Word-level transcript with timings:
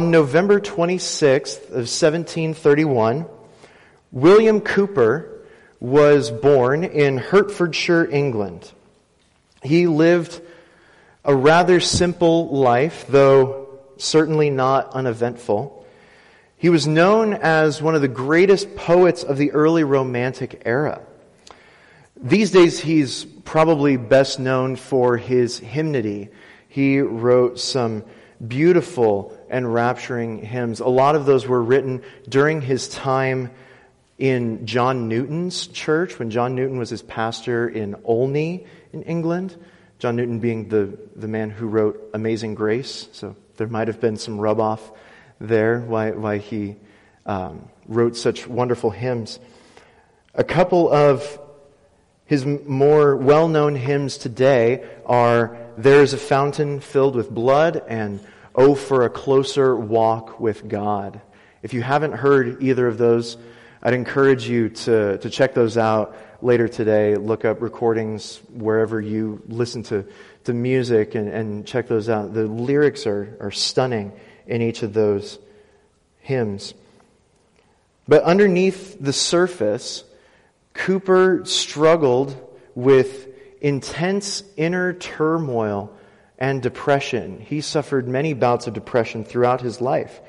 On 0.00 0.10
November 0.10 0.60
26th 0.60 1.64
of 1.64 1.84
1731, 1.84 3.26
William 4.10 4.62
Cowper 4.62 5.44
was 5.78 6.30
born 6.30 6.84
in 6.84 7.18
Hertfordshire, 7.18 8.06
England. 8.10 8.72
He 9.62 9.86
lived 9.86 10.40
a 11.22 11.36
rather 11.36 11.80
simple 11.80 12.48
life, 12.48 13.04
though 13.10 13.78
certainly 13.98 14.48
not 14.48 14.94
uneventful. 14.94 15.84
He 16.56 16.70
was 16.70 16.86
known 16.86 17.34
as 17.34 17.82
one 17.82 17.94
of 17.94 18.00
the 18.00 18.08
greatest 18.08 18.74
poets 18.76 19.22
of 19.22 19.36
the 19.36 19.52
early 19.52 19.84
Romantic 19.84 20.62
era. 20.64 21.02
These 22.16 22.52
days, 22.52 22.80
he's 22.80 23.26
probably 23.26 23.98
best 23.98 24.40
known 24.40 24.76
for 24.76 25.18
his 25.18 25.58
hymnody. 25.58 26.30
He 26.70 27.00
wrote 27.00 27.60
some 27.60 28.02
beautiful 28.48 29.36
and 29.50 29.66
rapturing 29.66 30.42
hymns. 30.42 30.80
A 30.80 30.88
lot 30.88 31.16
of 31.16 31.26
those 31.26 31.46
were 31.46 31.62
written 31.62 32.02
during 32.28 32.62
his 32.62 32.88
time 32.88 33.50
in 34.18 34.66
John 34.66 35.08
Newton's 35.08 35.66
church, 35.66 36.18
when 36.18 36.30
John 36.30 36.54
Newton 36.54 36.78
was 36.78 36.90
his 36.90 37.02
pastor 37.02 37.68
in 37.68 37.96
Olney 38.04 38.66
in 38.92 39.02
England. 39.02 39.56
John 39.98 40.16
Newton 40.16 40.38
being 40.38 40.68
the, 40.68 40.96
the 41.16 41.28
man 41.28 41.50
who 41.50 41.66
wrote 41.66 42.10
Amazing 42.14 42.54
Grace. 42.54 43.08
So 43.12 43.36
there 43.56 43.66
might 43.66 43.88
have 43.88 44.00
been 44.00 44.16
some 44.16 44.38
rub 44.38 44.60
off 44.60 44.92
there 45.40 45.80
why, 45.80 46.12
why 46.12 46.38
he 46.38 46.76
um, 47.26 47.68
wrote 47.88 48.16
such 48.16 48.46
wonderful 48.46 48.90
hymns. 48.90 49.40
A 50.34 50.44
couple 50.44 50.92
of 50.92 51.38
his 52.24 52.46
more 52.46 53.16
well 53.16 53.48
known 53.48 53.74
hymns 53.74 54.16
today 54.16 54.88
are 55.04 55.56
There 55.76 56.02
is 56.02 56.12
a 56.12 56.18
Fountain 56.18 56.80
Filled 56.80 57.16
with 57.16 57.28
Blood 57.28 57.82
and 57.88 58.20
Oh, 58.62 58.74
for 58.74 59.06
a 59.06 59.08
Closer 59.08 59.74
Walk 59.74 60.38
with 60.38 60.68
God. 60.68 61.22
If 61.62 61.72
you 61.72 61.80
haven't 61.80 62.12
heard 62.12 62.62
either 62.62 62.86
of 62.86 62.98
those, 62.98 63.38
I'd 63.82 63.94
encourage 63.94 64.46
you 64.46 64.68
to, 64.68 65.16
to 65.16 65.30
check 65.30 65.54
those 65.54 65.78
out 65.78 66.14
later 66.42 66.68
today. 66.68 67.16
Look 67.16 67.46
up 67.46 67.62
recordings 67.62 68.38
wherever 68.52 69.00
you 69.00 69.40
listen 69.48 69.82
to, 69.84 70.04
to 70.44 70.52
music 70.52 71.14
and, 71.14 71.30
and 71.30 71.66
check 71.66 71.88
those 71.88 72.10
out. 72.10 72.34
The 72.34 72.46
lyrics 72.46 73.06
are, 73.06 73.38
are 73.40 73.50
stunning 73.50 74.12
in 74.46 74.60
each 74.60 74.82
of 74.82 74.92
those 74.92 75.38
hymns. 76.18 76.74
But 78.06 78.24
underneath 78.24 78.98
the 79.00 79.14
surface, 79.14 80.04
Cowper 80.74 81.46
struggled 81.46 82.36
with 82.74 83.26
intense 83.62 84.42
inner 84.58 84.92
turmoil 84.92 85.96
and 86.40 86.62
depression. 86.62 87.38
He 87.38 87.60
suffered 87.60 88.08
many 88.08 88.32
bouts 88.32 88.66
of 88.66 88.74
depression 88.74 89.24
throughout 89.24 89.60
his 89.60 89.80
life. 89.80 90.20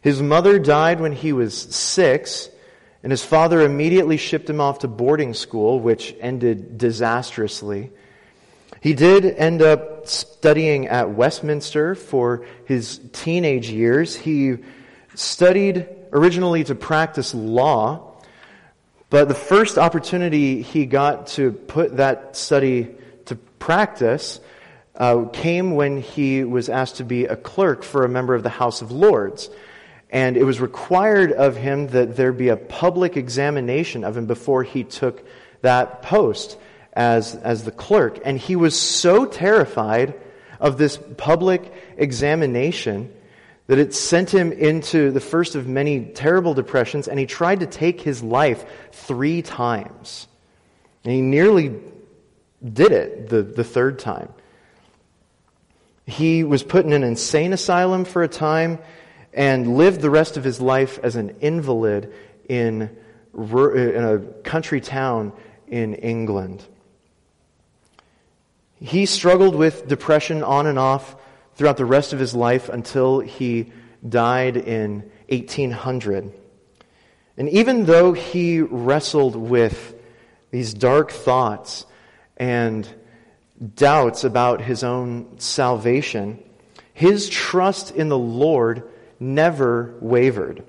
His 0.00 0.22
mother 0.22 0.58
died 0.58 1.00
when 1.00 1.12
he 1.12 1.32
was 1.32 1.54
six, 1.56 2.48
and 3.02 3.10
his 3.10 3.24
father 3.24 3.60
immediately 3.62 4.16
shipped 4.16 4.48
him 4.48 4.60
off 4.60 4.80
to 4.80 4.88
boarding 4.88 5.34
school, 5.34 5.80
which 5.80 6.14
ended 6.20 6.78
disastrously. 6.78 7.90
He 8.80 8.94
did 8.94 9.24
end 9.24 9.62
up 9.62 10.06
studying 10.06 10.88
at 10.88 11.10
Westminster 11.10 11.94
for 11.94 12.44
his 12.66 13.00
teenage 13.12 13.70
years. 13.70 14.14
He 14.14 14.58
studied 15.14 15.88
originally 16.12 16.64
to 16.64 16.74
practice 16.74 17.34
law, 17.34 18.12
but 19.10 19.28
the 19.28 19.34
first 19.34 19.78
opportunity 19.78 20.60
he 20.60 20.86
got 20.86 21.28
to 21.28 21.52
put 21.52 21.96
that 21.96 22.36
study 22.36 22.94
to 23.24 23.36
practice 23.36 24.38
uh, 24.96 25.24
came 25.32 25.74
when 25.74 26.00
he 26.00 26.44
was 26.44 26.68
asked 26.68 26.96
to 26.96 27.04
be 27.04 27.24
a 27.24 27.36
clerk 27.36 27.82
for 27.82 28.04
a 28.04 28.08
member 28.08 28.34
of 28.34 28.42
the 28.42 28.48
House 28.48 28.82
of 28.82 28.92
Lords. 28.92 29.50
And 30.10 30.36
it 30.36 30.44
was 30.44 30.60
required 30.60 31.32
of 31.32 31.56
him 31.56 31.88
that 31.88 32.16
there 32.16 32.32
be 32.32 32.48
a 32.48 32.56
public 32.56 33.16
examination 33.16 34.04
of 34.04 34.16
him 34.16 34.26
before 34.26 34.62
he 34.62 34.84
took 34.84 35.26
that 35.62 36.02
post 36.02 36.56
as, 36.92 37.34
as 37.34 37.64
the 37.64 37.72
clerk. 37.72 38.20
And 38.24 38.38
he 38.38 38.54
was 38.54 38.78
so 38.78 39.26
terrified 39.26 40.14
of 40.60 40.78
this 40.78 40.98
public 41.16 41.72
examination 41.96 43.12
that 43.66 43.78
it 43.78 43.94
sent 43.94 44.32
him 44.32 44.52
into 44.52 45.10
the 45.10 45.20
first 45.20 45.54
of 45.54 45.66
many 45.66 46.04
terrible 46.04 46.54
depressions, 46.54 47.08
and 47.08 47.18
he 47.18 47.26
tried 47.26 47.60
to 47.60 47.66
take 47.66 48.00
his 48.00 48.22
life 48.22 48.64
three 48.92 49.42
times. 49.42 50.28
And 51.02 51.12
he 51.12 51.22
nearly 51.22 51.74
did 52.62 52.92
it 52.92 53.28
the, 53.28 53.42
the 53.42 53.64
third 53.64 53.98
time. 53.98 54.28
He 56.06 56.44
was 56.44 56.62
put 56.62 56.84
in 56.84 56.92
an 56.92 57.02
insane 57.02 57.52
asylum 57.52 58.04
for 58.04 58.22
a 58.22 58.28
time 58.28 58.78
and 59.32 59.76
lived 59.76 60.00
the 60.00 60.10
rest 60.10 60.36
of 60.36 60.44
his 60.44 60.60
life 60.60 60.98
as 61.02 61.16
an 61.16 61.36
invalid 61.40 62.12
in, 62.48 62.90
in 63.34 64.04
a 64.04 64.18
country 64.42 64.80
town 64.80 65.32
in 65.66 65.94
England. 65.94 66.64
He 68.80 69.06
struggled 69.06 69.54
with 69.54 69.88
depression 69.88 70.42
on 70.42 70.66
and 70.66 70.78
off 70.78 71.16
throughout 71.54 71.76
the 71.76 71.84
rest 71.84 72.12
of 72.12 72.18
his 72.18 72.34
life 72.34 72.68
until 72.68 73.20
he 73.20 73.72
died 74.06 74.56
in 74.56 75.10
1800. 75.28 76.32
And 77.36 77.48
even 77.48 77.86
though 77.86 78.12
he 78.12 78.60
wrestled 78.60 79.36
with 79.36 79.94
these 80.50 80.74
dark 80.74 81.10
thoughts 81.10 81.86
and 82.36 82.86
doubts 83.74 84.24
about 84.24 84.60
his 84.60 84.82
own 84.82 85.38
salvation, 85.38 86.42
his 86.92 87.28
trust 87.28 87.90
in 87.90 88.08
the 88.08 88.18
Lord 88.18 88.88
never 89.20 89.94
wavered. 90.00 90.64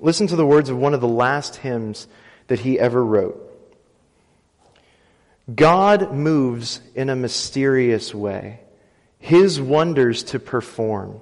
Listen 0.00 0.26
to 0.28 0.36
the 0.36 0.46
words 0.46 0.70
of 0.70 0.76
one 0.76 0.94
of 0.94 1.00
the 1.00 1.08
last 1.08 1.56
hymns 1.56 2.06
that 2.46 2.60
he 2.60 2.78
ever 2.78 3.04
wrote. 3.04 3.44
God 5.52 6.12
moves 6.12 6.80
in 6.94 7.08
a 7.08 7.16
mysterious 7.16 8.14
way, 8.14 8.60
his 9.18 9.60
wonders 9.60 10.22
to 10.24 10.38
perform. 10.38 11.20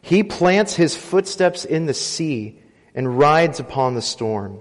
He 0.00 0.22
plants 0.22 0.74
his 0.74 0.96
footsteps 0.96 1.64
in 1.64 1.86
the 1.86 1.94
sea 1.94 2.58
and 2.94 3.18
rides 3.18 3.60
upon 3.60 3.94
the 3.94 4.02
storm. 4.02 4.60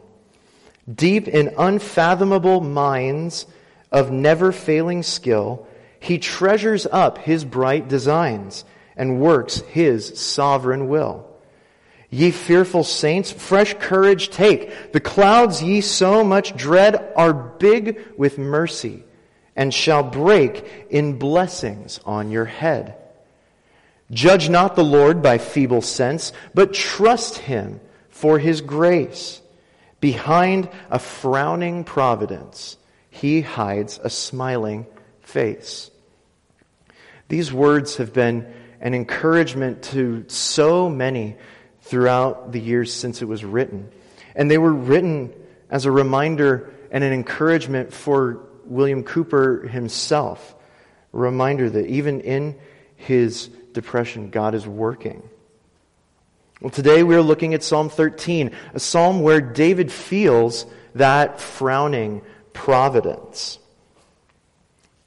Deep 0.94 1.28
in 1.28 1.54
unfathomable 1.58 2.62
minds, 2.62 3.46
of 3.92 4.12
never 4.12 4.52
failing 4.52 5.04
skill, 5.04 5.68
he 6.00 6.18
treasures 6.18 6.88
up 6.92 7.18
his 7.20 7.46
bright 7.46 7.88
designs 7.88 8.66
and 8.96 9.20
works 9.20 9.60
his 9.62 10.20
sovereign 10.20 10.88
will. 10.88 11.28
Ye 12.10 12.32
fearful 12.32 12.84
saints, 12.84 13.32
fresh 13.32 13.74
courage 13.76 14.30
take. 14.30 14.92
The 14.92 15.00
clouds 15.00 15.64
ye 15.64 15.80
so 15.82 16.24
much 16.24 16.56
dread 16.58 17.14
are 17.16 17.34
big 17.34 18.00
with 18.18 18.38
mercy 18.38 19.04
and 19.56 19.74
shall 19.74 20.04
break 20.04 20.88
in 20.90 21.18
blessings 21.18 22.00
on 22.06 22.32
your 22.32 22.46
head. 22.46 22.96
Judge 24.12 24.50
not 24.50 24.76
the 24.76 24.84
Lord 24.84 25.22
by 25.22 25.38
feeble 25.38 25.82
sense, 25.82 26.34
but 26.54 26.74
trust 26.74 27.38
him 27.38 27.80
for 28.10 28.40
his 28.40 28.60
grace. 28.60 29.42
Behind 30.02 30.68
a 30.90 31.00
frowning 31.00 31.84
providence, 31.86 32.76
he 33.12 33.42
hides 33.42 34.00
a 34.02 34.10
smiling 34.10 34.88
face. 35.22 35.92
These 37.28 37.54
words 37.54 37.98
have 37.98 38.14
been 38.14 38.52
an 38.80 38.96
encouragement 38.96 39.84
to 39.84 40.26
so 40.28 40.90
many 40.90 41.36
throughout 41.82 42.52
the 42.52 42.60
years 42.60 42.92
since 42.92 43.22
it 43.22 43.26
was 43.26 43.46
written. 43.46 43.92
And 44.34 44.50
they 44.50 44.58
were 44.58 44.74
written 44.74 45.34
as 45.70 45.86
a 45.86 45.92
reminder 45.92 46.74
and 46.90 47.04
an 47.04 47.14
encouragement 47.14 47.94
for 47.94 48.48
William 48.66 49.04
Cowper 49.04 49.70
himself. 49.70 50.56
A 51.14 51.18
reminder 51.18 51.70
that 51.70 51.88
even 51.88 52.22
in 52.22 52.58
his 52.96 53.50
depression, 53.74 54.30
God 54.30 54.56
is 54.56 54.66
working. 54.66 55.22
Well, 56.62 56.72
today 56.72 57.04
we 57.04 57.16
are 57.16 57.22
looking 57.22 57.54
at 57.54 57.64
Psalm 57.64 57.90
13, 57.90 58.52
a 58.74 58.80
psalm 58.80 59.22
where 59.22 59.42
David 59.42 59.92
feels 59.92 60.66
that 60.96 61.42
frowning 61.42 62.22
providence. 62.54 63.60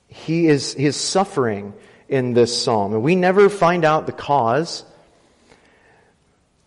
He 0.08 0.46
is, 0.46 0.74
he 0.74 0.86
is 0.86 0.96
suffering 0.96 1.74
in 2.08 2.34
this 2.34 2.62
psalm. 2.62 2.94
And 2.94 3.02
we 3.02 3.16
never 3.16 3.48
find 3.48 3.84
out 3.84 4.06
the 4.06 4.12
cause. 4.12 4.84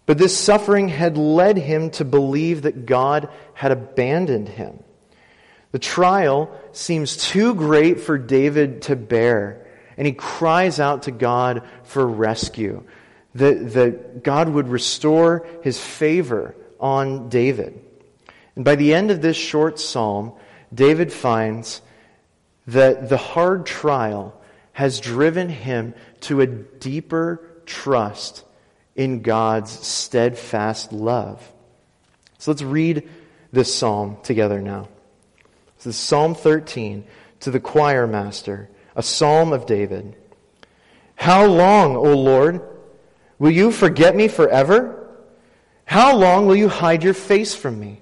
But 0.06 0.18
this 0.18 0.38
suffering 0.38 0.88
had 0.88 1.18
led 1.18 1.58
him 1.58 1.90
to 1.92 2.06
believe 2.06 2.64
that 2.64 2.86
God 2.86 3.30
had 3.54 3.72
abandoned 3.72 4.50
him. 4.50 4.84
The 5.72 5.80
trial 5.80 6.58
seems 6.72 7.18
too 7.18 7.54
great 7.54 8.00
for 8.00 8.18
David 8.18 8.84
to 8.84 8.96
bear, 8.96 9.68
and 9.98 10.08
he 10.08 10.14
cries 10.14 10.80
out 10.80 11.04
to 11.04 11.12
God 11.12 11.64
for 11.84 12.08
rescue, 12.08 12.84
that, 13.36 13.74
that 13.74 14.24
God 14.24 14.50
would 14.50 14.70
restore 14.70 15.46
his 15.62 15.80
favor 15.80 16.56
on 16.80 17.28
David. 17.28 17.80
And 18.56 18.64
by 18.64 18.76
the 18.76 18.94
end 18.94 19.12
of 19.12 19.22
this 19.22 19.38
short 19.38 19.78
psalm, 19.78 20.34
David 20.74 21.12
finds 21.12 21.82
that 22.68 23.10
the 23.10 23.18
hard 23.18 23.66
trial 23.66 24.40
has 24.74 25.00
driven 25.00 25.50
him 25.50 25.94
to 26.22 26.42
a 26.42 26.48
deeper 26.48 27.42
trust 27.66 28.44
in 28.96 29.22
God's 29.22 29.72
steadfast 29.72 30.92
love. 30.92 31.42
So 32.38 32.52
let's 32.52 32.62
read 32.62 33.08
this 33.52 33.74
psalm 33.74 34.18
together 34.24 34.62
now. 34.62 34.90
This 35.78 35.88
is 35.88 35.96
Psalm 35.96 36.36
13 36.36 37.06
to 37.42 37.52
the 37.52 37.60
choir 37.60 38.08
master, 38.08 38.70
a 38.96 39.04
psalm 39.04 39.54
of 39.54 39.66
David. 39.66 40.16
How 41.16 41.46
long, 41.46 41.96
O 41.96 42.16
Lord, 42.16 42.62
will 43.40 43.52
you 43.52 43.72
forget 43.72 44.16
me 44.16 44.28
forever? 44.28 45.08
How 45.86 46.16
long 46.16 46.48
will 46.48 46.56
you 46.56 46.70
hide 46.70 47.04
your 47.04 47.14
face 47.14 47.56
from 47.56 47.80
me? 47.80 48.02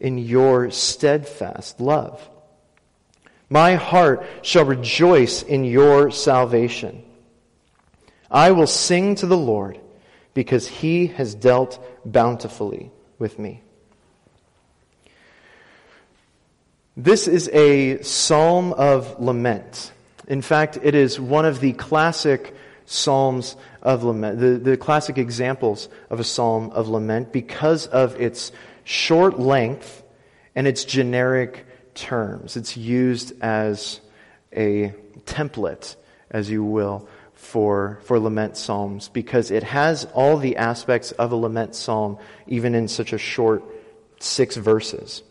in 0.00 0.18
your 0.18 0.70
steadfast 0.70 1.80
love. 1.80 2.26
My 3.50 3.74
heart 3.74 4.26
shall 4.42 4.64
rejoice 4.64 5.42
in 5.42 5.64
your 5.64 6.10
salvation. 6.10 7.02
I 8.30 8.50
will 8.50 8.66
sing 8.66 9.14
to 9.16 9.26
the 9.26 9.36
Lord 9.36 9.80
because 10.34 10.68
he 10.68 11.06
has 11.08 11.34
dealt 11.34 11.82
bountifully 12.04 12.90
with 13.18 13.38
me. 13.38 13.62
This 16.96 17.28
is 17.28 17.48
a 17.52 18.02
psalm 18.02 18.72
of 18.72 19.20
lament. 19.20 19.92
In 20.26 20.42
fact, 20.42 20.78
it 20.82 20.94
is 20.94 21.18
one 21.18 21.46
of 21.46 21.60
the 21.60 21.72
classic 21.72 22.54
psalms 22.86 23.56
of 23.82 24.02
lament, 24.02 24.40
the, 24.40 24.58
the 24.58 24.76
classic 24.76 25.16
examples 25.16 25.88
of 26.10 26.20
a 26.20 26.24
psalm 26.24 26.70
of 26.70 26.88
lament 26.88 27.32
because 27.32 27.86
of 27.86 28.20
its 28.20 28.50
short 28.88 29.38
length 29.38 30.02
and 30.54 30.66
its 30.66 30.82
generic 30.82 31.66
terms. 31.94 32.56
It's 32.56 32.74
used 32.74 33.34
as 33.42 34.00
a 34.50 34.94
template, 35.26 35.94
as 36.30 36.48
you 36.48 36.64
will, 36.64 37.06
for, 37.34 38.00
for 38.04 38.18
lament 38.18 38.56
psalms 38.56 39.10
because 39.10 39.50
it 39.50 39.62
has 39.62 40.06
all 40.14 40.38
the 40.38 40.56
aspects 40.56 41.12
of 41.12 41.32
a 41.32 41.36
lament 41.36 41.74
psalm, 41.74 42.16
even 42.46 42.74
in 42.74 42.88
such 42.88 43.12
a 43.12 43.18
short 43.18 43.62
six 44.20 44.56
verses. 44.56 45.22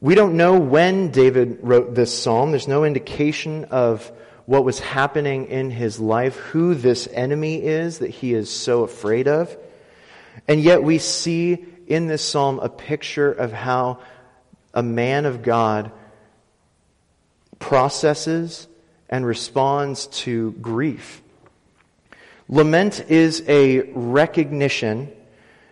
We 0.00 0.14
don't 0.14 0.38
know 0.38 0.58
when 0.58 1.10
David 1.10 1.58
wrote 1.60 1.94
this 1.94 2.18
psalm. 2.18 2.50
There's 2.50 2.66
no 2.66 2.84
indication 2.84 3.66
of 3.66 4.10
what 4.46 4.64
was 4.64 4.80
happening 4.80 5.48
in 5.48 5.70
his 5.70 6.00
life, 6.00 6.36
who 6.36 6.74
this 6.74 7.08
enemy 7.12 7.62
is 7.62 7.98
that 7.98 8.10
he 8.10 8.32
is 8.32 8.48
so 8.48 8.84
afraid 8.84 9.28
of. 9.28 9.54
And 10.48 10.60
yet 10.60 10.82
we 10.82 10.98
see 10.98 11.66
in 11.86 12.06
this 12.06 12.22
psalm 12.22 12.58
a 12.60 12.68
picture 12.68 13.30
of 13.30 13.52
how 13.52 13.98
a 14.72 14.82
man 14.82 15.24
of 15.24 15.42
God 15.42 15.92
processes 17.58 18.66
and 19.08 19.24
responds 19.24 20.06
to 20.08 20.52
grief. 20.52 21.22
Lament 22.48 23.04
is 23.08 23.42
a 23.48 23.80
recognition 23.92 25.10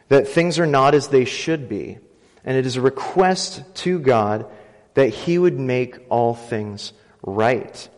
that 0.09 0.29
things 0.29 0.59
are 0.59 0.67
not 0.67 0.95
as 0.95 1.09
they 1.09 1.25
should 1.25 1.69
be, 1.69 1.99
and 2.45 2.57
it 2.57 2.67
is 2.67 2.77
a 2.77 2.81
request 2.81 3.63
to 3.77 3.99
God 3.99 4.47
that 4.95 5.09
He 5.09 5.39
would 5.39 5.59
make 5.59 5.99
all 6.09 6.35
things 6.35 6.93
right. 7.23 7.89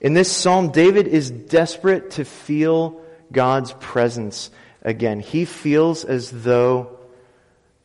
In 0.00 0.14
this 0.14 0.30
psalm, 0.30 0.70
David 0.70 1.06
is 1.06 1.30
desperate 1.30 2.12
to 2.12 2.24
feel 2.24 3.00
God's 3.30 3.72
presence 3.74 4.50
again. 4.82 5.20
He 5.20 5.44
feels 5.44 6.04
as 6.04 6.30
though 6.30 6.91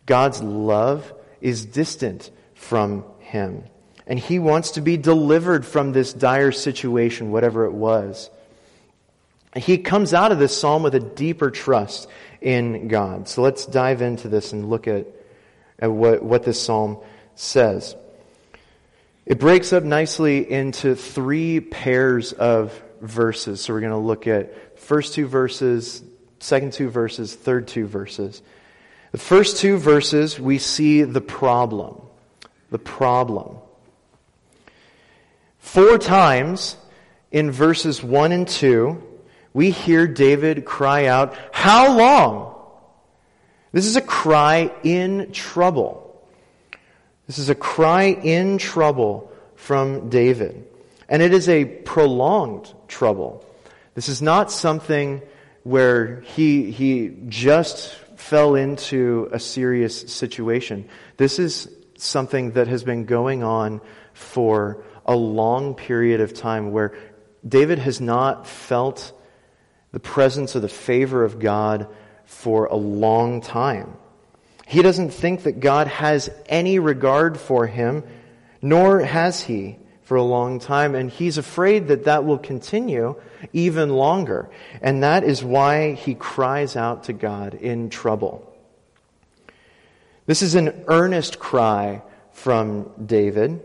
God's 0.07 0.41
love 0.41 1.13
is 1.39 1.65
distant 1.65 2.31
from 2.55 3.05
him. 3.19 3.63
And 4.07 4.17
he 4.17 4.39
wants 4.39 4.71
to 4.71 4.81
be 4.81 4.97
delivered 4.97 5.65
from 5.65 5.91
this 5.91 6.13
dire 6.13 6.51
situation, 6.51 7.31
whatever 7.31 7.65
it 7.65 7.73
was. 7.73 8.31
He 9.55 9.77
comes 9.77 10.13
out 10.13 10.31
of 10.31 10.39
this 10.39 10.57
psalm 10.57 10.81
with 10.81 10.95
a 10.95 10.99
deeper 10.99 11.51
trust 11.51 12.07
in 12.41 12.87
God. 12.87 13.27
So 13.27 13.41
let's 13.41 13.65
dive 13.65 14.01
into 14.01 14.29
this 14.29 14.53
and 14.53 14.69
look 14.69 14.87
at, 14.87 15.07
at 15.77 15.91
what, 15.91 16.23
what 16.23 16.43
this 16.43 16.61
psalm 16.61 16.97
says. 17.35 17.95
It 19.25 19.39
breaks 19.39 19.73
up 19.73 19.83
nicely 19.83 20.49
into 20.49 20.95
three 20.95 21.59
pairs 21.59 22.31
of 22.31 22.81
verses. 23.01 23.61
So 23.61 23.73
we're 23.73 23.81
going 23.81 23.91
to 23.91 23.97
look 23.97 24.25
at 24.25 24.79
first 24.79 25.15
two 25.15 25.27
verses, 25.27 26.01
second 26.39 26.71
two 26.71 26.89
verses, 26.89 27.35
third 27.35 27.67
two 27.67 27.87
verses. 27.87 28.41
The 29.17 29.23
first 29.23 29.57
two 29.57 29.77
verses, 29.77 30.39
we 30.39 30.59
see 30.59 31.01
the 31.01 31.21
problem. 31.21 31.99
The 32.69 32.77
problem. 32.77 33.57
Four 35.57 35.97
times 35.97 36.77
in 37.31 37.49
verses 37.49 38.03
1 38.03 38.31
and 38.31 38.47
2, 38.47 39.01
we 39.55 39.71
hear 39.71 40.05
David 40.05 40.65
cry 40.65 41.07
out, 41.07 41.35
How 41.51 41.97
long? 41.97 42.61
This 43.71 43.87
is 43.87 43.95
a 43.95 44.01
cry 44.01 44.71
in 44.83 45.31
trouble. 45.31 46.23
This 47.25 47.39
is 47.39 47.49
a 47.49 47.55
cry 47.55 48.09
in 48.09 48.59
trouble 48.59 49.31
from 49.55 50.09
David. 50.09 50.63
And 51.09 51.23
it 51.23 51.33
is 51.33 51.49
a 51.49 51.65
prolonged 51.65 52.71
trouble. 52.87 53.43
This 53.95 54.09
is 54.09 54.21
not 54.21 54.51
something 54.51 55.23
where 55.63 56.21
he, 56.21 56.69
he 56.69 57.17
just 57.29 57.97
fell 58.17 58.55
into 58.55 59.29
a 59.31 59.39
serious 59.39 60.01
situation. 60.11 60.89
This 61.17 61.39
is 61.39 61.69
something 61.97 62.51
that 62.51 62.67
has 62.67 62.83
been 62.83 63.05
going 63.05 63.43
on 63.43 63.79
for 64.13 64.83
a 65.05 65.15
long 65.15 65.75
period 65.75 66.19
of 66.19 66.33
time 66.33 66.71
where 66.71 66.97
David 67.47 67.79
has 67.79 68.01
not 68.01 68.47
felt 68.47 69.13
the 69.91 69.99
presence 69.99 70.55
or 70.55 70.59
the 70.59 70.67
favor 70.67 71.23
of 71.23 71.39
God 71.39 71.87
for 72.25 72.65
a 72.65 72.75
long 72.75 73.39
time. 73.39 73.95
He 74.65 74.81
doesn't 74.81 75.11
think 75.11 75.43
that 75.43 75.59
God 75.59 75.87
has 75.87 76.29
any 76.47 76.79
regard 76.79 77.39
for 77.39 77.67
him, 77.67 78.03
nor 78.61 78.99
has 78.99 79.43
he 79.43 79.77
for 80.07 80.15
a 80.15 80.23
long 80.23 80.57
time, 80.57 80.95
and 80.95 81.11
he's 81.11 81.37
afraid 81.37 81.89
that 81.89 82.05
that 82.05 82.23
will 82.23 82.37
continue 82.37 83.13
even 83.51 83.89
longer. 83.89 84.49
And 84.81 85.03
that 85.03 85.25
is 85.25 85.43
why 85.43 85.95
he 85.95 86.15
cries 86.15 86.77
out 86.77 87.03
to 87.05 87.13
God 87.13 87.55
in 87.55 87.89
trouble. 87.89 88.55
This 90.25 90.41
is 90.41 90.55
an 90.55 90.85
earnest 90.87 91.39
cry 91.39 92.03
from 92.31 92.89
David. 93.05 93.61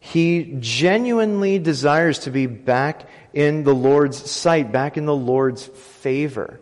He 0.00 0.56
genuinely 0.58 1.60
desires 1.60 2.18
to 2.20 2.32
be 2.32 2.46
back 2.46 3.08
in 3.32 3.62
the 3.62 3.74
Lord's 3.74 4.28
sight, 4.28 4.72
back 4.72 4.96
in 4.96 5.06
the 5.06 5.14
Lord's 5.14 5.64
favor. 5.64 6.58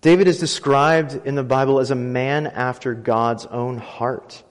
David 0.00 0.26
is 0.26 0.40
described 0.40 1.24
in 1.24 1.36
the 1.36 1.44
Bible 1.44 1.78
as 1.78 1.92
a 1.92 1.94
man 1.94 2.48
after 2.48 2.94
God's 2.94 3.46
own 3.46 3.78
heart. 3.78 4.42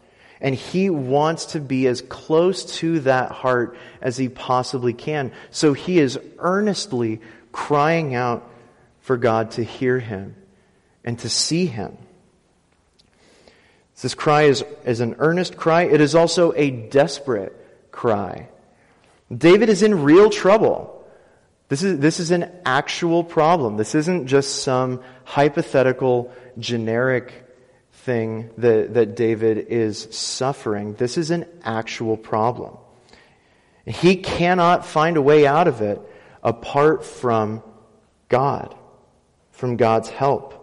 And 0.42 0.56
he 0.56 0.90
wants 0.90 1.46
to 1.48 1.60
be 1.60 1.88
as 1.88 2.02
close 2.02 2.66
to 2.78 3.02
that 3.02 3.32
heart 3.32 3.78
as 4.02 4.18
he 4.18 4.28
possibly 4.28 4.94
can. 4.94 5.32
So 5.52 5.74
he 5.74 6.00
is 6.00 6.20
earnestly 6.40 7.22
crying 7.52 8.16
out 8.16 8.50
for 9.02 9.18
God 9.18 9.52
to 9.52 9.64
hear 9.64 10.00
him 10.00 10.36
and 11.04 11.18
to 11.20 11.30
see 11.30 11.68
him. 11.68 11.98
This 14.02 14.16
cry 14.16 14.44
is, 14.44 14.66
is 14.84 15.00
an 15.00 15.16
earnest 15.20 15.58
cry. 15.58 15.84
It 15.84 16.02
is 16.02 16.16
also 16.16 16.54
a 16.54 16.72
desperate 16.72 17.56
cry. 17.92 18.50
David 19.36 19.70
is 19.70 19.84
in 19.84 20.04
real 20.04 20.32
trouble. 20.32 21.06
This 21.70 21.84
is, 21.84 22.00
this 22.00 22.20
is 22.20 22.32
an 22.32 22.52
actual 22.66 23.24
problem. 23.24 23.78
This 23.78 23.94
isn't 23.94 24.26
just 24.26 24.64
some 24.64 25.02
hypothetical, 25.24 26.34
generic 26.58 27.41
thing 28.04 28.50
that, 28.58 28.96
that 28.96 29.16
David 29.16 29.58
is 29.70 30.08
suffering. 30.12 30.96
This 30.96 31.18
is 31.18 31.32
an 31.32 31.46
actual 31.64 32.18
problem. 32.18 32.78
He 33.86 34.18
cannot 34.18 34.86
find 34.86 35.18
a 35.18 35.22
way 35.22 35.46
out 35.46 35.68
of 35.68 35.82
it 35.82 36.02
apart 36.44 37.06
from 37.06 37.64
God, 38.30 38.76
from 39.52 39.78
God's 39.78 40.10
help. 40.10 40.58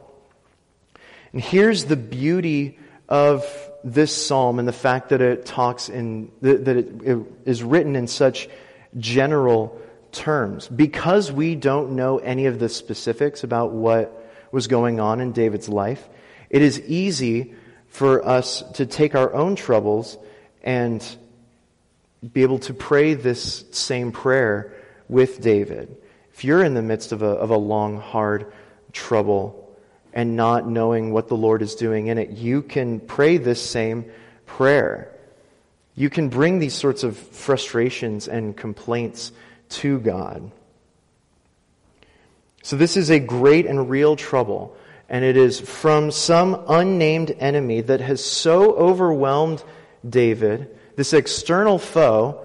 And 1.32 1.40
here's 1.40 1.84
the 1.84 1.96
beauty 1.96 2.78
of 3.08 3.44
this 3.84 4.26
psalm 4.26 4.58
and 4.58 4.66
the 4.66 4.72
fact 4.72 5.10
that 5.10 5.20
it 5.20 5.46
talks 5.46 5.88
in, 5.88 6.32
that 6.40 6.68
it 6.68 7.26
is 7.44 7.62
written 7.62 7.94
in 7.96 8.08
such 8.08 8.48
general 8.96 9.80
terms. 10.10 10.66
Because 10.66 11.30
we 11.30 11.54
don't 11.54 11.92
know 11.92 12.18
any 12.18 12.46
of 12.46 12.58
the 12.58 12.68
specifics 12.68 13.44
about 13.44 13.72
what 13.72 14.17
was 14.50 14.66
going 14.66 15.00
on 15.00 15.20
in 15.20 15.32
David's 15.32 15.68
life, 15.68 16.08
it 16.50 16.62
is 16.62 16.80
easy 16.80 17.54
for 17.88 18.26
us 18.26 18.62
to 18.74 18.86
take 18.86 19.14
our 19.14 19.32
own 19.34 19.56
troubles 19.56 20.16
and 20.62 21.04
be 22.32 22.42
able 22.42 22.58
to 22.60 22.74
pray 22.74 23.14
this 23.14 23.64
same 23.70 24.12
prayer 24.12 24.74
with 25.08 25.40
David. 25.40 25.96
If 26.32 26.44
you're 26.44 26.62
in 26.62 26.74
the 26.74 26.82
midst 26.82 27.12
of 27.12 27.22
a, 27.22 27.26
of 27.26 27.50
a 27.50 27.56
long, 27.56 28.00
hard 28.00 28.52
trouble 28.92 29.76
and 30.12 30.36
not 30.36 30.68
knowing 30.68 31.12
what 31.12 31.28
the 31.28 31.36
Lord 31.36 31.62
is 31.62 31.74
doing 31.74 32.08
in 32.08 32.18
it, 32.18 32.30
you 32.30 32.62
can 32.62 33.00
pray 33.00 33.36
this 33.36 33.62
same 33.62 34.04
prayer. 34.46 35.12
You 35.94 36.10
can 36.10 36.28
bring 36.28 36.58
these 36.58 36.74
sorts 36.74 37.02
of 37.02 37.16
frustrations 37.16 38.28
and 38.28 38.56
complaints 38.56 39.32
to 39.70 39.98
God. 39.98 40.50
So, 42.68 42.76
this 42.76 42.98
is 42.98 43.08
a 43.08 43.18
great 43.18 43.64
and 43.64 43.88
real 43.88 44.14
trouble, 44.14 44.76
and 45.08 45.24
it 45.24 45.38
is 45.38 45.58
from 45.58 46.10
some 46.10 46.66
unnamed 46.68 47.34
enemy 47.38 47.80
that 47.80 48.02
has 48.02 48.22
so 48.22 48.74
overwhelmed 48.74 49.64
David. 50.06 50.76
This 50.94 51.14
external 51.14 51.78
foe 51.78 52.44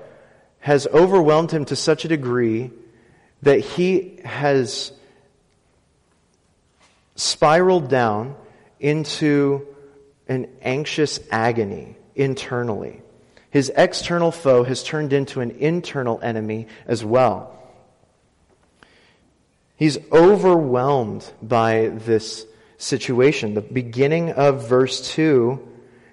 has 0.62 0.88
overwhelmed 0.88 1.51
him 1.51 1.65
to 1.65 1.75
such 1.75 2.06
a 2.06 2.08
degree 2.08 2.72
that 3.42 3.60
he 3.60 4.22
has 4.24 4.94
spiraled 7.18 7.89
down 7.89 8.38
into 8.80 9.68
an 10.30 10.48
anxious 10.62 11.20
agony 11.32 11.98
internally. 12.15 13.01
His 13.51 13.74
external 13.75 14.32
foe 14.32 14.63
has 14.63 14.86
turned 14.86 15.12
into 15.12 15.42
an 15.42 15.51
internal 15.51 16.22
enemy 16.22 16.68
as 16.88 17.03
well. 17.03 17.60
He's 19.84 19.98
overwhelmed 20.13 21.30
by 21.42 21.90
this 21.90 22.46
situation. 22.78 23.54
The 23.54 23.60
beginning 23.60 24.32
of 24.32 24.70
verse 24.70 25.12
2 25.12 25.60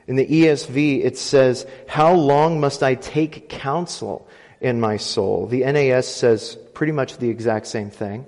in 0.09 0.17
the 0.17 0.27
ESV, 0.27 1.05
it 1.05 1.17
says, 1.17 1.69
How 1.87 2.15
long 2.15 2.59
must 2.59 2.83
I 2.83 2.97
take 2.97 3.49
counsel 3.49 4.27
in 4.61 4.81
my 4.81 4.97
soul? 4.97 5.47
The 5.47 5.61
NAS 5.61 6.09
says 6.09 6.59
pretty 6.75 6.93
much 6.93 7.19
the 7.19 7.31
exact 7.31 7.69
same 7.69 7.91
thing. 7.91 8.27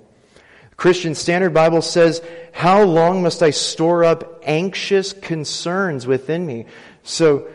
Christian 0.77 1.13
Standard 1.13 1.53
Bible 1.53 1.81
says, 1.81 2.21
How 2.53 2.83
long 2.83 3.21
must 3.21 3.43
I 3.43 3.49
store 3.49 4.05
up 4.05 4.43
anxious 4.45 5.11
concerns 5.11 6.07
within 6.07 6.45
me? 6.45 6.67
So, 7.03 7.49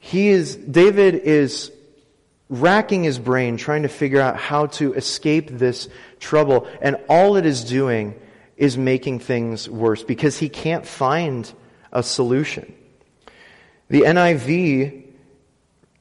he 0.00 0.30
is, 0.30 0.56
David 0.56 1.14
is 1.14 1.70
racking 2.48 3.04
his 3.04 3.18
brain 3.18 3.56
trying 3.56 3.82
to 3.82 3.88
figure 3.88 4.20
out 4.20 4.36
how 4.36 4.66
to 4.66 4.92
escape 4.94 5.50
this 5.50 5.88
trouble. 6.20 6.68
And 6.80 6.96
all 7.08 7.36
it 7.36 7.46
is 7.46 7.64
doing 7.64 8.14
is 8.56 8.76
making 8.76 9.18
things 9.20 9.68
worse 9.68 10.02
because 10.02 10.38
he 10.38 10.48
can't 10.48 10.86
find 10.86 11.50
a 11.92 12.02
solution. 12.02 12.74
The 13.88 14.02
NIV 14.02 15.04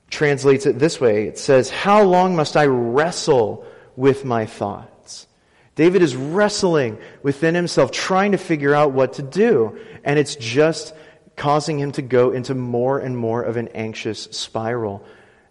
translates 0.09 0.65
it 0.65 0.79
this 0.79 1.01
way. 1.01 1.27
It 1.27 1.37
says, 1.37 1.69
How 1.69 2.03
long 2.03 2.35
must 2.35 2.55
I 2.55 2.65
wrestle 2.65 3.65
with 3.95 4.25
my 4.25 4.45
thoughts? 4.45 5.27
David 5.75 6.03
is 6.03 6.15
wrestling 6.15 6.99
within 7.23 7.55
himself, 7.55 7.91
trying 7.91 8.33
to 8.33 8.37
figure 8.37 8.75
out 8.75 8.91
what 8.91 9.13
to 9.13 9.23
do. 9.23 9.77
And 10.03 10.19
it's 10.19 10.35
just 10.35 10.93
causing 11.35 11.79
him 11.79 11.91
to 11.93 12.03
go 12.03 12.31
into 12.31 12.53
more 12.53 12.99
and 12.99 13.17
more 13.17 13.41
of 13.41 13.57
an 13.57 13.69
anxious 13.69 14.23
spiral, 14.25 15.03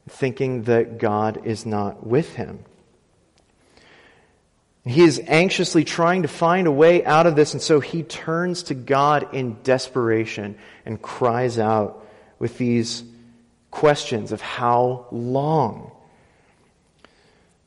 thinking 0.08 0.64
that 0.64 0.98
God 0.98 1.46
is 1.46 1.64
not 1.64 2.06
with 2.06 2.34
him. 2.34 2.64
He 4.84 5.02
is 5.02 5.22
anxiously 5.26 5.84
trying 5.84 6.22
to 6.22 6.28
find 6.28 6.66
a 6.66 6.72
way 6.72 7.04
out 7.04 7.26
of 7.26 7.36
this, 7.36 7.52
and 7.52 7.62
so 7.62 7.78
he 7.78 8.02
turns 8.02 8.64
to 8.64 8.74
God 8.74 9.32
in 9.32 9.58
desperation 9.62 10.58
and 10.84 11.00
cries 11.00 11.58
out 11.58 12.04
with 12.40 12.58
these 12.58 13.04
questions 13.70 14.32
of 14.32 14.40
how 14.40 15.06
long. 15.12 15.92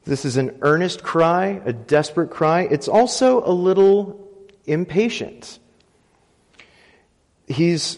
This 0.04 0.25
is 0.25 0.36
an 0.36 0.58
earnest 0.62 1.04
cry, 1.04 1.62
a 1.65 1.72
desperate 1.72 2.30
cry. 2.30 2.62
It's 2.63 2.88
also 2.89 3.44
a 3.44 3.51
little 3.51 4.30
impatient. 4.65 5.58
He's 7.48 7.98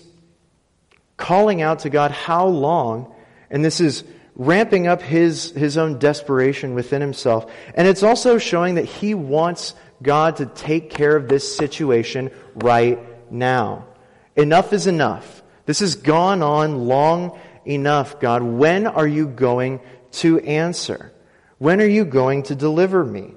calling 1.17 1.61
out 1.61 1.79
to 1.79 1.89
God, 1.89 2.11
How 2.11 2.47
long? 2.47 3.13
And 3.49 3.65
this 3.65 3.81
is 3.81 4.03
ramping 4.37 4.85
up 4.85 5.01
his, 5.01 5.49
his 5.51 5.77
own 5.77 5.97
desperation 5.97 6.75
within 6.75 7.01
himself. 7.01 7.51
And 7.73 7.87
it's 7.87 8.03
also 8.03 8.37
showing 8.37 8.75
that 8.75 8.85
he 8.85 9.15
wants 9.15 9.73
God 10.01 10.37
to 10.37 10.45
take 10.45 10.91
care 10.91 11.15
of 11.15 11.27
this 11.27 11.57
situation 11.57 12.29
right 12.53 12.99
now. 13.31 13.87
Enough 14.35 14.73
is 14.73 14.85
enough. 14.85 15.41
This 15.65 15.79
has 15.79 15.95
gone 15.95 16.43
on 16.43 16.87
long 16.87 17.39
enough, 17.65 18.19
God. 18.19 18.43
When 18.43 18.85
are 18.85 19.07
you 19.07 19.27
going 19.27 19.81
to 20.11 20.39
answer? 20.39 21.11
When 21.57 21.81
are 21.81 21.87
you 21.87 22.05
going 22.05 22.43
to 22.43 22.55
deliver 22.55 23.03
me? 23.03 23.33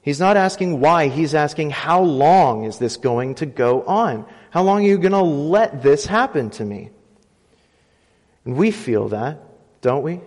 He's 0.00 0.20
not 0.20 0.36
asking 0.36 0.78
why, 0.78 1.08
he's 1.08 1.34
asking 1.34 1.70
how 1.70 2.02
long 2.02 2.64
is 2.64 2.78
this 2.78 2.96
going 2.96 3.34
to 3.36 3.46
go 3.46 3.82
on? 3.82 4.24
How 4.50 4.62
long 4.62 4.84
are 4.84 4.88
you 4.88 4.98
going 4.98 5.10
to 5.10 5.20
let 5.20 5.82
this 5.82 6.06
happen 6.06 6.50
to 6.50 6.64
me? 6.64 6.90
And 8.44 8.54
we 8.54 8.70
feel 8.70 9.08
that, 9.08 9.42
don't 9.80 10.04
we? 10.04 10.20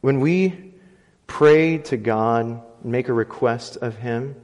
When 0.00 0.20
we 0.20 0.74
pray 1.26 1.78
to 1.78 1.96
God, 1.96 2.62
and 2.82 2.92
make 2.92 3.08
a 3.08 3.12
request 3.12 3.76
of 3.76 3.96
Him, 3.96 4.34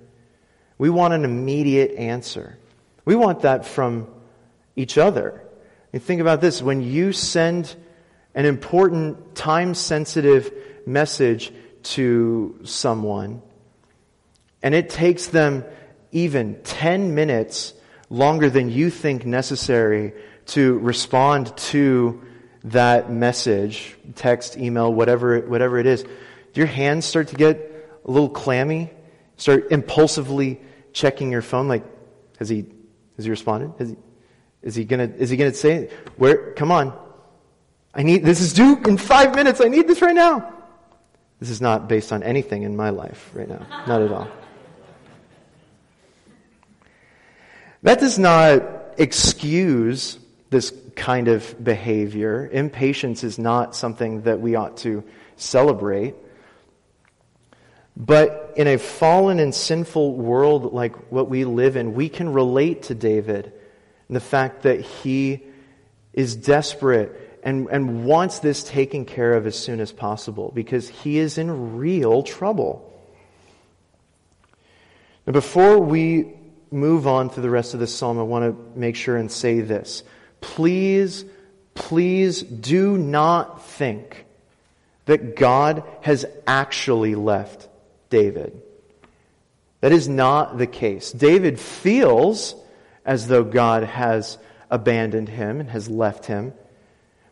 we 0.79 0.91
want 0.91 1.15
an 1.15 1.25
immediate 1.25 1.93
answer. 1.97 2.59
We 3.05 3.15
want 3.15 3.41
that 3.41 3.65
from 3.65 4.09
each 4.75 4.99
other. 4.99 5.43
You 5.93 6.01
think 6.01 6.21
about 6.21 6.41
this 6.41 6.61
when 6.61 6.83
you 6.83 7.13
send 7.13 7.75
an 8.35 8.45
important, 8.45 9.35
time 9.35 9.75
sensitive 9.75 10.53
message 10.85 11.53
to 11.83 12.61
someone, 12.65 13.41
and 14.63 14.75
it 14.75 14.91
takes 14.91 15.29
them 15.29 15.65
even 16.13 16.61
10 16.63 17.15
minutes 17.15 17.73
longer 18.11 18.51
than 18.51 18.71
you 18.71 18.91
think 18.91 19.25
necessary 19.25 20.13
to 20.47 20.79
respond 20.79 21.57
to 21.57 22.23
that 22.67 23.11
message, 23.11 23.97
text, 24.15 24.57
email, 24.57 24.93
whatever, 24.93 25.41
whatever 25.41 25.79
it 25.79 25.87
is, 25.87 26.05
your 26.55 26.67
hands 26.67 27.05
start 27.05 27.29
to 27.29 27.37
get 27.37 27.91
a 28.05 28.11
little 28.11 28.29
clammy? 28.29 28.91
Start 29.37 29.71
impulsively 29.71 30.61
checking 30.93 31.31
your 31.31 31.43
phone, 31.43 31.69
like, 31.69 31.85
has 32.39 32.49
he, 32.49 32.67
has 33.17 33.25
he 33.25 33.31
responded? 33.31 33.73
Has 33.79 33.91
he, 33.91 33.97
is 34.63 34.75
he 34.75 34.85
gonna, 34.85 35.05
is 35.05 35.31
he 35.31 35.37
gonna 35.37 35.55
say, 35.55 35.91
where, 36.17 36.53
come 36.53 36.73
on. 36.73 36.97
I 37.95 38.03
need, 38.03 38.25
this 38.25 38.41
is 38.41 38.53
due 38.53 38.79
in 38.87 38.99
five 38.99 39.35
minutes. 39.35 39.61
I 39.61 39.69
need 39.69 39.87
this 39.87 40.03
right 40.03 40.15
now. 40.15 40.53
This 41.39 41.51
is 41.51 41.61
not 41.61 41.89
based 41.89 42.13
on 42.13 42.23
anything 42.23 42.63
in 42.63 42.77
my 42.77 42.91
life 42.91 43.31
right 43.33 43.49
now. 43.49 43.67
Not 43.87 44.03
at 44.03 44.11
all. 44.11 44.29
That 47.83 48.01
does 48.01 48.19
not 48.19 48.63
excuse 48.99 50.19
this 50.51 50.73
kind 50.95 51.29
of 51.29 51.63
behavior. 51.63 52.49
Impatience 52.51 53.25
is 53.25 53.39
not 53.39 53.75
something 53.75 54.23
that 54.23 54.41
we 54.41 54.55
ought 54.55 54.79
to 54.79 55.05
celebrate. 55.37 56.15
But 57.97 58.53
in 58.57 58.67
a 58.67 58.77
fallen 58.77 59.39
and 59.39 59.55
sinful 59.55 60.15
world 60.17 60.73
like 60.73 61.11
what 61.11 61.29
we 61.31 61.45
live 61.45 61.77
in, 61.77 61.95
we 61.95 62.09
can 62.09 62.33
relate 62.33 62.85
to 62.85 62.95
David 62.95 63.53
and 64.09 64.17
the 64.17 64.21
fact 64.21 64.63
that 64.63 64.81
he 64.81 65.43
is 66.13 66.37
desperate 66.37 67.41
and, 67.43 67.69
and 67.71 68.05
wants 68.05 68.41
this 68.41 68.65
taken 68.65 69.05
care 69.05 69.35
of 69.35 69.47
as 69.47 69.59
soon 69.59 69.81
as 69.81 69.93
possible 69.93 70.53
because 70.55 70.89
he 70.89 71.19
is 71.19 71.39
in 71.39 71.77
real 71.77 72.23
trouble. 72.23 72.93
Now, 75.27 75.33
before 75.33 75.79
we 75.79 76.35
move 76.71 77.07
on 77.07 77.31
to 77.31 77.41
the 77.41 77.51
rest 77.51 77.75
of 77.75 77.81
this 77.81 77.95
psalm, 77.95 78.19
I 78.19 78.23
want 78.23 78.45
to 78.45 78.79
make 78.79 78.97
sure 78.97 79.17
and 79.17 79.31
say 79.31 79.61
this. 79.61 80.03
Please, 80.41 81.25
please 81.75 82.43
do 82.43 82.97
not 82.97 83.65
think 83.67 84.25
that 85.07 85.37
God 85.37 85.85
has 86.03 86.27
actually 86.47 87.15
left 87.15 87.69
David. 88.11 88.63
That 89.81 89.93
is 89.93 90.09
not 90.09 90.59
the 90.59 90.67
case. 90.67 91.13
David 91.13 91.61
feels 91.61 92.55
as 93.05 93.29
though 93.29 93.45
God 93.45 93.85
has 93.85 94.39
abandoned 94.71 95.29
him 95.29 95.61
and 95.61 95.71
has 95.71 95.89
left 95.89 96.27
him. 96.27 96.53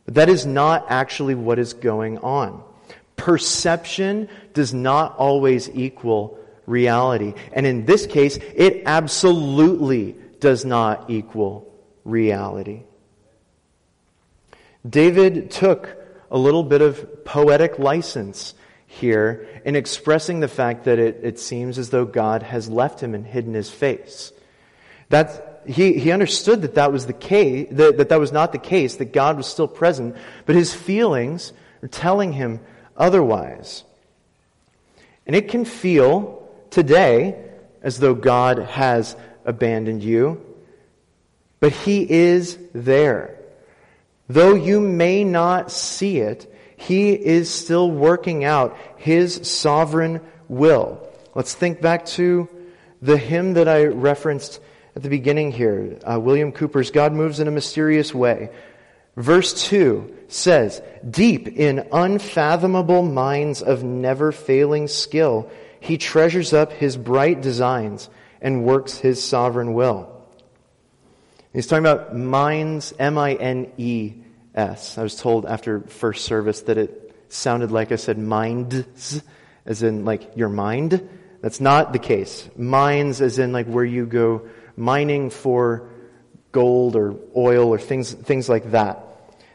But 0.05 0.15
that 0.15 0.29
is 0.29 0.47
not 0.47 0.87
actually 0.89 1.35
what 1.35 1.59
is 1.59 1.73
going 1.73 2.19
on. 2.19 2.63
Perception 3.17 4.29
does 4.53 4.75
not 4.75 5.17
always 5.17 5.71
equal 5.71 6.39
reality. 6.67 7.35
And 7.53 7.67
in 7.67 7.87
this 7.87 8.07
case, 8.07 8.37
it 8.37 8.83
absolutely 8.87 10.17
does 10.41 10.65
not 10.65 11.11
equal 11.11 11.73
reality. 12.05 12.83
David 14.89 15.51
took 15.51 15.97
a 16.31 16.39
little 16.39 16.63
bit 16.63 16.83
of 16.83 17.25
poetic 17.25 17.79
license 17.79 18.55
here 18.87 19.49
in 19.65 19.77
expressing 19.77 20.41
the 20.41 20.49
fact 20.49 20.85
that 20.85 20.99
it, 20.99 21.21
it 21.23 21.39
seems 21.39 21.79
as 21.79 21.91
though 21.91 22.05
God 22.05 22.43
has 22.43 22.69
left 22.69 23.03
him 23.03 23.15
and 23.15 23.27
hidden 23.27 23.55
his 23.55 23.71
face. 23.71 24.33
That 25.09 25.63
he, 25.67 25.99
he 25.99 26.13
understood 26.13 26.63
that 26.63 26.75
that 26.75 26.93
was 26.93 27.07
the 27.07 27.13
case, 27.13 27.69
that, 27.73 27.99
that 27.99 28.09
that 28.11 28.21
was 28.21 28.33
not 28.33 28.53
the 28.53 28.59
case, 28.59 28.97
that 28.97 29.13
God 29.13 29.37
was 29.37 29.47
still 29.47 29.69
present, 29.69 30.17
but 30.47 30.55
his 30.55 30.75
feelings 30.75 31.53
are 31.83 31.89
telling 31.89 32.33
him 32.33 32.61
otherwise. 32.97 33.85
And 35.27 35.35
it 35.35 35.49
can 35.49 35.65
feel 35.65 36.49
today 36.71 37.43
as 37.83 37.99
though 37.99 38.15
God 38.15 38.59
has 38.59 39.17
abandoned 39.45 40.03
you, 40.03 40.45
but 41.61 41.73
he 41.73 42.09
is 42.11 42.59
there. 42.75 43.39
Though 44.29 44.55
you 44.55 44.81
may 44.81 45.25
not 45.25 45.71
see 45.71 46.19
it, 46.19 46.53
he 46.77 47.13
is 47.13 47.53
still 47.53 47.91
working 47.91 48.45
out 48.45 48.77
his 48.97 49.49
sovereign 49.49 50.21
will. 50.49 51.07
Let's 51.35 51.55
think 51.55 51.81
back 51.81 52.07
to 52.07 52.49
the 53.03 53.17
hymn 53.19 53.55
that 53.55 53.69
I 53.69 53.85
referenced 53.85 54.61
at 54.97 55.03
the 55.03 55.09
beginning 55.09 55.53
here. 55.53 55.99
Uh, 56.03 56.19
William 56.21 56.53
Cowper's 56.53 56.91
God 56.91 57.13
moves 57.13 57.41
in 57.41 57.49
a 57.49 57.51
mysterious 57.51 58.15
way. 58.15 58.51
Verse 59.17 59.67
2 59.69 60.15
says, 60.29 60.83
Deep 61.09 61.49
in 61.49 61.87
unfathomable 61.93 63.03
minds 63.03 63.63
of 63.63 63.85
never 63.85 64.33
failing 64.33 64.89
skill, 64.89 65.51
he 65.81 65.99
treasures 65.99 66.53
up 66.53 66.73
his 66.73 66.97
bright 66.97 67.41
designs 67.41 68.09
and 68.41 68.65
works 68.65 68.99
his 68.99 69.23
sovereign 69.23 69.75
will. 69.75 70.14
He's 71.55 71.67
talking 71.69 71.87
about 71.87 72.13
M-I-N-E-S. 72.99 72.99
I 74.99 75.03
was 75.03 75.15
told 75.15 75.47
after 75.47 75.81
first 75.83 76.25
service 76.25 76.63
that 76.63 76.77
it 76.79 77.15
sounded 77.29 77.71
like 77.71 77.93
I 77.93 77.97
said 77.97 78.19
minds, 78.19 79.23
as 79.65 79.85
in 79.85 80.05
like 80.05 80.37
your 80.37 80.49
mind. 80.49 81.09
That's 81.43 81.61
not 81.61 81.93
the 81.93 82.01
case. 82.01 82.51
Mines, 82.57 83.21
as 83.21 83.39
in 83.39 83.53
like 83.53 83.67
where 83.67 83.85
you 83.85 84.05
go 84.05 84.49
mining 84.77 85.31
for 85.31 85.89
gold 86.51 86.97
or 86.97 87.15
oil 87.37 87.69
or 87.69 87.79
things, 87.79 88.13
things 88.13 88.49
like 88.49 88.73
that. 88.73 88.99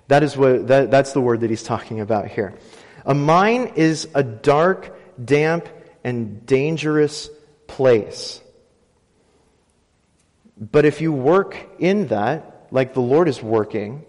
That 0.08 0.24
is 0.24 0.38
what, 0.38 0.68
that, 0.68 0.92
that's 0.92 1.12
the 1.12 1.20
word 1.20 1.42
that 1.42 1.50
he's 1.50 1.64
talking 1.64 2.00
about 2.00 2.30
here. 2.30 2.54
A 3.06 3.14
mine 3.14 3.74
is 3.76 4.08
a 4.16 4.24
dark, 4.24 4.98
damp, 5.24 5.68
and 6.06 6.46
dangerous 6.46 7.30
place. 7.68 8.42
But 10.60 10.86
if 10.86 11.00
you 11.00 11.14
work 11.14 11.58
in 11.80 12.08
that, 12.08 12.68
like 12.72 12.94
the 12.94 13.02
Lord 13.02 13.30
is 13.30 13.42
working 13.42 14.06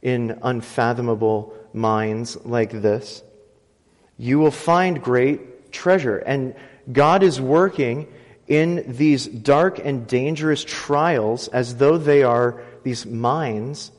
in 0.00 0.38
unfathomable 0.42 1.54
mines 1.74 2.36
like 2.44 2.70
this, 2.70 3.22
you 4.16 4.38
will 4.38 4.50
find 4.50 5.02
great 5.02 5.70
treasure. 5.70 6.16
And 6.16 6.54
God 6.90 7.22
is 7.22 7.40
working 7.40 8.08
in 8.48 8.84
these 8.96 9.26
dark 9.26 9.78
and 9.78 10.06
dangerous 10.06 10.64
trials 10.64 11.48
as 11.48 11.76
though 11.76 11.98
they 11.98 12.22
are 12.22 12.62
these 12.82 13.06
mines, 13.06 13.92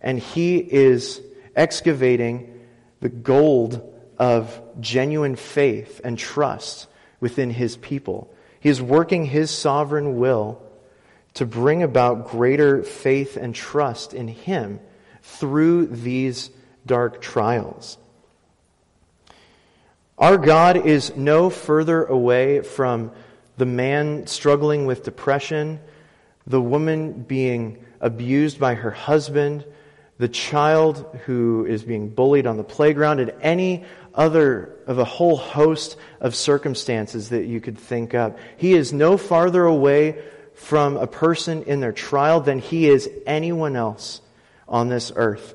and 0.00 0.18
He 0.18 0.58
is 0.58 1.22
excavating 1.56 2.66
the 3.00 3.08
gold 3.08 3.94
of 4.18 4.60
genuine 4.80 5.36
faith 5.36 6.00
and 6.04 6.18
trust 6.18 6.88
within 7.20 7.50
His 7.50 7.76
people. 7.76 8.32
He 8.60 8.68
is 8.68 8.82
working 8.82 9.24
His 9.24 9.50
sovereign 9.50 10.18
will 10.18 10.62
to 11.38 11.46
bring 11.46 11.84
about 11.84 12.26
greater 12.26 12.82
faith 12.82 13.36
and 13.36 13.54
trust 13.54 14.12
in 14.12 14.26
Him 14.26 14.80
through 15.22 15.86
these 15.86 16.50
dark 16.84 17.20
trials. 17.20 17.96
Our 20.18 20.36
God 20.36 20.84
is 20.84 21.14
no 21.14 21.48
further 21.48 22.04
away 22.04 22.62
from 22.62 23.12
the 23.56 23.66
man 23.66 24.26
struggling 24.26 24.84
with 24.84 25.04
depression, 25.04 25.78
the 26.44 26.60
woman 26.60 27.22
being 27.22 27.84
abused 28.00 28.58
by 28.58 28.74
her 28.74 28.90
husband, 28.90 29.64
the 30.18 30.28
child 30.28 31.20
who 31.26 31.64
is 31.66 31.84
being 31.84 32.08
bullied 32.08 32.48
on 32.48 32.56
the 32.56 32.64
playground, 32.64 33.20
and 33.20 33.32
any 33.42 33.84
other 34.12 34.74
of 34.88 34.98
a 34.98 35.04
whole 35.04 35.36
host 35.36 35.98
of 36.20 36.34
circumstances 36.34 37.28
that 37.28 37.44
you 37.44 37.60
could 37.60 37.78
think 37.78 38.12
of. 38.12 38.36
He 38.56 38.72
is 38.72 38.92
no 38.92 39.16
farther 39.16 39.64
away 39.64 40.20
from 40.58 40.96
a 40.96 41.06
person 41.06 41.62
in 41.62 41.80
their 41.80 41.92
trial 41.92 42.40
than 42.40 42.58
he 42.58 42.88
is 42.88 43.08
anyone 43.26 43.76
else 43.76 44.20
on 44.68 44.88
this 44.88 45.12
earth. 45.14 45.54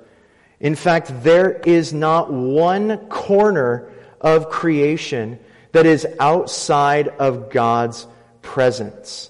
In 0.59 0.75
fact, 0.75 1.23
there 1.23 1.51
is 1.51 1.93
not 1.93 2.31
one 2.31 2.97
corner 3.09 3.91
of 4.21 4.49
creation 4.49 5.39
that 5.73 5.85
is 5.85 6.07
outside 6.19 7.09
of 7.09 7.49
God's 7.49 8.07
presence. 8.41 9.29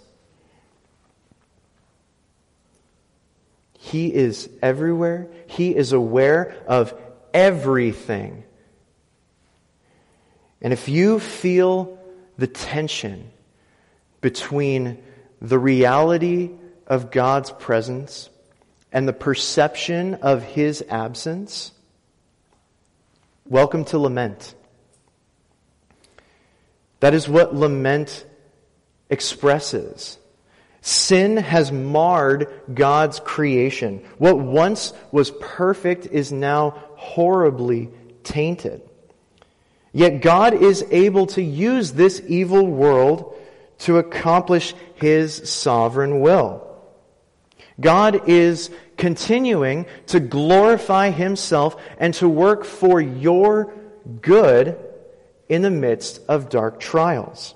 He 3.79 4.13
is 4.13 4.49
everywhere. 4.61 5.27
He 5.47 5.75
is 5.75 5.91
aware 5.91 6.55
of 6.67 6.93
everything. 7.33 8.43
And 10.61 10.71
if 10.71 10.87
you 10.87 11.19
feel 11.19 11.97
the 12.37 12.47
tension 12.47 13.31
between 14.21 15.03
the 15.43 15.59
reality 15.59 16.49
of 16.87 17.11
God's 17.11 17.51
presence 17.51 18.29
and 18.93 19.07
the 19.07 19.13
perception 19.13 20.15
of 20.15 20.41
His 20.41 20.83
absence, 20.89 21.73
welcome 23.45 23.83
to 23.85 23.99
lament. 23.99 24.55
That 27.01 27.13
is 27.13 27.27
what 27.27 27.53
lament 27.53 28.25
expresses. 29.09 30.17
Sin 30.79 31.35
has 31.35 31.73
marred 31.73 32.47
God's 32.73 33.19
creation. 33.19 34.01
What 34.17 34.39
once 34.39 34.93
was 35.11 35.31
perfect 35.41 36.05
is 36.05 36.31
now 36.31 36.81
horribly 36.95 37.89
tainted. 38.23 38.81
Yet 39.91 40.21
God 40.21 40.53
is 40.53 40.85
able 40.89 41.27
to 41.27 41.43
use 41.43 41.91
this 41.91 42.21
evil 42.27 42.65
world 42.65 43.37
to 43.79 43.97
accomplish 43.97 44.73
His 44.95 45.49
sovereign 45.49 46.21
will. 46.21 46.67
God 47.79 48.29
is 48.29 48.69
continuing 48.97 49.85
to 50.07 50.19
glorify 50.19 51.09
Himself 51.09 51.75
and 51.97 52.13
to 52.15 52.29
work 52.29 52.65
for 52.65 53.01
your 53.01 53.73
good 54.21 54.77
in 55.49 55.61
the 55.61 55.71
midst 55.71 56.21
of 56.27 56.49
dark 56.49 56.79
trials. 56.79 57.55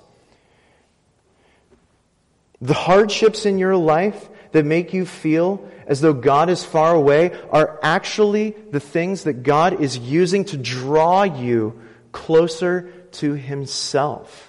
The 2.60 2.74
hardships 2.74 3.46
in 3.46 3.58
your 3.58 3.76
life 3.76 4.28
that 4.52 4.64
make 4.64 4.92
you 4.92 5.06
feel 5.06 5.68
as 5.86 6.00
though 6.00 6.12
God 6.12 6.50
is 6.50 6.64
far 6.64 6.94
away 6.94 7.38
are 7.50 7.78
actually 7.82 8.50
the 8.70 8.80
things 8.80 9.24
that 9.24 9.42
God 9.42 9.80
is 9.80 9.96
using 9.96 10.44
to 10.46 10.56
draw 10.56 11.22
you 11.22 11.80
closer 12.12 12.92
to 13.12 13.34
Himself. 13.34 14.47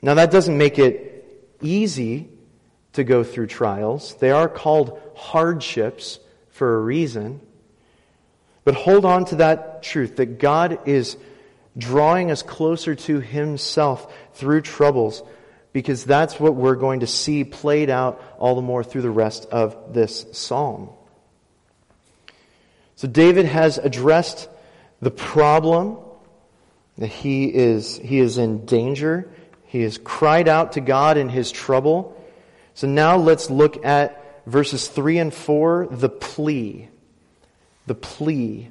Now, 0.00 0.14
that 0.14 0.30
doesn't 0.30 0.56
make 0.56 0.78
it 0.78 1.56
easy 1.60 2.28
to 2.92 3.04
go 3.04 3.24
through 3.24 3.48
trials. 3.48 4.14
They 4.16 4.30
are 4.30 4.48
called 4.48 5.00
hardships 5.16 6.20
for 6.50 6.76
a 6.76 6.80
reason. 6.80 7.40
But 8.64 8.74
hold 8.74 9.04
on 9.04 9.24
to 9.26 9.36
that 9.36 9.82
truth 9.82 10.16
that 10.16 10.38
God 10.38 10.86
is 10.86 11.16
drawing 11.76 12.30
us 12.30 12.42
closer 12.42 12.94
to 12.94 13.20
Himself 13.20 14.12
through 14.34 14.62
troubles, 14.62 15.22
because 15.72 16.04
that's 16.04 16.40
what 16.40 16.54
we're 16.54 16.74
going 16.74 17.00
to 17.00 17.06
see 17.06 17.44
played 17.44 17.90
out 17.90 18.22
all 18.38 18.54
the 18.56 18.62
more 18.62 18.82
through 18.82 19.02
the 19.02 19.10
rest 19.10 19.46
of 19.50 19.94
this 19.94 20.26
psalm. 20.32 20.90
So 22.96 23.06
David 23.06 23.46
has 23.46 23.78
addressed 23.78 24.48
the 25.00 25.10
problem 25.12 25.98
that 26.96 27.06
he 27.06 27.44
is, 27.46 27.96
he 27.96 28.18
is 28.18 28.38
in 28.38 28.66
danger. 28.66 29.30
He 29.68 29.82
has 29.82 29.98
cried 29.98 30.48
out 30.48 30.72
to 30.72 30.80
God 30.80 31.18
in 31.18 31.28
his 31.28 31.52
trouble. 31.52 32.16
So 32.72 32.86
now 32.86 33.16
let's 33.16 33.50
look 33.50 33.84
at 33.84 34.42
verses 34.46 34.88
3 34.88 35.18
and 35.18 35.34
4, 35.34 35.88
the 35.90 36.08
plea. 36.08 36.88
The 37.86 37.94
plea. 37.94 38.70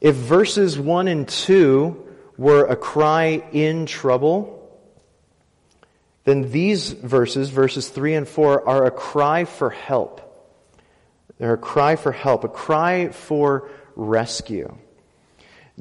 If 0.00 0.16
verses 0.16 0.78
1 0.78 1.06
and 1.06 1.28
2 1.28 2.06
were 2.36 2.64
a 2.66 2.74
cry 2.74 3.44
in 3.52 3.86
trouble, 3.86 4.68
then 6.24 6.50
these 6.50 6.90
verses, 6.90 7.50
verses 7.50 7.88
3 7.88 8.14
and 8.14 8.28
4, 8.28 8.68
are 8.68 8.84
a 8.84 8.90
cry 8.90 9.44
for 9.44 9.70
help. 9.70 10.24
They're 11.38 11.54
a 11.54 11.58
cry 11.58 11.94
for 11.94 12.10
help, 12.10 12.42
a 12.42 12.48
cry 12.48 13.10
for 13.10 13.70
rescue. 13.94 14.76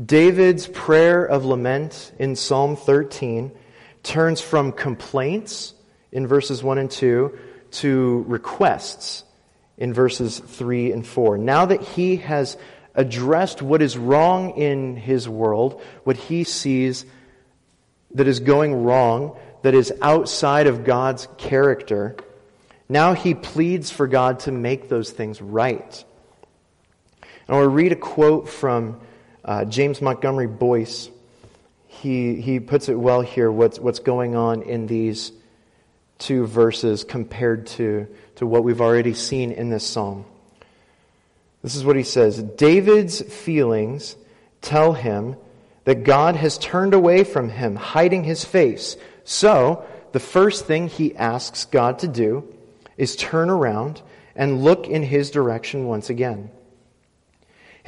David's 0.03 0.67
prayer 0.67 1.25
of 1.25 1.45
lament 1.45 2.11
in 2.19 2.35
Psalm 2.35 2.75
13 2.75 3.51
turns 4.03 4.39
from 4.39 4.71
complaints 4.71 5.73
in 6.11 6.27
verses 6.27 6.61
1 6.61 6.77
and 6.77 6.91
2 6.91 7.37
to 7.71 8.23
requests 8.27 9.23
in 9.77 9.93
verses 9.93 10.37
3 10.39 10.91
and 10.91 11.05
4. 11.05 11.39
Now 11.39 11.65
that 11.65 11.81
he 11.81 12.17
has 12.17 12.57
addressed 12.93 13.61
what 13.61 13.81
is 13.81 13.97
wrong 13.97 14.51
in 14.51 14.95
his 14.95 15.27
world, 15.27 15.81
what 16.03 16.15
he 16.15 16.43
sees 16.43 17.05
that 18.13 18.27
is 18.27 18.39
going 18.39 18.83
wrong, 18.83 19.37
that 19.63 19.73
is 19.73 19.91
outside 20.01 20.67
of 20.67 20.83
God's 20.83 21.27
character. 21.37 22.15
Now 22.87 23.13
he 23.13 23.33
pleads 23.33 23.89
for 23.89 24.07
God 24.07 24.41
to 24.41 24.51
make 24.51 24.89
those 24.89 25.09
things 25.09 25.41
right. 25.41 26.03
And 27.47 27.57
I 27.57 27.59
will 27.59 27.67
read 27.67 27.91
a 27.91 27.95
quote 27.95 28.47
from 28.47 28.99
uh, 29.47 29.65
James 29.65 30.01
Montgomery 30.01 30.47
Boice, 30.47 31.09
He, 31.87 32.41
he 32.41 32.59
puts 32.59 32.89
it 32.89 32.99
well 32.99 33.21
here 33.21 33.51
what's, 33.51 33.79
what's 33.79 33.99
going 33.99 34.35
on 34.35 34.61
in 34.61 34.85
these 34.87 35.31
two 36.17 36.45
verses 36.45 37.03
compared 37.03 37.67
to, 37.67 38.07
to 38.35 38.45
what 38.45 38.63
we've 38.63 38.81
already 38.81 39.13
seen 39.13 39.51
in 39.51 39.69
this 39.69 39.85
psalm. 39.85 40.25
This 41.63 41.75
is 41.75 41.85
what 41.85 41.95
he 41.95 42.03
says 42.03 42.41
David's 42.41 43.21
feelings 43.21 44.15
tell 44.61 44.93
him 44.93 45.37
that 45.85 46.03
God 46.03 46.35
has 46.35 46.57
turned 46.57 46.93
away 46.93 47.23
from 47.23 47.49
him, 47.49 47.75
hiding 47.75 48.23
his 48.25 48.43
face. 48.43 48.97
So, 49.23 49.85
the 50.11 50.19
first 50.19 50.65
thing 50.65 50.87
he 50.87 51.15
asks 51.15 51.65
God 51.65 51.99
to 51.99 52.07
do 52.07 52.53
is 52.97 53.15
turn 53.15 53.49
around 53.49 54.01
and 54.35 54.63
look 54.63 54.87
in 54.87 55.03
his 55.03 55.31
direction 55.31 55.85
once 55.85 56.09
again. 56.09 56.49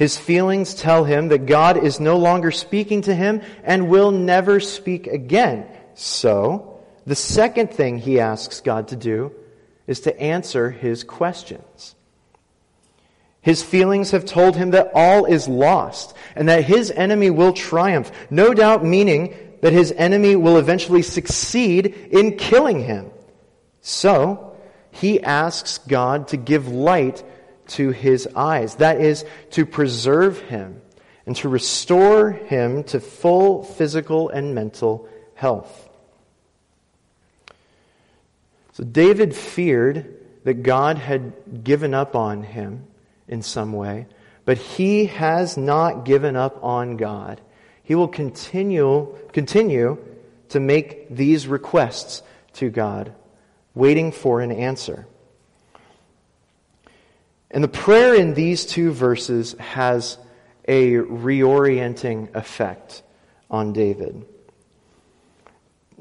His 0.00 0.16
feelings 0.16 0.72
tell 0.72 1.04
him 1.04 1.28
that 1.28 1.44
God 1.44 1.76
is 1.76 2.00
no 2.00 2.16
longer 2.16 2.50
speaking 2.50 3.02
to 3.02 3.14
him 3.14 3.42
and 3.62 3.90
will 3.90 4.10
never 4.10 4.58
speak 4.58 5.06
again. 5.06 5.66
So, 5.92 6.80
the 7.04 7.14
second 7.14 7.70
thing 7.70 7.98
he 7.98 8.18
asks 8.18 8.62
God 8.62 8.88
to 8.88 8.96
do 8.96 9.30
is 9.86 10.00
to 10.00 10.18
answer 10.18 10.70
his 10.70 11.04
questions. 11.04 11.94
His 13.42 13.62
feelings 13.62 14.12
have 14.12 14.24
told 14.24 14.56
him 14.56 14.70
that 14.70 14.90
all 14.94 15.26
is 15.26 15.46
lost 15.46 16.16
and 16.34 16.48
that 16.48 16.64
his 16.64 16.90
enemy 16.90 17.28
will 17.28 17.52
triumph, 17.52 18.10
no 18.30 18.54
doubt 18.54 18.82
meaning 18.82 19.34
that 19.60 19.74
his 19.74 19.92
enemy 19.92 20.34
will 20.34 20.56
eventually 20.56 21.02
succeed 21.02 21.88
in 22.10 22.38
killing 22.38 22.82
him. 22.82 23.10
So, 23.82 24.56
he 24.92 25.22
asks 25.22 25.76
God 25.76 26.28
to 26.28 26.38
give 26.38 26.68
light 26.68 27.22
to 27.70 27.90
his 27.90 28.28
eyes. 28.34 28.76
That 28.76 29.00
is, 29.00 29.24
to 29.50 29.66
preserve 29.66 30.40
him 30.40 30.80
and 31.26 31.36
to 31.36 31.48
restore 31.48 32.30
him 32.30 32.84
to 32.84 33.00
full 33.00 33.62
physical 33.62 34.28
and 34.28 34.54
mental 34.54 35.08
health. 35.34 35.88
So 38.72 38.84
David 38.84 39.34
feared 39.34 40.16
that 40.44 40.62
God 40.62 40.98
had 40.98 41.64
given 41.64 41.94
up 41.94 42.16
on 42.16 42.42
him 42.42 42.86
in 43.28 43.42
some 43.42 43.72
way, 43.72 44.06
but 44.44 44.58
he 44.58 45.06
has 45.06 45.56
not 45.56 46.04
given 46.04 46.34
up 46.34 46.64
on 46.64 46.96
God. 46.96 47.40
He 47.82 47.94
will 47.94 48.08
continue, 48.08 49.14
continue 49.32 49.98
to 50.48 50.60
make 50.60 51.14
these 51.14 51.46
requests 51.46 52.22
to 52.54 52.70
God, 52.70 53.12
waiting 53.74 54.12
for 54.12 54.40
an 54.40 54.50
answer. 54.50 55.06
And 57.50 57.64
the 57.64 57.68
prayer 57.68 58.14
in 58.14 58.34
these 58.34 58.64
two 58.64 58.92
verses 58.92 59.54
has 59.58 60.18
a 60.68 60.92
reorienting 60.92 62.34
effect 62.34 63.02
on 63.50 63.72
David. 63.72 64.24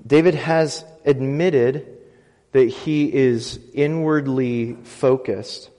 David 0.06 0.36
has 0.36 0.86
admitted 1.06 1.98
that 2.52 2.70
he 2.70 3.14
is 3.14 3.60
inwardly 3.74 4.74
focused, 4.84 5.70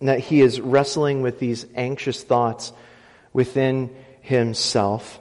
and 0.00 0.08
that 0.08 0.20
he 0.20 0.40
is 0.40 0.60
wrestling 0.60 1.22
with 1.22 1.38
these 1.38 1.66
anxious 1.74 2.22
thoughts 2.22 2.72
within 3.32 3.94
himself. 4.20 5.20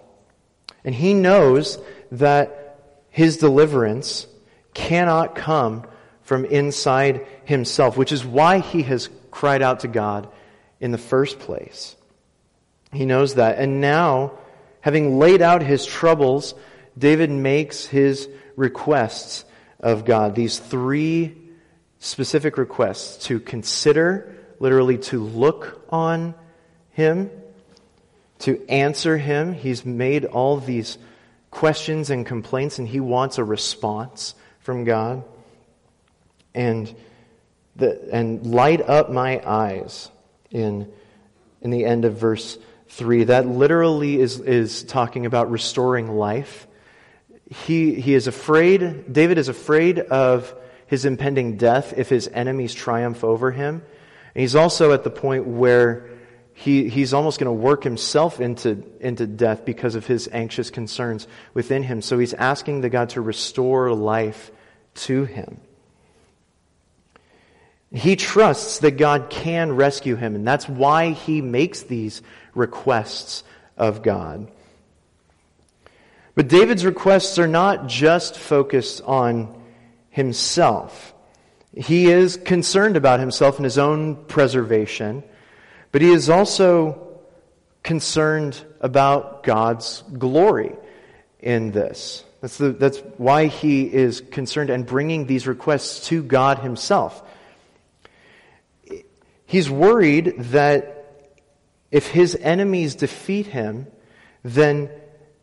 And 0.83 0.95
he 0.95 1.13
knows 1.13 1.79
that 2.11 2.79
his 3.09 3.37
deliverance 3.37 4.27
cannot 4.73 5.35
come 5.35 5.85
from 6.23 6.45
inside 6.45 7.25
himself, 7.43 7.97
which 7.97 8.11
is 8.11 8.25
why 8.25 8.59
he 8.59 8.83
has 8.83 9.09
cried 9.31 9.61
out 9.61 9.81
to 9.81 9.87
God 9.87 10.29
in 10.79 10.91
the 10.91 10.97
first 10.97 11.39
place. 11.39 11.95
He 12.91 13.05
knows 13.05 13.35
that. 13.35 13.57
And 13.57 13.81
now, 13.81 14.33
having 14.81 15.17
laid 15.17 15.41
out 15.41 15.63
his 15.63 15.85
troubles, 15.85 16.53
David 16.97 17.31
makes 17.31 17.85
his 17.85 18.27
requests 18.55 19.45
of 19.79 20.05
God. 20.05 20.35
These 20.35 20.59
three 20.59 21.37
specific 21.99 22.57
requests 22.57 23.25
to 23.27 23.39
consider, 23.39 24.35
literally 24.59 24.97
to 24.97 25.23
look 25.23 25.85
on 25.89 26.35
him, 26.91 27.29
to 28.39 28.63
answer 28.67 29.17
him. 29.17 29.53
He's 29.53 29.85
made 29.85 30.25
all 30.25 30.57
these 30.57 30.97
questions 31.51 32.09
and 32.09 32.25
complaints, 32.25 32.79
and 32.79 32.87
he 32.87 32.99
wants 32.99 33.37
a 33.37 33.43
response 33.43 34.35
from 34.59 34.83
God. 34.83 35.23
And, 36.53 36.93
and 37.83 38.45
light 38.45 38.81
up 38.81 39.11
my 39.11 39.41
eyes 39.45 40.09
in, 40.49 40.91
in 41.61 41.71
the 41.71 41.85
end 41.85 42.05
of 42.05 42.17
verse 42.17 42.57
3. 42.89 43.25
That 43.25 43.47
literally 43.47 44.19
is, 44.19 44.39
is 44.39 44.83
talking 44.83 45.25
about 45.25 45.51
restoring 45.51 46.07
life 46.07 46.67
he, 47.51 47.95
he 47.95 48.13
is 48.13 48.27
afraid, 48.27 49.11
David 49.11 49.37
is 49.37 49.49
afraid 49.49 49.99
of 49.99 50.55
his 50.87 51.03
impending 51.03 51.57
death 51.57 51.93
if 51.97 52.07
his 52.07 52.29
enemies 52.29 52.73
triumph 52.73 53.23
over 53.23 53.51
him. 53.51 53.83
And 54.33 54.41
he's 54.41 54.55
also 54.55 54.93
at 54.93 55.03
the 55.03 55.09
point 55.09 55.45
where 55.45 56.09
he, 56.53 56.87
he's 56.87 57.13
almost 57.13 57.39
going 57.39 57.47
to 57.47 57.61
work 57.61 57.83
himself 57.83 58.39
into, 58.39 58.83
into 59.01 59.27
death 59.27 59.65
because 59.65 59.95
of 59.95 60.07
his 60.07 60.29
anxious 60.31 60.69
concerns 60.69 61.27
within 61.53 61.83
him. 61.83 62.01
So 62.01 62.17
he's 62.19 62.33
asking 62.33 62.81
the 62.81 62.89
God 62.89 63.09
to 63.09 63.21
restore 63.21 63.93
life 63.93 64.51
to 64.93 65.25
him. 65.25 65.59
He 67.93 68.15
trusts 68.15 68.79
that 68.79 68.91
God 68.91 69.29
can 69.29 69.73
rescue 69.73 70.15
him, 70.15 70.35
and 70.35 70.47
that's 70.47 70.67
why 70.67 71.11
he 71.11 71.41
makes 71.41 71.81
these 71.83 72.21
requests 72.55 73.43
of 73.77 74.01
God. 74.01 74.49
But 76.33 76.47
David's 76.47 76.85
requests 76.85 77.37
are 77.37 77.47
not 77.47 77.87
just 77.87 78.37
focused 78.37 79.01
on 79.01 79.61
himself. 80.09 81.13
He 81.75 82.09
is 82.09 82.37
concerned 82.37 82.95
about 82.95 83.19
himself 83.19 83.57
and 83.57 83.65
his 83.65 83.77
own 83.77 84.15
preservation, 84.25 85.23
but 85.91 86.01
he 86.01 86.11
is 86.11 86.29
also 86.29 87.19
concerned 87.83 88.61
about 88.79 89.43
God's 89.43 90.03
glory 90.17 90.75
in 91.39 91.71
this. 91.71 92.23
That's, 92.39 92.57
the, 92.57 92.71
that's 92.71 92.99
why 93.17 93.47
he 93.47 93.83
is 93.93 94.21
concerned 94.21 94.69
and 94.69 94.85
bringing 94.85 95.27
these 95.27 95.47
requests 95.47 96.07
to 96.07 96.23
God 96.23 96.59
himself. 96.59 97.21
He's 99.51 99.69
worried 99.69 100.35
that 100.53 101.25
if 101.91 102.07
his 102.07 102.37
enemies 102.39 102.95
defeat 102.95 103.47
him, 103.47 103.85
then 104.45 104.89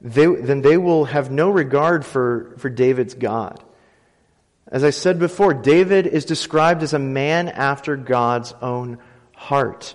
they, 0.00 0.24
then 0.24 0.62
they 0.62 0.78
will 0.78 1.04
have 1.04 1.30
no 1.30 1.50
regard 1.50 2.06
for, 2.06 2.54
for 2.56 2.70
David's 2.70 3.12
God. 3.12 3.62
As 4.66 4.82
I 4.82 4.88
said 4.88 5.18
before, 5.18 5.52
David 5.52 6.06
is 6.06 6.24
described 6.24 6.82
as 6.82 6.94
a 6.94 6.98
man 6.98 7.50
after 7.50 7.96
God's 7.96 8.54
own 8.62 8.96
heart. 9.36 9.94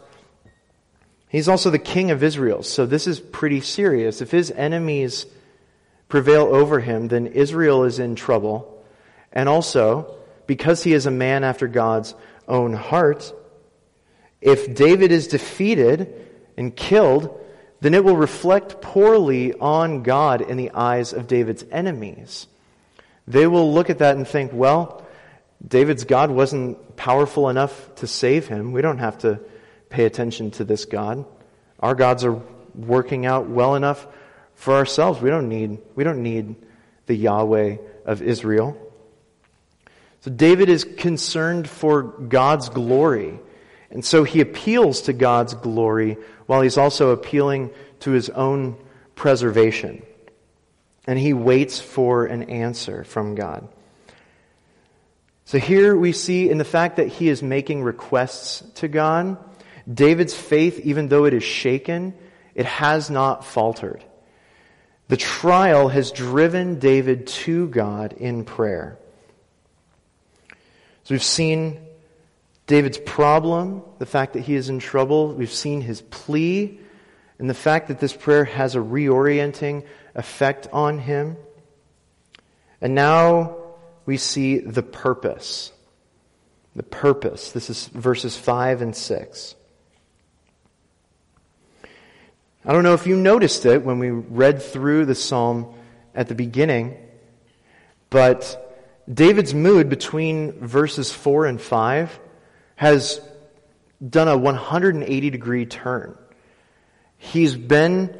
He's 1.27 1.49
also 1.49 1.71
the 1.71 1.79
king 1.79 2.11
of 2.11 2.21
Israel, 2.21 2.61
so 2.61 2.85
this 2.85 3.07
is 3.07 3.19
pretty 3.19 3.61
serious. 3.61 4.21
If 4.21 4.29
his 4.29 4.51
enemies 4.51 5.25
prevail 6.07 6.53
over 6.53 6.79
him, 6.79 7.07
then 7.07 7.25
Israel 7.25 7.83
is 7.85 7.97
in 7.97 8.13
trouble. 8.13 8.85
And 9.31 9.49
also, 9.49 10.17
because 10.45 10.83
he 10.83 10.93
is 10.93 11.07
a 11.07 11.11
man 11.11 11.43
after 11.43 11.67
God's 11.67 12.13
own 12.47 12.73
heart, 12.73 13.33
if 14.43 14.75
David 14.75 15.11
is 15.11 15.27
defeated 15.27 16.13
and 16.57 16.75
killed, 16.75 17.39
then 17.81 17.93
it 17.93 18.03
will 18.03 18.17
reflect 18.17 18.81
poorly 18.81 19.53
on 19.53 20.03
God 20.03 20.41
in 20.41 20.57
the 20.57 20.71
eyes 20.71 21.13
of 21.13 21.27
David's 21.27 21.65
enemies. 21.71 22.47
They 23.27 23.47
will 23.47 23.73
look 23.73 23.89
at 23.89 23.99
that 23.99 24.15
and 24.15 24.27
think, 24.27 24.51
well, 24.53 25.05
David's 25.65 26.03
God 26.03 26.29
wasn't 26.29 26.95
powerful 26.95 27.49
enough 27.49 27.95
to 27.95 28.07
save 28.07 28.47
him. 28.47 28.71
We 28.73 28.81
don't 28.81 28.97
have 28.97 29.19
to 29.19 29.39
pay 29.89 30.05
attention 30.05 30.51
to 30.51 30.65
this 30.65 30.85
God. 30.85 31.25
Our 31.79 31.95
gods 31.95 32.25
are 32.25 32.41
working 32.75 33.25
out 33.25 33.47
well 33.47 33.75
enough 33.75 34.05
for 34.55 34.73
ourselves. 34.73 35.21
We 35.21 35.29
don't 35.29 35.49
need, 35.49 35.79
we 35.95 36.03
don't 36.03 36.23
need 36.23 36.55
the 37.05 37.15
Yahweh 37.15 37.77
of 38.05 38.21
Israel. 38.21 38.77
So 40.21 40.31
David 40.31 40.69
is 40.69 40.83
concerned 40.83 41.69
for 41.69 42.03
God's 42.03 42.69
glory. 42.69 43.39
And 43.93 44.03
so 44.03 44.23
he 44.23 44.41
appeals 44.41 45.03
to 45.03 45.13
God's 45.13 45.53
glory 45.53 46.17
while 46.47 46.61
he's 46.61 46.77
also 46.77 47.11
appealing 47.11 47.71
to 48.01 48.11
his 48.11 48.29
own 48.29 48.75
preservation. 49.15 50.03
And 51.05 51.17
he 51.17 51.33
waits 51.33 51.79
for 51.79 52.25
an 52.25 52.43
answer 52.43 53.03
from 53.03 53.35
God. 53.35 53.67
So 55.45 55.59
here 55.59 55.95
we 55.95 56.11
see 56.11 56.49
in 56.49 56.57
the 56.57 56.65
fact 56.65 56.97
that 56.97 57.07
he 57.07 57.29
is 57.29 57.43
making 57.43 57.83
requests 57.83 58.63
to 58.75 58.87
God 58.87 59.37
David's 59.91 60.33
faith, 60.33 60.79
even 60.79 61.09
though 61.09 61.25
it 61.25 61.33
is 61.33 61.43
shaken, 61.43 62.13
it 62.55 62.65
has 62.65 63.09
not 63.09 63.45
faltered. 63.45 64.03
The 65.09 65.17
trial 65.17 65.89
has 65.89 66.11
driven 66.11 66.79
David 66.79 67.27
to 67.27 67.67
God 67.67 68.13
in 68.13 68.45
prayer. 68.45 68.97
So 71.03 71.13
we've 71.13 71.21
seen 71.21 71.85
David's 72.73 72.97
problem, 72.97 73.83
the 73.99 74.07
fact 74.07 74.33
that 74.33 74.39
he 74.39 74.55
is 74.55 74.67
in 74.67 74.79
trouble. 74.79 75.31
We've 75.35 75.47
seen 75.47 75.79
his 75.81 76.01
plea, 76.01 76.79
and 77.37 77.47
the 77.47 77.53
fact 77.53 77.89
that 77.89 77.99
this 77.99 78.13
prayer 78.13 78.45
has 78.45 78.73
a 78.73 78.79
reorienting 78.79 79.85
effect 80.15 80.67
on 80.73 80.97
him. 80.97 81.37
And 82.81 82.95
now 82.95 83.57
we 84.07 84.17
see 84.17 84.57
the 84.57 84.81
purpose. 84.81 85.71
The 86.75 86.81
purpose. 86.81 87.51
This 87.51 87.69
is 87.69 87.89
verses 87.89 88.35
5 88.35 88.81
and 88.81 88.95
6. 88.95 89.55
I 92.65 92.73
don't 92.73 92.83
know 92.83 92.95
if 92.95 93.05
you 93.05 93.15
noticed 93.15 93.67
it 93.67 93.85
when 93.85 93.99
we 93.99 94.09
read 94.09 94.63
through 94.63 95.05
the 95.05 95.13
psalm 95.13 95.75
at 96.15 96.27
the 96.27 96.33
beginning, 96.33 96.97
but 98.09 98.75
David's 99.07 99.53
mood 99.53 99.89
between 99.89 100.53
verses 100.53 101.11
4 101.11 101.45
and 101.45 101.61
5 101.61 102.19
has 102.75 103.21
done 104.07 104.27
a 104.27 104.37
180 104.37 105.29
degree 105.29 105.65
turn. 105.65 106.17
He's 107.17 107.55
been 107.55 108.15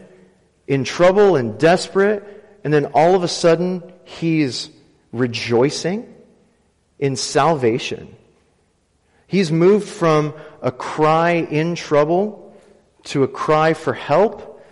in 0.68 0.84
trouble 0.84 1.36
and 1.36 1.60
desperate, 1.60 2.24
and 2.64 2.74
then 2.74 2.86
all 2.88 3.16
of 3.16 3.24
a 3.24 3.28
sudden 3.28 3.84
he's 4.06 4.70
rejoicing 5.12 6.14
in 7.00 7.16
salvation. 7.16 8.16
He's 9.28 9.52
moved 9.52 9.88
from 9.88 10.34
a 10.62 10.72
cry 10.72 11.32
in 11.32 11.76
trouble 11.76 12.56
to 13.06 13.24
a 13.24 13.28
cry 13.28 13.74
for 13.74 13.94
help, 13.94 14.64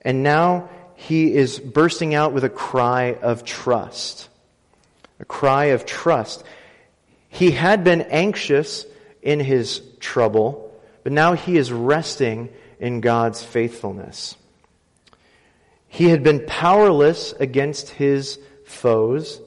and 0.00 0.22
now 0.22 0.70
he 0.94 1.34
is 1.34 1.58
bursting 1.58 2.14
out 2.14 2.32
with 2.32 2.44
a 2.44 2.48
cry 2.48 3.14
of 3.14 3.44
trust. 3.44 4.28
A 5.20 5.24
cry 5.24 5.66
of 5.66 5.84
trust. 5.84 6.44
He 7.28 7.50
had 7.50 7.84
been 7.84 8.02
anxious 8.02 8.86
in 9.24 9.40
his 9.40 9.82
trouble, 9.98 10.70
but 11.02 11.10
now 11.10 11.32
he 11.32 11.56
is 11.56 11.72
resting 11.72 12.50
in 12.78 13.00
God's 13.00 13.42
faithfulness. 13.42 14.36
He 15.88 16.10
had 16.10 16.22
been 16.22 16.44
powerless 16.46 17.32
against 17.32 17.88
his 17.88 18.38
foes, 18.64 19.40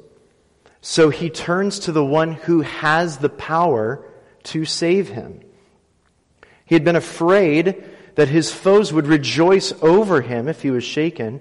so 0.82 1.10
he 1.10 1.30
turns 1.30 1.80
to 1.80 1.92
the 1.92 2.04
one 2.04 2.34
who 2.34 2.62
has 2.62 3.18
the 3.18 3.30
power 3.30 4.04
to 4.44 4.66
save 4.66 5.10
him. 5.10 5.42
He 6.66 6.74
had 6.74 6.84
been 6.84 6.96
afraid 6.96 7.84
that 8.16 8.30
his 8.30 8.52
foes 8.52 8.92
would 8.92 9.06
rejoice 9.06 9.74
over 9.82 10.22
him 10.22 10.48
if 10.48 10.64
he 10.64 10.72
was 10.72 10.84
shaken, 10.84 11.40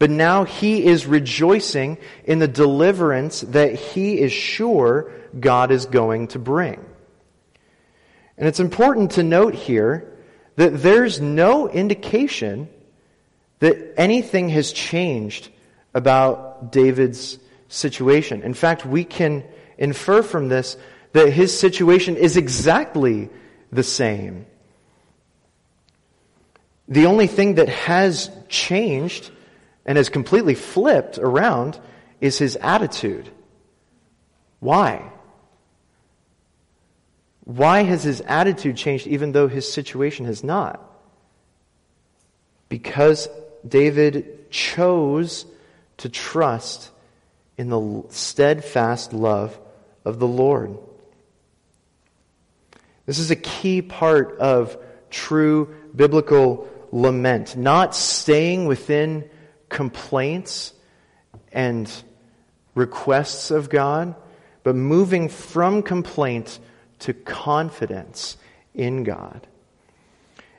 but 0.00 0.10
now 0.10 0.44
he 0.44 0.84
is 0.84 1.06
rejoicing 1.06 1.98
in 2.24 2.38
the 2.40 2.48
deliverance 2.48 3.42
that 3.42 3.74
he 3.74 4.18
is 4.18 4.32
sure 4.32 5.12
God 5.38 5.70
is 5.70 5.86
going 5.86 6.28
to 6.28 6.38
bring. 6.38 6.87
And 8.38 8.46
it's 8.46 8.60
important 8.60 9.12
to 9.12 9.22
note 9.22 9.54
here 9.54 10.16
that 10.56 10.80
there's 10.82 11.20
no 11.20 11.68
indication 11.68 12.68
that 13.58 13.94
anything 13.96 14.48
has 14.50 14.72
changed 14.72 15.48
about 15.92 16.70
David's 16.70 17.38
situation. 17.68 18.42
In 18.42 18.54
fact, 18.54 18.86
we 18.86 19.04
can 19.04 19.44
infer 19.76 20.22
from 20.22 20.48
this 20.48 20.76
that 21.12 21.32
his 21.32 21.58
situation 21.58 22.16
is 22.16 22.36
exactly 22.36 23.28
the 23.72 23.82
same. 23.82 24.46
The 26.86 27.06
only 27.06 27.26
thing 27.26 27.56
that 27.56 27.68
has 27.68 28.30
changed 28.48 29.30
and 29.84 29.98
has 29.98 30.08
completely 30.08 30.54
flipped 30.54 31.18
around 31.18 31.78
is 32.20 32.38
his 32.38 32.56
attitude. 32.56 33.28
Why? 34.60 35.10
Why 37.48 37.80
has 37.80 38.02
his 38.02 38.20
attitude 38.20 38.76
changed 38.76 39.06
even 39.06 39.32
though 39.32 39.48
his 39.48 39.72
situation 39.72 40.26
has 40.26 40.44
not? 40.44 40.82
Because 42.68 43.26
David 43.66 44.50
chose 44.50 45.46
to 45.96 46.10
trust 46.10 46.90
in 47.56 47.70
the 47.70 48.04
steadfast 48.10 49.14
love 49.14 49.58
of 50.04 50.18
the 50.18 50.26
Lord. 50.26 50.76
This 53.06 53.18
is 53.18 53.30
a 53.30 53.36
key 53.36 53.80
part 53.80 54.36
of 54.38 54.76
true 55.08 55.74
biblical 55.96 56.68
lament, 56.92 57.56
not 57.56 57.96
staying 57.96 58.66
within 58.66 59.26
complaints 59.70 60.74
and 61.50 61.90
requests 62.74 63.50
of 63.50 63.70
God, 63.70 64.14
but 64.62 64.76
moving 64.76 65.30
from 65.30 65.82
complaint 65.82 66.58
to 67.00 67.12
confidence 67.14 68.36
in 68.74 69.04
God. 69.04 69.46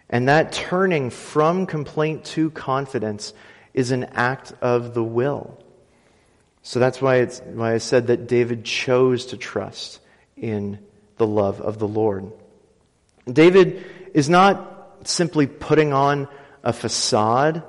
And 0.10 0.28
that 0.28 0.52
turning 0.52 1.10
from 1.10 1.66
complaint 1.66 2.26
to 2.26 2.50
confidence 2.52 3.34
is 3.74 3.92
an 3.92 4.06
act 4.06 4.54
of 4.62 4.94
the 4.94 5.04
will. 5.04 5.64
So 6.64 6.80
that's 6.80 7.02
why, 7.02 7.18
it's, 7.18 7.40
why 7.40 7.74
I 7.74 7.78
said 7.78 8.08
that 8.08 8.28
David 8.28 8.66
chose 8.66 9.28
to 9.28 9.38
trust 9.38 10.00
in 10.36 10.80
the 11.18 11.28
love 11.28 11.62
of 11.62 11.80
the 11.80 11.88
Lord. 11.88 12.32
David 13.32 13.86
is 14.14 14.30
not 14.30 15.00
simply 15.04 15.48
putting 15.48 15.94
on 15.94 16.28
a 16.64 16.74
facade, 16.74 17.64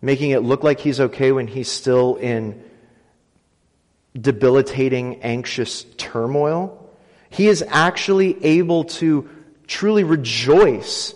making 0.00 0.30
it 0.30 0.42
look 0.42 0.62
like 0.62 0.80
he's 0.80 1.00
okay 1.00 1.32
when 1.32 1.46
he's 1.46 1.70
still 1.70 2.16
in 2.16 2.62
debilitating, 4.18 5.22
anxious 5.22 5.84
turmoil. 5.96 6.79
He 7.30 7.46
is 7.46 7.64
actually 7.66 8.44
able 8.44 8.84
to 8.84 9.28
truly 9.66 10.04
rejoice 10.04 11.14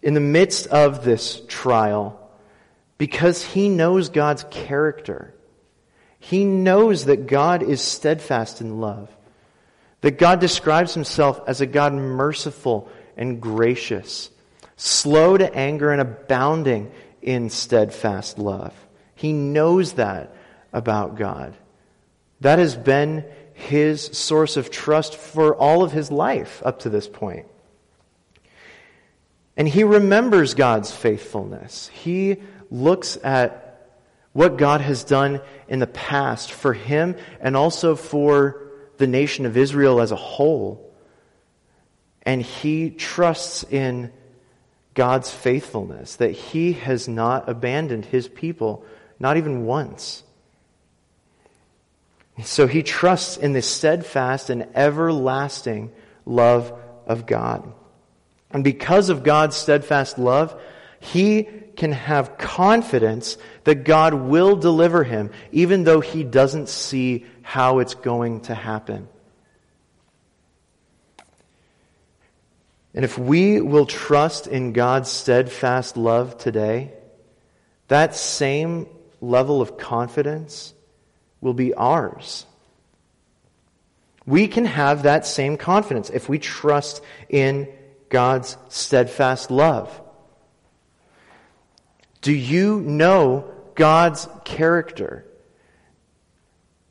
in 0.00 0.14
the 0.14 0.20
midst 0.20 0.68
of 0.68 1.04
this 1.04 1.42
trial 1.48 2.18
because 2.96 3.44
he 3.44 3.68
knows 3.68 4.08
God's 4.08 4.44
character. 4.50 5.34
He 6.20 6.44
knows 6.44 7.06
that 7.06 7.26
God 7.26 7.62
is 7.62 7.80
steadfast 7.80 8.60
in 8.60 8.80
love, 8.80 9.08
that 10.00 10.18
God 10.18 10.40
describes 10.40 10.94
himself 10.94 11.40
as 11.46 11.60
a 11.60 11.66
God 11.66 11.92
merciful 11.92 12.88
and 13.16 13.40
gracious, 13.40 14.30
slow 14.76 15.36
to 15.36 15.54
anger 15.54 15.90
and 15.90 16.00
abounding 16.00 16.92
in 17.20 17.50
steadfast 17.50 18.38
love. 18.38 18.74
He 19.16 19.32
knows 19.32 19.94
that 19.94 20.34
about 20.72 21.16
God. 21.16 21.54
That 22.40 22.60
has 22.60 22.76
been 22.76 23.24
his 23.58 24.04
source 24.16 24.56
of 24.56 24.70
trust 24.70 25.16
for 25.16 25.54
all 25.56 25.82
of 25.82 25.90
his 25.90 26.12
life 26.12 26.62
up 26.64 26.78
to 26.78 26.88
this 26.88 27.08
point. 27.08 27.46
And 29.56 29.68
he 29.68 29.82
remembers 29.82 30.54
God's 30.54 30.92
faithfulness. 30.92 31.88
He 31.88 32.36
looks 32.70 33.18
at 33.24 33.90
what 34.32 34.58
God 34.58 34.80
has 34.80 35.02
done 35.02 35.40
in 35.66 35.80
the 35.80 35.88
past 35.88 36.52
for 36.52 36.72
him 36.72 37.16
and 37.40 37.56
also 37.56 37.96
for 37.96 38.62
the 38.98 39.08
nation 39.08 39.44
of 39.44 39.56
Israel 39.56 40.00
as 40.00 40.12
a 40.12 40.16
whole. 40.16 40.94
And 42.22 42.40
he 42.40 42.90
trusts 42.90 43.64
in 43.64 44.12
God's 44.94 45.32
faithfulness, 45.32 46.14
that 46.16 46.30
he 46.30 46.74
has 46.74 47.08
not 47.08 47.48
abandoned 47.48 48.04
his 48.04 48.28
people, 48.28 48.84
not 49.18 49.36
even 49.36 49.64
once. 49.64 50.22
So 52.44 52.66
he 52.66 52.82
trusts 52.82 53.36
in 53.36 53.52
the 53.52 53.62
steadfast 53.62 54.50
and 54.50 54.68
everlasting 54.74 55.90
love 56.24 56.72
of 57.06 57.26
God. 57.26 57.72
And 58.50 58.62
because 58.62 59.08
of 59.08 59.24
God's 59.24 59.56
steadfast 59.56 60.18
love, 60.18 60.58
he 61.00 61.48
can 61.76 61.92
have 61.92 62.38
confidence 62.38 63.38
that 63.64 63.84
God 63.84 64.14
will 64.14 64.56
deliver 64.56 65.04
him, 65.04 65.30
even 65.52 65.84
though 65.84 66.00
he 66.00 66.24
doesn't 66.24 66.68
see 66.68 67.26
how 67.42 67.78
it's 67.78 67.94
going 67.94 68.40
to 68.42 68.54
happen. 68.54 69.08
And 72.94 73.04
if 73.04 73.18
we 73.18 73.60
will 73.60 73.86
trust 73.86 74.46
in 74.46 74.72
God's 74.72 75.10
steadfast 75.10 75.96
love 75.96 76.38
today, 76.38 76.92
that 77.88 78.16
same 78.16 78.86
level 79.20 79.60
of 79.60 79.76
confidence 79.78 80.74
will 81.40 81.54
be 81.54 81.74
ours. 81.74 82.46
We 84.26 84.48
can 84.48 84.66
have 84.66 85.04
that 85.04 85.26
same 85.26 85.56
confidence 85.56 86.10
if 86.10 86.28
we 86.28 86.38
trust 86.38 87.02
in 87.28 87.68
God's 88.08 88.56
steadfast 88.68 89.50
love? 89.50 90.00
Do 92.20 92.32
you 92.32 92.80
know 92.80 93.50
God's 93.74 94.28
character? 94.44 95.24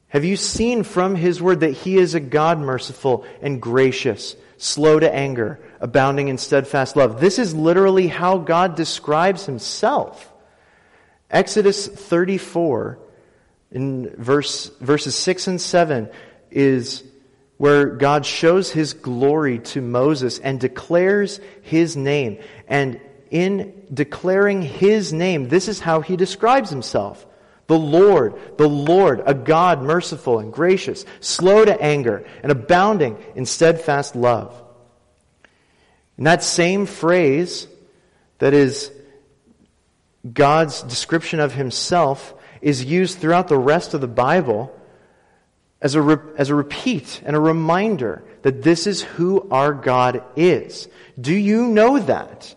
Have 0.10 0.24
you 0.24 0.38
seen 0.38 0.84
from 0.84 1.16
His 1.16 1.42
Word 1.42 1.60
that 1.62 1.72
He 1.72 1.98
is 1.98 2.16
a 2.16 2.20
God 2.20 2.60
merciful 2.60 3.26
and 3.42 3.62
gracious, 3.62 4.36
slow 4.58 5.00
to 5.00 5.14
anger, 5.14 5.60
abounding 5.80 6.28
in 6.28 6.38
steadfast 6.38 6.96
love. 6.96 7.20
This 7.20 7.40
is 7.40 7.54
literally 7.54 8.08
how 8.08 8.38
God 8.38 8.76
describes 8.76 9.46
himself. 9.46 10.34
Exodus 11.30 11.88
34 11.88 13.00
in 13.72 14.16
verse, 14.16 14.70
verses 14.80 15.16
6 15.16 15.48
and 15.48 15.62
7 15.62 16.10
is 16.52 17.04
where 17.58 17.88
God 17.88 18.26
shows 18.26 18.72
his 18.72 18.94
glory 18.94 19.60
to 19.60 19.82
Moses 19.82 20.40
and 20.40 20.60
declares 20.60 21.40
his 21.64 21.98
name. 21.98 22.40
And 22.68 23.02
in 23.30 23.86
declaring 23.94 24.62
his 24.62 25.12
name, 25.12 25.50
this 25.50 25.68
is 25.68 25.80
how 25.80 26.02
he 26.02 26.16
describes 26.16 26.70
himself. 26.70 27.26
The 27.66 27.78
Lord, 27.78 28.36
the 28.58 28.70
Lord, 28.70 29.22
a 29.26 29.34
God 29.34 29.82
merciful 29.82 30.40
and 30.40 30.54
gracious, 30.54 31.04
slow 31.20 31.66
to 31.66 31.82
anger, 31.82 32.26
and 32.42 32.52
abounding 32.52 33.18
in 33.36 33.46
steadfast 33.46 34.16
love. 34.16 34.64
And 36.16 36.26
that 36.26 36.44
same 36.44 36.86
phrase 36.86 37.68
that 38.40 38.54
is 38.54 38.92
God's 40.32 40.82
description 40.84 41.40
of 41.40 41.54
himself 41.54 42.34
is 42.62 42.84
used 42.84 43.20
throughout 43.20 43.48
the 43.48 43.58
rest 43.58 43.94
of 43.94 44.02
the 44.02 44.08
Bible 44.08 44.74
as 45.82 45.96
a, 45.96 46.02
re- 46.02 46.34
as 46.38 46.50
a 46.50 46.56
repeat 46.56 47.22
and 47.26 47.36
a 47.36 47.40
reminder 47.40 48.24
that 48.42 48.64
this 48.64 48.88
is 48.88 49.02
who 49.02 49.48
our 49.52 49.74
God 49.74 50.24
is. 50.36 50.88
Do 51.20 51.36
you 51.36 51.68
know 51.68 52.00
that? 52.00 52.56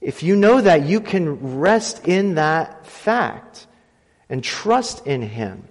If 0.00 0.22
you 0.22 0.36
know 0.36 0.60
that, 0.60 0.84
you 0.84 1.00
can 1.00 1.58
rest 1.58 2.06
in 2.06 2.34
that 2.34 2.86
fact 2.86 3.66
and 4.28 4.44
trust 4.44 5.06
in 5.06 5.22
Him. 5.22 5.66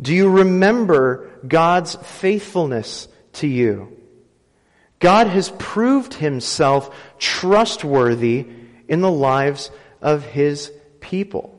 Do 0.00 0.14
you 0.14 0.30
remember 0.30 1.30
God's 1.46 1.96
faithfulness 1.96 3.08
to 3.34 3.46
you? 3.46 3.96
God 5.00 5.26
has 5.26 5.52
proved 5.58 6.14
Himself 6.14 6.94
trustworthy 7.18 8.46
in 8.88 9.00
the 9.00 9.10
lives 9.10 9.70
of 10.00 10.24
His 10.24 10.72
people. 11.08 11.58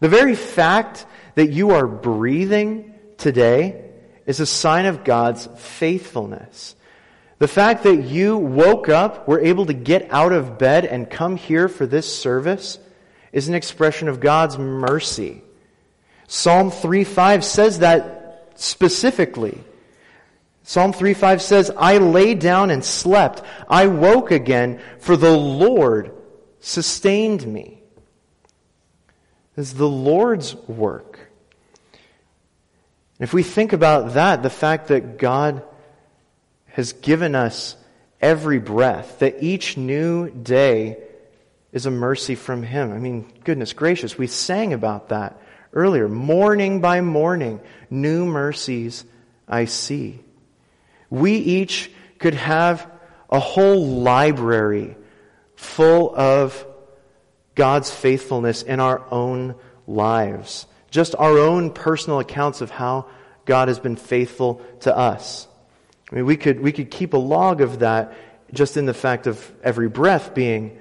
The 0.00 0.08
very 0.08 0.34
fact 0.34 1.06
that 1.34 1.50
you 1.50 1.70
are 1.70 1.86
breathing 1.86 2.94
today 3.18 3.90
is 4.26 4.40
a 4.40 4.46
sign 4.46 4.86
of 4.86 5.04
God's 5.04 5.48
faithfulness. 5.56 6.74
The 7.38 7.48
fact 7.48 7.82
that 7.82 8.04
you 8.04 8.38
woke 8.38 8.88
up, 8.88 9.28
were 9.28 9.40
able 9.40 9.66
to 9.66 9.74
get 9.74 10.10
out 10.10 10.32
of 10.32 10.58
bed 10.58 10.84
and 10.86 11.10
come 11.10 11.36
here 11.36 11.68
for 11.68 11.86
this 11.86 12.20
service 12.20 12.78
is 13.32 13.48
an 13.48 13.54
expression 13.54 14.08
of 14.08 14.20
God's 14.20 14.58
mercy. 14.58 15.42
Psalm 16.28 16.70
3:5 16.70 17.44
says 17.44 17.80
that 17.80 18.52
specifically. 18.54 19.58
Psalm 20.62 20.92
3:5 20.92 21.42
says, 21.42 21.70
"I 21.76 21.98
lay 21.98 22.34
down 22.34 22.70
and 22.70 22.84
slept. 22.84 23.42
I 23.68 23.86
woke 23.86 24.30
again, 24.30 24.80
for 24.98 25.16
the 25.16 25.36
Lord 25.36 26.12
sustained 26.60 27.46
me." 27.46 27.81
Is 29.56 29.74
the 29.74 29.88
Lord's 29.88 30.54
work. 30.54 31.18
If 33.20 33.32
we 33.32 33.42
think 33.42 33.72
about 33.72 34.14
that, 34.14 34.42
the 34.42 34.50
fact 34.50 34.88
that 34.88 35.18
God 35.18 35.62
has 36.68 36.92
given 36.94 37.34
us 37.34 37.76
every 38.20 38.58
breath, 38.58 39.18
that 39.18 39.42
each 39.42 39.76
new 39.76 40.30
day 40.30 40.96
is 41.72 41.86
a 41.86 41.90
mercy 41.90 42.34
from 42.34 42.62
Him. 42.62 42.92
I 42.92 42.98
mean, 42.98 43.30
goodness 43.44 43.72
gracious, 43.74 44.16
we 44.16 44.26
sang 44.26 44.72
about 44.72 45.10
that 45.10 45.40
earlier. 45.72 46.08
Morning 46.08 46.80
by 46.80 47.00
morning, 47.00 47.60
new 47.90 48.24
mercies 48.24 49.04
I 49.46 49.66
see. 49.66 50.20
We 51.10 51.36
each 51.36 51.90
could 52.18 52.34
have 52.34 52.90
a 53.28 53.38
whole 53.38 53.86
library 53.86 54.96
full 55.56 56.14
of 56.16 56.66
God's 57.54 57.90
faithfulness 57.90 58.62
in 58.62 58.80
our 58.80 59.02
own 59.10 59.54
lives. 59.86 60.66
Just 60.90 61.14
our 61.14 61.38
own 61.38 61.70
personal 61.70 62.20
accounts 62.20 62.60
of 62.60 62.70
how 62.70 63.06
God 63.44 63.68
has 63.68 63.78
been 63.78 63.96
faithful 63.96 64.62
to 64.80 64.96
us. 64.96 65.48
I 66.10 66.16
mean, 66.16 66.26
we 66.26 66.36
could, 66.36 66.60
we 66.60 66.72
could 66.72 66.90
keep 66.90 67.14
a 67.14 67.18
log 67.18 67.60
of 67.60 67.80
that 67.80 68.14
just 68.52 68.76
in 68.76 68.86
the 68.86 68.94
fact 68.94 69.26
of 69.26 69.50
every 69.62 69.88
breath 69.88 70.34
being 70.34 70.78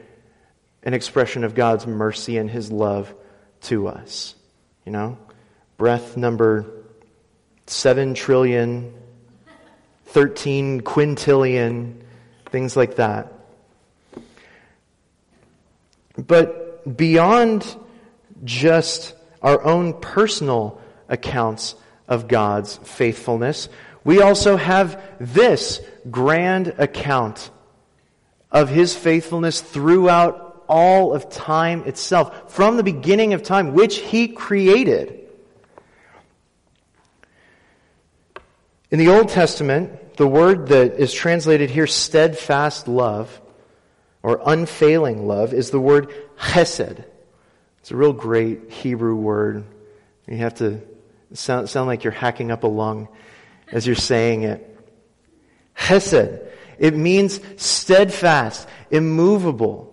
an 0.83 0.93
expression 0.93 1.43
of 1.43 1.55
God's 1.55 1.87
mercy 1.87 2.37
and 2.37 2.49
His 2.49 2.71
love 2.71 3.13
to 3.61 3.87
us. 3.87 4.35
You 4.85 4.91
know? 4.91 5.17
Breath 5.77 6.17
number 6.17 6.65
7 7.67 8.13
trillion, 8.13 8.93
13 10.07 10.81
quintillion, 10.81 12.01
things 12.49 12.75
like 12.75 12.97
that. 12.97 13.31
But 16.17 16.60
beyond 16.95 17.75
just 18.43 19.13
our 19.41 19.63
own 19.63 19.99
personal 19.99 20.79
accounts 21.09 21.75
of 22.07 22.27
God's 22.27 22.77
faithfulness, 22.77 23.69
we 24.03 24.21
also 24.21 24.57
have 24.57 25.01
this 25.19 25.81
grand 26.09 26.69
account 26.77 27.49
of 28.51 28.69
His 28.69 28.95
faithfulness 28.95 29.61
throughout 29.61 30.63
all 30.67 31.13
of 31.13 31.29
time 31.29 31.83
itself, 31.85 32.53
from 32.53 32.77
the 32.77 32.83
beginning 32.83 33.33
of 33.33 33.43
time, 33.43 33.73
which 33.73 33.97
He 33.97 34.29
created. 34.29 35.19
In 38.89 38.99
the 38.99 39.09
Old 39.09 39.29
Testament, 39.29 40.17
the 40.17 40.27
word 40.27 40.67
that 40.67 40.93
is 40.93 41.13
translated 41.13 41.69
here, 41.69 41.87
steadfast 41.87 42.87
love, 42.87 43.39
or 44.23 44.41
unfailing 44.45 45.27
love, 45.27 45.53
is 45.53 45.71
the 45.71 45.79
word 45.79 46.13
chesed. 46.41 47.03
It's 47.79 47.91
a 47.91 47.95
real 47.95 48.13
great 48.13 48.71
Hebrew 48.71 49.15
word. 49.15 49.63
You 50.27 50.37
have 50.37 50.55
to 50.55 50.81
sound, 51.33 51.69
sound 51.69 51.87
like 51.87 52.03
you're 52.03 52.11
hacking 52.11 52.51
up 52.51 52.63
a 52.63 52.67
lung 52.67 53.07
as 53.71 53.85
you're 53.85 53.95
saying 53.95 54.43
it. 54.43 54.67
Chesed. 55.77 56.47
It 56.77 56.95
means 56.95 57.39
steadfast, 57.57 58.67
immovable, 58.89 59.91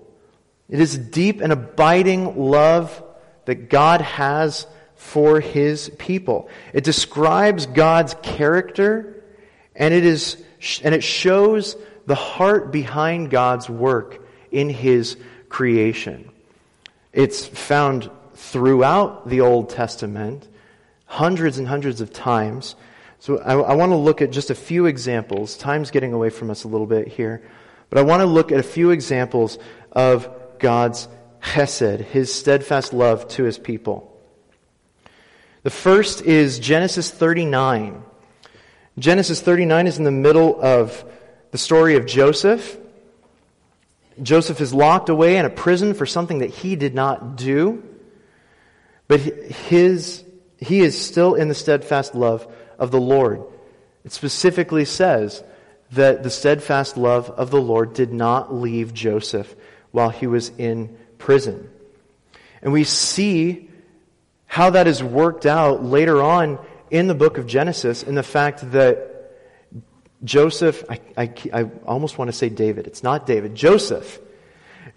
it 0.69 0.81
is 0.81 0.99
deep 0.99 1.41
and 1.41 1.53
abiding 1.53 2.37
love 2.37 3.03
that 3.47 3.71
God 3.71 4.03
has 4.03 4.67
for 4.97 5.41
his 5.41 5.91
people. 5.99 6.49
It 6.73 6.85
describes 6.85 7.67
God's 7.67 8.15
character 8.23 9.25
and 9.75 9.95
it 9.95 10.05
is 10.05 10.43
and 10.83 10.95
it 10.95 11.05
shows 11.05 11.77
the 12.07 12.17
heart 12.17 12.73
behind 12.73 13.31
God's 13.31 13.71
work 13.71 14.27
in 14.51 14.69
his 14.69 15.17
creation. 15.49 16.31
It's 17.13 17.47
found 17.47 18.11
throughout 18.35 19.29
the 19.29 19.41
Old 19.41 19.71
Testament 19.71 20.49
hundreds 21.07 21.59
and 21.59 21.67
hundreds 21.67 22.01
of 22.01 22.13
times. 22.13 22.77
So 23.19 23.39
I, 23.39 23.55
I 23.55 23.75
want 23.75 23.91
to 23.93 23.97
look 23.97 24.23
at 24.23 24.31
just 24.31 24.51
a 24.51 24.55
few 24.55 24.87
examples. 24.87 25.57
Time's 25.57 25.91
getting 25.91 26.13
away 26.13 26.31
from 26.31 26.51
us 26.51 26.65
a 26.65 26.69
little 26.69 26.87
bit 26.87 27.09
here. 27.09 27.43
But 27.91 27.99
I 27.99 28.03
want 28.03 28.21
to 28.21 28.27
look 28.27 28.53
at 28.53 28.61
a 28.61 28.65
few 28.65 28.91
examples 28.91 29.59
of 29.93 30.29
God's 30.59 31.09
chesed, 31.43 32.01
his 32.01 32.33
steadfast 32.33 32.93
love 32.93 33.27
to 33.29 33.45
his 33.45 33.59
people. 33.59 34.05
The 35.63 35.71
first 35.71 36.23
is 36.23 36.59
Genesis 36.59 37.11
39. 37.11 38.03
Genesis 38.99 39.41
39 39.41 39.87
is 39.87 39.99
in 39.99 40.05
the 40.05 40.11
middle 40.11 40.61
of 40.61 41.05
the 41.51 41.59
story 41.59 41.97
of 41.97 42.07
Joseph. 42.07 42.77
Joseph 44.23 44.61
is 44.61 44.75
locked 44.75 45.09
away 45.09 45.37
in 45.37 45.45
a 45.45 45.51
prison 45.51 45.95
for 45.95 46.07
something 46.07 46.39
that 46.39 46.51
he 46.51 46.77
did 46.77 46.95
not 46.95 47.37
do, 47.37 47.83
but 49.07 49.21
his, 49.21 50.25
he 50.59 50.81
is 50.81 51.01
still 51.01 51.35
in 51.35 51.49
the 51.49 51.55
steadfast 51.55 52.15
love 52.15 52.47
of 52.79 52.91
the 52.91 53.01
Lord. 53.01 53.43
It 54.05 54.13
specifically 54.13 54.85
says 54.85 55.43
that 55.93 56.23
the 56.23 56.31
steadfast 56.31 56.97
love 56.97 57.31
of 57.31 57.51
the 57.51 57.61
Lord 57.61 57.95
did 57.95 58.13
not 58.13 58.55
leave 58.55 58.93
Joseph 58.93 59.55
while 59.91 60.11
he 60.11 60.27
was 60.27 60.51
in 60.59 60.97
prison. 61.19 61.71
And 62.63 62.73
we 62.73 62.85
see 62.85 63.69
how 64.47 64.71
that 64.71 64.87
is 64.87 65.03
worked 65.03 65.47
out 65.47 65.85
later 65.85 66.23
on 66.23 66.59
in 66.91 67.07
the 67.07 67.15
book 67.15 67.39
of 67.39 67.47
Genesis 67.47 68.03
in 68.03 68.15
the 68.15 68.23
fact 68.23 68.73
that 68.73 69.08
Joseph, 70.25 70.85
I, 70.89 71.01
I, 71.17 71.33
I 71.53 71.63
almost 71.87 72.19
want 72.19 72.29
to 72.29 72.37
say 72.37 72.49
David, 72.49 72.87
it's 72.87 73.03
not 73.03 73.27
David, 73.27 73.55
Joseph. 73.55 74.19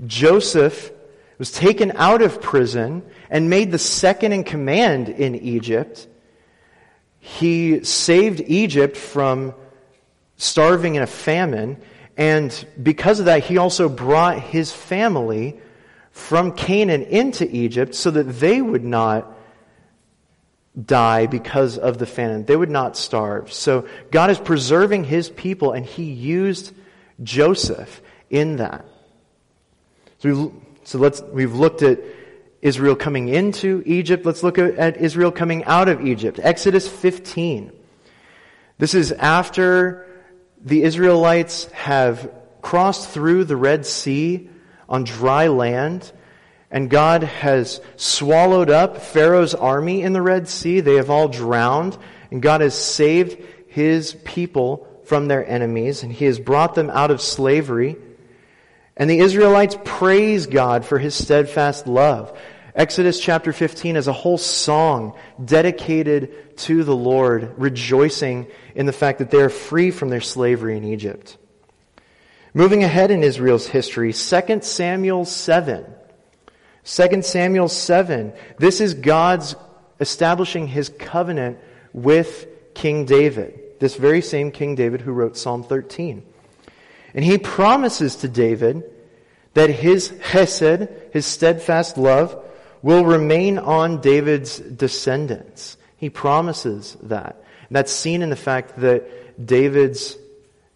Joseph 0.06 0.92
was 1.38 1.52
taken 1.52 1.92
out 1.96 2.22
of 2.22 2.42
prison 2.42 3.04
and 3.30 3.50
made 3.50 3.72
the 3.72 3.78
second 3.78 4.32
in 4.32 4.44
command 4.44 5.10
in 5.10 5.36
Egypt. 5.36 6.08
He 7.20 7.84
saved 7.84 8.42
Egypt 8.42 8.98
from 8.98 9.54
starving 10.38 10.96
in 10.96 11.04
a 11.04 11.08
famine 11.08 11.78
and 12.18 12.68
because 12.82 13.20
of 13.20 13.26
that, 13.26 13.44
he 13.44 13.58
also 13.58 13.90
brought 13.90 14.40
his 14.40 14.72
family 14.72 15.60
from 16.12 16.52
Canaan 16.52 17.04
into 17.04 17.50
Egypt 17.50 17.96
so 17.96 18.12
that 18.12 18.24
they 18.24 18.62
would 18.62 18.84
not 18.84 19.36
die 20.80 21.26
because 21.28 21.78
of 21.78 21.98
the 21.98 22.06
famine. 22.06 22.46
They 22.46 22.56
would 22.56 22.70
not 22.70 22.96
starve. 22.96 23.52
So 23.52 23.88
God 24.10 24.30
is 24.30 24.40
preserving 24.40 25.04
his 25.04 25.30
people, 25.30 25.74
and 25.74 25.86
he 25.86 26.04
used 26.04 26.74
Joseph 27.22 28.02
in 28.30 28.58
that. 28.58 28.86
So, 30.20 30.30
we, 30.30 30.52
so 30.84 30.98
let's, 30.98 31.22
we've 31.22 31.54
looked 31.54 31.82
at 31.82 32.00
Israel 32.62 32.96
coming 32.96 33.28
into 33.28 33.84
Egypt. 33.86 34.26
Let's 34.26 34.44
look 34.44 34.58
at 34.58 34.98
Israel 34.98 35.32
coming 35.32 35.64
out 35.66 35.90
of 35.90 36.06
Egypt. 36.06 36.40
Exodus 36.42 36.88
15. 36.88 37.72
This 38.78 38.94
is 38.94 39.12
after 39.12 40.08
the 40.64 40.84
Israelites 40.84 41.66
have 41.72 42.32
crossed 42.62 43.10
through 43.10 43.46
the 43.46 43.56
Red 43.56 43.86
Sea 43.86 44.50
on 44.88 45.04
dry 45.04 45.48
land, 45.48 46.12
and 46.72 46.90
God 46.90 47.24
has 47.24 47.82
swallowed 47.98 48.70
up 48.70 49.02
Pharaoh's 49.02 49.54
army 49.54 50.02
in 50.02 50.14
the 50.14 50.22
Red 50.22 50.48
Sea. 50.48 50.80
They 50.80 50.96
have 50.96 51.10
all 51.10 51.28
drowned, 51.28 51.98
and 52.32 52.42
God 52.42 52.62
has 52.62 52.74
saved 52.74 53.38
his 53.68 54.14
people 54.24 54.88
from 55.04 55.28
their 55.28 55.46
enemies, 55.46 56.04
and 56.04 56.12
he 56.12 56.26
has 56.26 56.40
brought 56.40 56.74
them 56.74 56.90
out 56.90 57.12
of 57.12 57.22
slavery. 57.22 57.98
And 58.96 59.10
the 59.10 59.20
Israelites 59.20 59.78
praise 59.84 60.48
God 60.48 60.86
for 60.86 60.98
his 60.98 61.14
steadfast 61.14 61.88
love. 61.88 62.38
Exodus 62.74 63.20
chapter 63.20 63.52
15 63.52 63.98
is 63.98 64.08
a 64.08 64.14
whole 64.14 64.38
song 64.38 65.18
dedicated 65.44 66.58
to 66.60 66.86
the 66.86 66.96
Lord, 66.96 67.54
rejoicing 67.58 68.48
in 68.76 68.86
the 68.86 68.94
fact 68.94 69.20
that 69.20 69.30
they 69.30 69.40
are 69.40 69.50
free 69.50 69.92
from 69.92 70.08
their 70.08 70.22
slavery 70.22 70.78
in 70.78 70.86
Egypt. 70.86 71.38
Moving 72.54 72.86
ahead 72.86 73.12
in 73.12 73.24
Israel's 73.24 73.68
history, 73.68 74.14
2 74.14 74.60
Samuel 74.62 75.26
7. 75.26 75.86
2 76.84 77.22
Samuel 77.22 77.70
7. 77.70 78.34
This 78.58 78.82
is 78.82 78.94
God's 78.96 79.56
establishing 80.00 80.68
his 80.68 80.90
covenant 80.90 81.60
with 81.94 82.48
King 82.74 83.06
David. 83.06 83.60
This 83.80 83.96
very 83.96 84.22
same 84.22 84.52
King 84.52 84.76
David 84.76 85.02
who 85.02 85.12
wrote 85.12 85.38
Psalm 85.38 85.64
13. 85.64 86.24
And 87.14 87.26
he 87.26 87.38
promises 87.38 88.18
to 88.18 88.28
David 88.28 88.84
that 89.54 89.70
his 89.70 90.10
chesed, 90.10 90.90
his 91.12 91.26
steadfast 91.26 91.98
love, 91.98 92.44
will 92.82 93.06
remain 93.06 93.60
on 93.60 94.02
David's 94.02 94.60
descendants. 94.60 95.78
He 95.98 96.10
promises 96.10 96.98
that. 97.04 97.44
And 97.68 97.76
that's 97.76 97.92
seen 97.92 98.22
in 98.22 98.30
the 98.30 98.36
fact 98.36 98.80
that 98.80 99.46
David's 99.46 100.18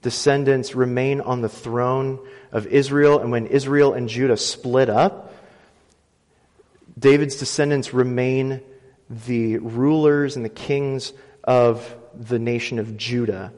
descendants 0.02 0.76
remain 0.76 1.22
on 1.22 1.42
the 1.42 1.50
throne 1.50 2.20
of 2.52 2.68
Israel. 2.68 3.20
And 3.20 3.32
when 3.32 3.48
Israel 3.48 3.94
and 3.94 4.08
Judah 4.08 4.38
split 4.38 4.90
up, 4.90 5.34
David's 6.98 7.36
descendants 7.36 7.94
remain 7.94 8.62
the 9.10 9.58
rulers 9.58 10.36
and 10.36 10.46
the 10.46 10.50
kings 10.50 11.14
of 11.44 11.96
the 12.14 12.40
nation 12.40 12.80
of 12.80 12.98
Judah. 12.98 13.54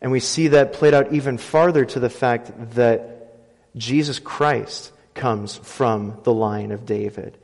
And 0.00 0.12
we 0.12 0.20
see 0.20 0.48
that 0.48 0.72
played 0.72 0.94
out 0.94 1.12
even 1.12 1.38
farther 1.38 1.84
to 1.84 2.00
the 2.00 2.10
fact 2.10 2.52
that 2.74 3.34
Jesus 3.76 4.18
Christ 4.18 4.92
comes 5.14 5.56
from 5.56 6.18
the 6.22 6.32
line 6.32 6.70
of 6.70 6.86
David 6.86 7.36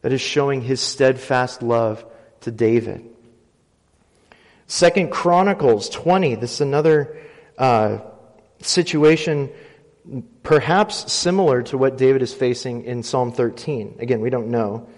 that 0.00 0.12
is 0.12 0.20
showing 0.20 0.60
his 0.60 0.80
steadfast 0.80 1.62
love 1.62 2.04
to 2.40 2.50
David. 2.50 3.08
Second 4.66 5.10
Chronicles 5.10 5.88
20, 5.90 6.36
this 6.36 6.54
is 6.54 6.60
another 6.60 7.16
uh, 7.56 7.98
situation 8.60 9.50
perhaps 10.42 11.12
similar 11.12 11.62
to 11.64 11.78
what 11.78 11.96
David 11.96 12.22
is 12.22 12.34
facing 12.34 12.84
in 12.84 13.02
Psalm 13.02 13.32
13. 13.32 13.96
Again, 14.00 14.20
we 14.20 14.30
don't 14.30 14.48
know. 14.48 14.88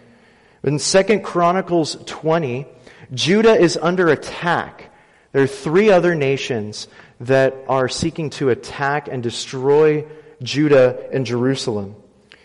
In 0.62 0.78
Second 0.78 1.22
Chronicles 1.22 1.96
20, 2.06 2.66
Judah 3.12 3.54
is 3.54 3.76
under 3.76 4.08
attack. 4.08 4.90
There 5.32 5.42
are 5.42 5.48
three 5.48 5.90
other 5.90 6.14
nations 6.14 6.88
that 7.20 7.54
are 7.68 7.88
seeking 7.88 8.30
to 8.30 8.50
attack 8.50 9.08
and 9.08 9.22
destroy 9.22 10.06
Judah 10.42 11.08
and 11.12 11.26
Jerusalem. 11.26 11.96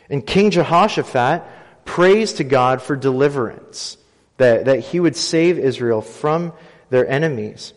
And 0.10 0.26
King 0.26 0.52
Jehoshaphat 0.52 1.44
prays 1.86 2.34
to 2.34 2.44
God 2.44 2.82
for 2.82 2.96
deliverance, 2.96 3.98
that, 4.38 4.66
that 4.66 4.80
he 4.80 5.00
would 5.00 5.16
save 5.16 5.58
Israel 5.58 6.02
from 6.02 6.54
their 6.90 7.08
enemies. 7.08 7.74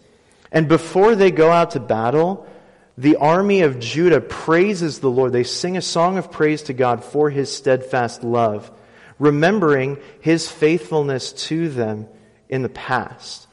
And 0.51 0.69
before 0.69 1.15
they 1.15 1.31
go 1.31 1.51
out 1.51 1.73
to 1.73 1.81
battle, 1.81 2.47
the 2.99 3.17
army 3.17 3.63
of 3.63 3.79
Judah 3.79 4.21
praises 4.21 5.01
the 5.01 5.11
Lord. 5.11 5.33
They 5.33 5.45
sing 5.45 5.77
a 5.77 5.83
song 5.83 6.19
of 6.19 6.31
praise 6.31 6.63
to 6.63 6.73
God 6.73 7.05
for 7.05 7.31
his 7.31 7.55
steadfast 7.55 8.23
love, 8.23 8.71
remembering 9.19 9.99
his 10.21 10.51
faithfulness 10.51 11.33
to 11.33 11.69
them 11.69 12.09
in 12.49 12.63
the 12.63 12.69
past. 12.69 13.47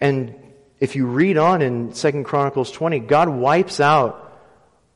And 0.00 0.34
if 0.80 0.96
you 0.96 1.06
read 1.06 1.38
on 1.38 1.62
in 1.62 1.92
2 1.92 2.24
Chronicles 2.24 2.72
20, 2.72 2.98
God 3.00 3.28
wipes 3.28 3.78
out 3.78 4.32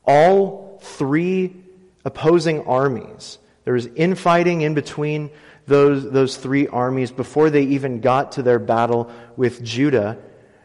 all 0.05 0.79
three 0.81 1.55
opposing 2.03 2.65
armies 2.65 3.39
there 3.67 3.73
was 3.73 3.87
infighting 3.97 4.61
in 4.61 4.75
between 4.75 5.29
those, 5.65 6.09
those 6.09 6.37
three 6.37 6.69
armies 6.69 7.11
before 7.11 7.49
they 7.49 7.63
even 7.63 7.99
got 7.99 8.31
to 8.31 8.41
their 8.41 8.59
battle 8.59 9.11
with 9.35 9.61
Judah. 9.61 10.17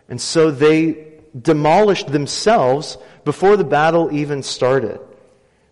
And 0.08 0.20
so 0.20 0.52
they 0.52 1.11
demolished 1.40 2.08
themselves 2.08 2.98
before 3.24 3.56
the 3.56 3.64
battle 3.64 4.12
even 4.12 4.42
started. 4.42 5.00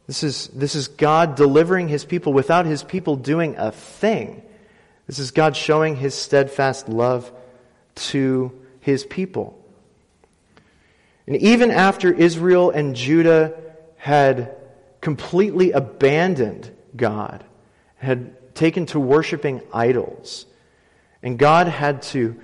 This 0.07 0.23
is, 0.23 0.49
this 0.49 0.75
is 0.75 0.89
God 0.89 1.37
delivering 1.37 1.89
his 1.89 2.05
people 2.05 2.33
without 2.33 2.67
his 2.67 2.83
people 2.83 3.17
doing 3.17 3.57
a 3.57 3.71
thing. 3.71 4.43
This 5.07 5.19
is 5.19 5.31
God 5.31 5.57
showing 5.57 5.97
his 5.97 6.15
steadfast 6.15 6.89
love 6.89 7.31
to 7.97 8.53
his 8.81 9.05
people. 9.05 9.57
And 11.27 11.37
even 11.37 11.71
after 11.71 12.13
Israel 12.13 12.71
and 12.71 12.97
Judah 12.97 13.55
had 13.97 14.57
completely 15.01 15.73
abandoned 15.73 16.71
God, 16.97 17.45
had 17.97 18.55
taken 18.55 18.87
to 18.87 18.99
worshiping 18.99 19.63
idols. 19.73 20.47
And 21.23 21.39
God 21.39 21.69
had 21.69 22.03
to 22.03 22.41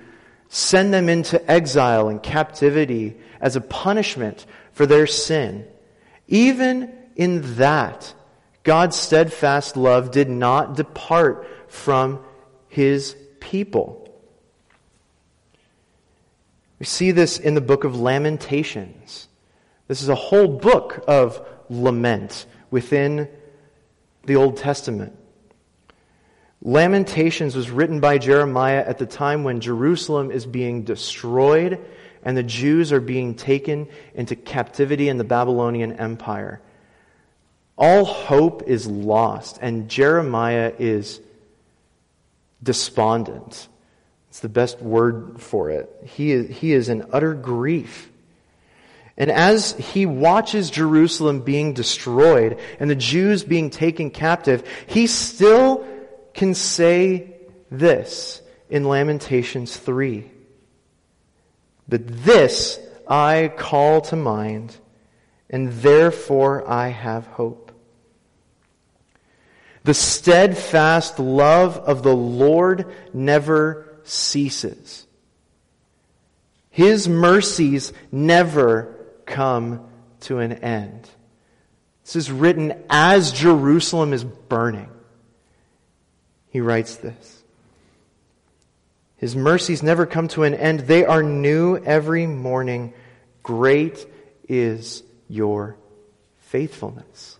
send 0.49 0.93
them 0.93 1.09
into 1.09 1.49
exile 1.49 2.07
and 2.09 2.21
captivity 2.21 3.17
as 3.41 3.55
a 3.55 3.61
punishment 3.61 4.45
for 4.71 4.85
their 4.85 5.07
sin. 5.07 5.65
Even 6.27 6.93
in 7.15 7.55
that, 7.55 8.13
God's 8.63 8.95
steadfast 8.95 9.77
love 9.77 10.11
did 10.11 10.29
not 10.29 10.75
depart 10.75 11.47
from 11.67 12.23
his 12.67 13.15
people. 13.39 14.03
We 16.79 16.85
see 16.85 17.11
this 17.11 17.39
in 17.39 17.55
the 17.55 17.61
book 17.61 17.83
of 17.83 17.99
Lamentations. 17.99 19.27
This 19.87 20.01
is 20.01 20.09
a 20.09 20.15
whole 20.15 20.47
book 20.47 21.03
of 21.07 21.43
lament 21.69 22.45
within 22.69 23.27
the 24.25 24.35
Old 24.35 24.57
Testament. 24.57 25.16
Lamentations 26.67 27.55
was 27.55 27.71
written 27.71 28.01
by 28.01 28.17
Jeremiah 28.17 28.83
at 28.85 28.97
the 28.97 29.05
time 29.05 29.45
when 29.45 29.61
Jerusalem 29.61 30.31
is 30.31 30.45
being 30.45 30.83
destroyed 30.83 31.79
and 32.23 32.35
the 32.35 32.43
Jews 32.43 32.91
are 32.91 32.99
being 32.99 33.35
taken 33.35 33.87
into 34.13 34.35
captivity 34.35 35.07
in 35.07 35.17
the 35.17 35.23
Babylonian 35.23 35.93
Empire. 35.93 36.59
All 37.77 38.03
hope 38.03 38.63
is 38.67 38.85
lost, 38.85 39.59
and 39.61 39.87
Jeremiah 39.87 40.73
is 40.77 41.21
despondent. 42.61 43.69
It's 44.27 44.41
the 44.41 44.49
best 44.49 44.81
word 44.81 45.39
for 45.39 45.69
it. 45.69 45.89
He 46.03 46.33
is, 46.33 46.53
he 46.57 46.73
is 46.73 46.89
in 46.89 47.07
utter 47.13 47.33
grief. 47.33 48.11
And 49.15 49.31
as 49.31 49.71
he 49.71 50.05
watches 50.05 50.69
Jerusalem 50.69 51.39
being 51.43 51.71
destroyed 51.71 52.59
and 52.77 52.89
the 52.89 52.95
Jews 52.95 53.45
being 53.45 53.69
taken 53.69 54.09
captive, 54.09 54.67
he 54.87 55.07
still 55.07 55.87
can 56.37 56.53
say 56.53 57.33
this 57.69 58.41
in 58.69 58.85
Lamentations 58.85 59.75
3. 59.75 60.31
But 61.89 62.07
this 62.07 62.79
I 63.07 63.51
call 63.57 64.01
to 64.01 64.15
mind, 64.15 64.77
and 65.49 65.73
therefore 65.73 66.69
I 66.69 66.89
have 66.89 67.25
hope. 67.25 67.71
The 69.83 69.93
steadfast 69.93 71.17
love 71.17 71.77
of 71.77 72.03
the 72.03 72.15
Lord 72.15 72.93
never 73.13 73.99
ceases. 74.03 75.07
His 76.69 77.09
mercies 77.09 77.93
never 78.11 78.95
come 79.25 79.87
to 80.21 80.39
an 80.39 80.53
end. 80.53 81.09
This 82.03 82.15
is 82.15 82.31
written 82.31 82.73
as 82.89 83.31
Jerusalem 83.31 84.13
is 84.13 84.23
burning. 84.23 84.89
He 86.57 86.61
writes 86.61 86.95
this. 86.95 87.43
His 89.17 89.35
mercies 89.35 89.83
never 89.83 90.07
come 90.07 90.27
to 90.29 90.41
an 90.41 90.55
end. 90.55 90.79
They 90.79 91.05
are 91.05 91.21
new 91.21 91.77
every 91.77 92.25
morning. 92.25 92.93
Great 93.43 94.07
is 94.49 95.03
your 95.29 95.77
faithfulness. 96.39 97.37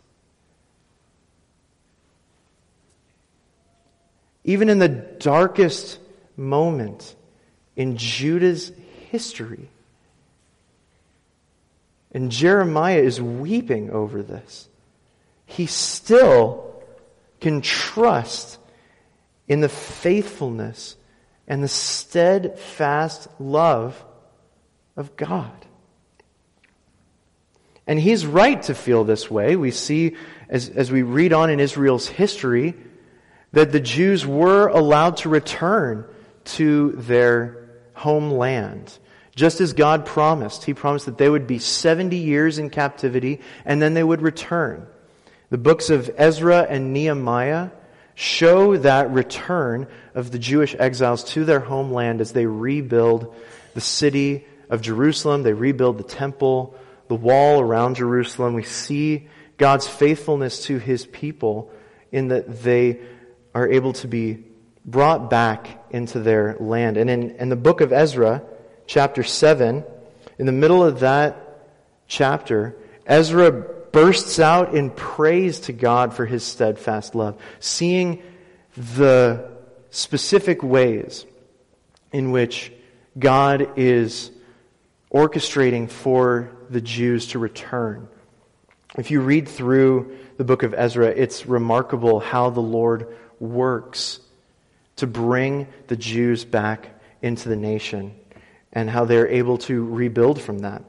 Even 4.43 4.69
in 4.69 4.77
the 4.77 4.87
darkest 4.87 5.97
moment 6.35 7.15
in 7.75 7.97
Judah's 7.97 8.71
history. 9.09 9.67
And 12.11 12.31
Jeremiah 12.31 13.01
is 13.01 13.19
weeping 13.19 13.89
over 13.89 14.21
this. 14.21 14.69
He 15.47 15.65
still 15.65 16.83
can 17.41 17.61
trust 17.61 18.59
in 19.47 19.61
the 19.61 19.69
faithfulness 19.69 20.95
and 21.47 21.63
the 21.63 21.67
steadfast 21.67 23.27
love 23.39 24.03
of 24.95 25.15
God. 25.15 25.65
And 27.85 27.97
he's 27.97 28.25
right 28.25 28.61
to 28.63 28.75
feel 28.75 29.05
this 29.05 29.31
way. 29.31 29.55
We 29.55 29.71
see, 29.71 30.17
as, 30.49 30.67
as 30.67 30.91
we 30.91 31.03
read 31.03 31.31
on 31.31 31.49
in 31.49 31.61
Israel's 31.61 32.07
history, 32.07 32.75
that 33.53 33.71
the 33.71 33.79
Jews 33.79 34.25
were 34.25 34.67
allowed 34.67 35.17
to 35.17 35.29
return 35.29 36.05
to 36.43 36.91
their 36.91 37.69
homeland. 37.93 38.97
Just 39.35 39.61
as 39.61 39.73
God 39.73 40.05
promised. 40.05 40.65
He 40.65 40.73
promised 40.73 41.05
that 41.05 41.17
they 41.17 41.29
would 41.29 41.47
be 41.47 41.59
70 41.59 42.17
years 42.17 42.57
in 42.57 42.69
captivity 42.69 43.39
and 43.63 43.81
then 43.81 43.93
they 43.93 44.03
would 44.03 44.21
return. 44.21 44.85
The 45.49 45.57
books 45.57 45.89
of 45.89 46.09
Ezra 46.17 46.67
and 46.69 46.91
Nehemiah 46.91 47.69
show 48.19 48.75
that 48.77 49.11
return 49.11 49.85
of 50.15 50.31
the 50.31 50.39
Jewish 50.39 50.75
exiles 50.79 51.23
to 51.25 51.45
their 51.45 51.59
homeland 51.59 52.19
as 52.19 52.31
they 52.31 52.47
rebuild 52.47 53.35
the 53.75 53.81
city 53.81 54.43
of 54.71 54.81
Jerusalem, 54.81 55.43
they 55.43 55.53
rebuild 55.53 55.99
the 55.99 56.03
temple, 56.03 56.73
the 57.09 57.15
wall 57.15 57.61
around 57.61 57.97
Jerusalem. 57.97 58.55
We 58.55 58.63
see 58.63 59.27
God's 59.59 59.87
faithfulness 59.87 60.63
to 60.63 60.79
his 60.79 61.05
people 61.05 61.71
in 62.11 62.29
that 62.29 62.63
they 62.63 63.01
are 63.53 63.69
able 63.69 63.93
to 63.93 64.07
be 64.07 64.43
brought 64.83 65.29
back 65.29 65.85
into 65.91 66.19
their 66.19 66.57
land. 66.59 66.97
And 66.97 67.11
in, 67.11 67.35
in 67.35 67.49
the 67.49 67.55
book 67.55 67.81
of 67.81 67.93
Ezra, 67.93 68.41
chapter 68.87 69.21
7, 69.21 69.83
in 70.39 70.45
the 70.47 70.51
middle 70.51 70.83
of 70.83 71.01
that 71.01 71.37
chapter, 72.07 72.75
Ezra 73.05 73.76
bursts 73.97 74.37
out 74.37 74.75
in 74.75 74.91
praise 74.91 75.61
to 75.61 75.73
God 75.73 76.13
for 76.13 76.23
his 76.23 76.43
steadfast 76.43 77.15
love, 77.15 77.35
seeing 77.59 78.21
the 78.75 79.49
specific 79.89 80.61
ways 80.61 81.25
in 82.11 82.29
which 82.29 82.71
God 83.17 83.71
is 83.75 84.29
orchestrating 85.11 85.89
for 85.89 86.51
the 86.69 86.79
Jews 86.79 87.29
to 87.29 87.39
return. 87.39 88.07
If 88.99 89.09
you 89.09 89.19
read 89.19 89.49
through 89.49 90.15
the 90.37 90.43
book 90.43 90.61
of 90.61 90.75
Ezra, 90.75 91.07
it's 91.07 91.47
remarkable 91.47 92.19
how 92.19 92.51
the 92.51 92.59
Lord 92.59 93.15
works 93.39 94.19
to 94.97 95.07
bring 95.07 95.69
the 95.87 95.97
Jews 95.97 96.45
back 96.45 97.01
into 97.23 97.49
the 97.49 97.55
nation 97.55 98.13
and 98.71 98.91
how 98.91 99.05
they're 99.05 99.27
able 99.27 99.57
to 99.57 99.83
rebuild 99.83 100.39
from 100.39 100.59
that. 100.59 100.83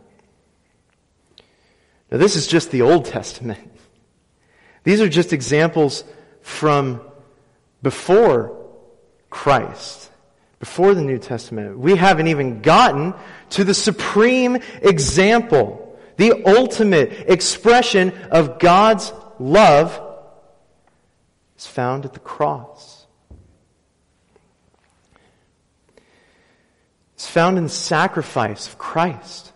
Now, 2.11 2.19
this 2.19 2.37
is 2.37 2.47
just 2.47 2.71
the 2.71 2.83
Old 2.83 3.05
Testament. 3.05 3.71
These 4.85 5.01
are 5.01 5.09
just 5.09 5.33
examples 5.33 6.05
from 6.41 7.03
before 7.83 8.57
Christ, 9.31 10.11
before 10.59 10.95
the 10.95 11.03
New 11.03 11.19
Testament. 11.19 11.79
We 11.79 11.97
haven't 11.97 12.29
even 12.29 12.63
gotten 12.63 13.15
to 13.51 13.65
the 13.65 13.75
supreme 13.75 14.57
example, 14.81 15.99
the 16.17 16.45
ultimate 16.47 17.31
expression 17.31 18.13
of 18.31 18.59
God's 18.59 19.13
love 19.39 20.01
is 21.59 21.67
found 21.67 22.05
at 22.05 22.15
the 22.15 22.21
cross. 22.21 23.07
It's 27.15 27.29
found 27.29 27.59
in 27.59 27.65
the 27.65 27.71
sacrifice 27.71 28.69
of 28.69 28.79
Christ. 28.79 29.53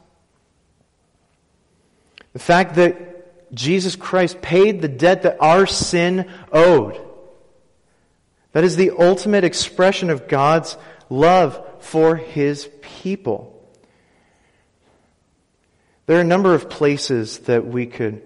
The 2.33 2.39
fact 2.39 2.76
that 2.76 3.55
Jesus 3.55 3.97
Christ 3.97 4.41
paid 4.41 4.80
the 4.80 4.89
debt 4.89 5.22
that 5.22 5.37
our 5.41 5.66
sin 5.66 6.30
owed. 6.53 7.01
That 8.53 8.64
is 8.64 8.76
the 8.76 8.93
ultimate 8.99 9.45
expression 9.45 10.11
of 10.11 10.28
God's 10.28 10.76
love 11.11 11.66
for 11.80 12.16
His 12.16 12.68
people. 12.80 13.49
There 16.07 16.18
are 16.18 16.22
a 16.22 16.24
number 16.24 16.55
of 16.55 16.68
places 16.68 17.41
that 17.41 17.66
we 17.66 17.87
could 17.87 18.22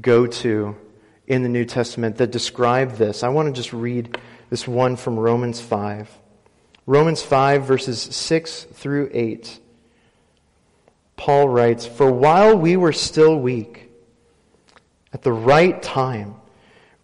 go 0.00 0.26
to 0.26 0.76
in 1.26 1.42
the 1.42 1.48
New 1.48 1.64
Testament 1.64 2.16
that 2.16 2.30
describe 2.30 2.96
this. 2.96 3.22
I 3.22 3.28
want 3.28 3.46
to 3.46 3.52
just 3.52 3.72
read 3.72 4.18
this 4.50 4.66
one 4.66 4.96
from 4.96 5.18
Romans 5.18 5.60
5. 5.60 6.08
Romans 6.86 7.22
5, 7.22 7.64
verses 7.64 8.00
6 8.00 8.64
through 8.72 9.10
8. 9.12 9.60
Paul 11.18 11.48
writes, 11.48 11.84
For 11.84 12.10
while 12.10 12.56
we 12.56 12.76
were 12.76 12.92
still 12.92 13.38
weak, 13.38 13.90
at 15.12 15.22
the 15.22 15.32
right 15.32 15.82
time, 15.82 16.36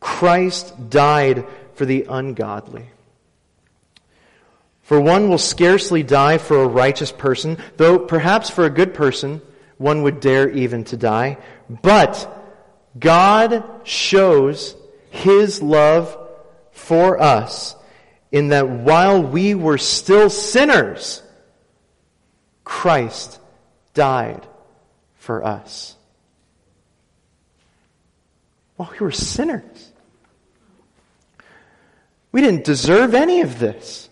Christ 0.00 0.88
died 0.88 1.44
for 1.74 1.84
the 1.84 2.06
ungodly. 2.08 2.86
For 4.82 5.00
one 5.00 5.28
will 5.28 5.38
scarcely 5.38 6.02
die 6.02 6.38
for 6.38 6.62
a 6.62 6.68
righteous 6.68 7.10
person, 7.10 7.58
though 7.76 7.98
perhaps 7.98 8.48
for 8.48 8.64
a 8.64 8.70
good 8.70 8.94
person 8.94 9.42
one 9.78 10.02
would 10.02 10.20
dare 10.20 10.48
even 10.48 10.84
to 10.84 10.96
die. 10.96 11.38
But 11.68 12.30
God 12.98 13.64
shows 13.82 14.76
His 15.10 15.60
love 15.60 16.16
for 16.70 17.20
us 17.20 17.74
in 18.30 18.48
that 18.48 18.68
while 18.68 19.22
we 19.22 19.54
were 19.54 19.78
still 19.78 20.30
sinners, 20.30 21.22
Christ 22.62 23.40
died 23.94 24.46
for 25.16 25.44
us. 25.44 25.96
While 28.76 28.90
we 28.92 28.98
were 28.98 29.12
sinners. 29.12 29.92
We 32.32 32.40
didn't 32.40 32.64
deserve 32.64 33.14
any 33.14 33.40
of 33.40 33.58
this. 33.58 34.10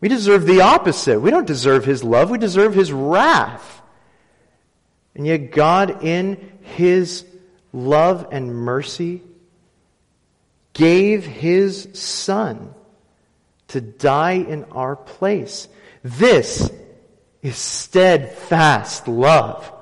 We 0.00 0.08
deserve 0.08 0.46
the 0.46 0.60
opposite. 0.60 1.18
We 1.20 1.30
don't 1.30 1.46
deserve 1.46 1.84
His 1.86 2.04
love. 2.04 2.30
We 2.30 2.38
deserve 2.38 2.74
His 2.74 2.92
wrath. 2.92 3.80
And 5.14 5.26
yet 5.26 5.50
God, 5.50 6.04
in 6.04 6.52
His 6.60 7.24
love 7.72 8.28
and 8.30 8.54
mercy, 8.54 9.22
gave 10.74 11.24
His 11.24 11.88
Son 11.94 12.74
to 13.68 13.80
die 13.80 14.32
in 14.32 14.64
our 14.64 14.94
place. 14.94 15.68
This 16.04 16.70
is 17.46 17.56
steadfast 17.56 19.08
love. 19.08 19.72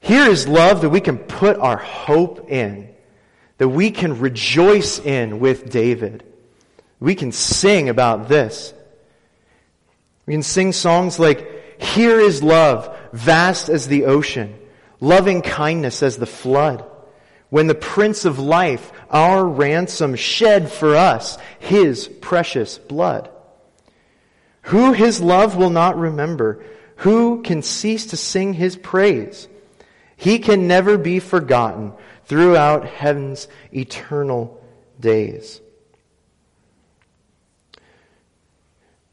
Here 0.00 0.28
is 0.28 0.48
love 0.48 0.82
that 0.82 0.90
we 0.90 1.00
can 1.00 1.18
put 1.18 1.56
our 1.58 1.76
hope 1.76 2.50
in, 2.50 2.88
that 3.58 3.68
we 3.68 3.90
can 3.90 4.18
rejoice 4.18 4.98
in 4.98 5.40
with 5.40 5.70
David. 5.70 6.24
We 7.00 7.14
can 7.14 7.32
sing 7.32 7.88
about 7.88 8.28
this. 8.28 8.72
We 10.26 10.34
can 10.34 10.42
sing 10.42 10.72
songs 10.72 11.18
like, 11.18 11.80
Here 11.80 12.18
is 12.18 12.42
love, 12.42 12.96
vast 13.12 13.68
as 13.68 13.88
the 13.88 14.06
ocean, 14.06 14.58
loving 15.00 15.42
kindness 15.42 16.02
as 16.02 16.16
the 16.16 16.26
flood 16.26 16.84
when 17.54 17.68
the 17.68 17.74
Prince 17.76 18.24
of 18.24 18.40
Life, 18.40 18.90
our 19.10 19.46
ransom, 19.46 20.16
shed 20.16 20.72
for 20.72 20.96
us 20.96 21.38
his 21.60 22.08
precious 22.08 22.78
blood. 22.78 23.30
Who 24.64 24.92
his 24.92 25.20
love 25.20 25.56
will 25.56 25.70
not 25.70 25.98
remember? 25.98 26.64
Who 26.96 27.42
can 27.42 27.62
cease 27.62 28.06
to 28.06 28.16
sing 28.16 28.54
his 28.54 28.76
praise? 28.76 29.48
He 30.16 30.38
can 30.38 30.66
never 30.66 30.96
be 30.96 31.20
forgotten 31.20 31.92
throughout 32.24 32.86
heaven's 32.86 33.48
eternal 33.72 34.62
days. 34.98 35.60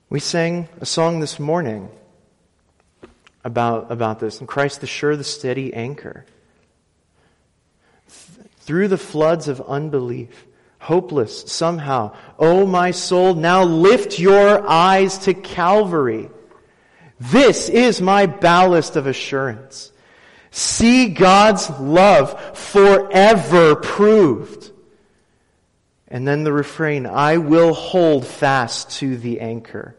We 0.09 0.19
sang 0.19 0.69
a 0.79 0.85
song 0.85 1.19
this 1.19 1.39
morning 1.39 1.89
about, 3.43 3.91
about 3.91 4.19
this, 4.19 4.39
and 4.39 4.47
Christ 4.47 4.81
the 4.81 4.87
sure, 4.87 5.15
the 5.15 5.23
steady 5.23 5.73
anchor 5.73 6.25
through 8.07 8.87
the 8.87 8.97
floods 8.97 9.47
of 9.47 9.59
unbelief, 9.61 10.45
hopeless 10.81 11.43
somehow. 11.43 12.11
Oh, 12.39 12.65
my 12.65 12.89
soul, 12.89 13.35
now 13.35 13.63
lift 13.63 14.17
your 14.17 14.67
eyes 14.67 15.19
to 15.19 15.35
Calvary. 15.35 16.31
This 17.19 17.69
is 17.69 18.01
my 18.01 18.25
ballast 18.25 18.95
of 18.95 19.05
assurance. 19.05 19.91
See 20.49 21.09
God's 21.09 21.69
love 21.69 22.57
forever 22.57 23.75
proved. 23.75 24.71
And 26.07 26.27
then 26.27 26.43
the 26.43 26.51
refrain, 26.51 27.05
I 27.05 27.37
will 27.37 27.75
hold 27.75 28.25
fast 28.25 28.97
to 28.99 29.17
the 29.17 29.39
anchor. 29.39 29.95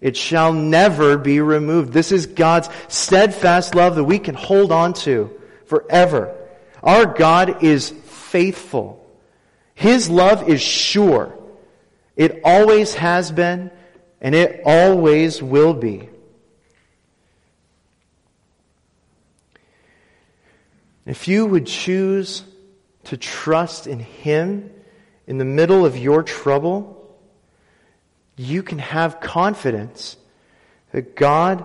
It 0.00 0.16
shall 0.16 0.52
never 0.52 1.16
be 1.16 1.40
removed. 1.40 1.92
This 1.92 2.10
is 2.10 2.26
God's 2.26 2.68
steadfast 2.88 3.76
love 3.76 3.94
that 3.94 4.04
we 4.04 4.18
can 4.18 4.34
hold 4.34 4.72
on 4.72 4.94
to 4.94 5.30
forever. 5.66 6.36
Our 6.82 7.06
God 7.06 7.62
is 7.62 7.90
faithful. 7.90 9.03
His 9.74 10.08
love 10.08 10.48
is 10.48 10.62
sure. 10.62 11.36
It 12.16 12.40
always 12.44 12.94
has 12.94 13.32
been, 13.32 13.70
and 14.20 14.34
it 14.34 14.62
always 14.64 15.42
will 15.42 15.74
be. 15.74 16.08
If 21.06 21.28
you 21.28 21.44
would 21.46 21.66
choose 21.66 22.44
to 23.04 23.16
trust 23.16 23.86
in 23.86 23.98
Him 23.98 24.70
in 25.26 25.38
the 25.38 25.44
middle 25.44 25.84
of 25.84 25.98
your 25.98 26.22
trouble, 26.22 27.16
you 28.36 28.62
can 28.62 28.78
have 28.78 29.20
confidence 29.20 30.16
that 30.92 31.14
God 31.14 31.64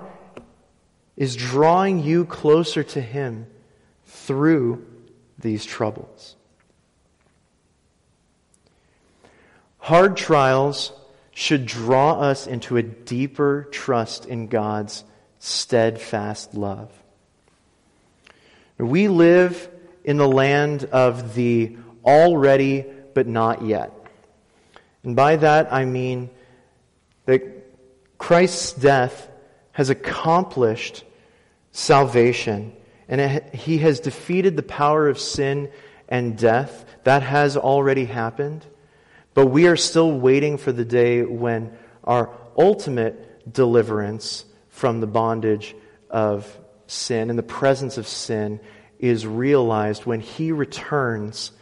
is 1.16 1.36
drawing 1.36 2.03
you 2.03 2.26
closer 2.26 2.84
to 2.84 3.01
Him 3.01 3.47
through 4.05 4.86
these 5.38 5.66
troubles. 5.66 6.36
Hard 9.89 10.17
trials 10.17 10.91
should 11.31 11.65
draw 11.65 12.19
us 12.19 12.45
into 12.45 12.77
a 12.77 12.83
deeper 12.83 13.67
trust 13.71 14.27
in 14.27 14.45
God's 14.45 15.03
steadfast 15.39 16.53
love. 16.53 16.91
We 18.77 19.07
live 19.07 19.67
in 20.03 20.17
the 20.17 20.27
land 20.27 20.83
of 20.83 21.33
the 21.33 21.75
already 22.05 22.85
but 23.15 23.25
not 23.25 23.65
yet. 23.65 23.91
And 25.03 25.15
by 25.15 25.37
that 25.37 25.73
I 25.73 25.85
mean 25.85 26.29
that 27.25 27.41
Christ's 28.19 28.73
death 28.73 29.27
has 29.71 29.89
accomplished 29.89 31.03
salvation 31.71 32.73
and 33.07 33.19
it, 33.19 33.55
he 33.55 33.79
has 33.79 33.99
defeated 33.99 34.55
the 34.55 34.61
power 34.61 35.09
of 35.09 35.17
sin 35.17 35.71
and 36.07 36.37
death. 36.37 36.85
That 37.05 37.23
has 37.23 37.57
already 37.57 38.05
happened. 38.05 38.67
But 39.39 39.51
we 39.51 39.67
are 39.67 39.77
still 39.77 40.11
waiting 40.11 40.57
for 40.57 40.73
the 40.73 40.83
day 40.83 41.23
when 41.23 41.71
our 42.03 42.29
ultimate 42.57 43.49
deliverance 43.53 44.43
from 44.67 44.99
the 44.99 45.07
bondage 45.07 45.77
of 46.09 46.59
sin 46.87 47.29
and 47.29 47.39
the 47.39 47.43
presence 47.43 47.97
of 47.97 48.05
sin 48.05 48.59
is 48.99 49.25
realized 49.25 50.05
when 50.05 50.19
he 50.19 50.51
returns 50.51 51.53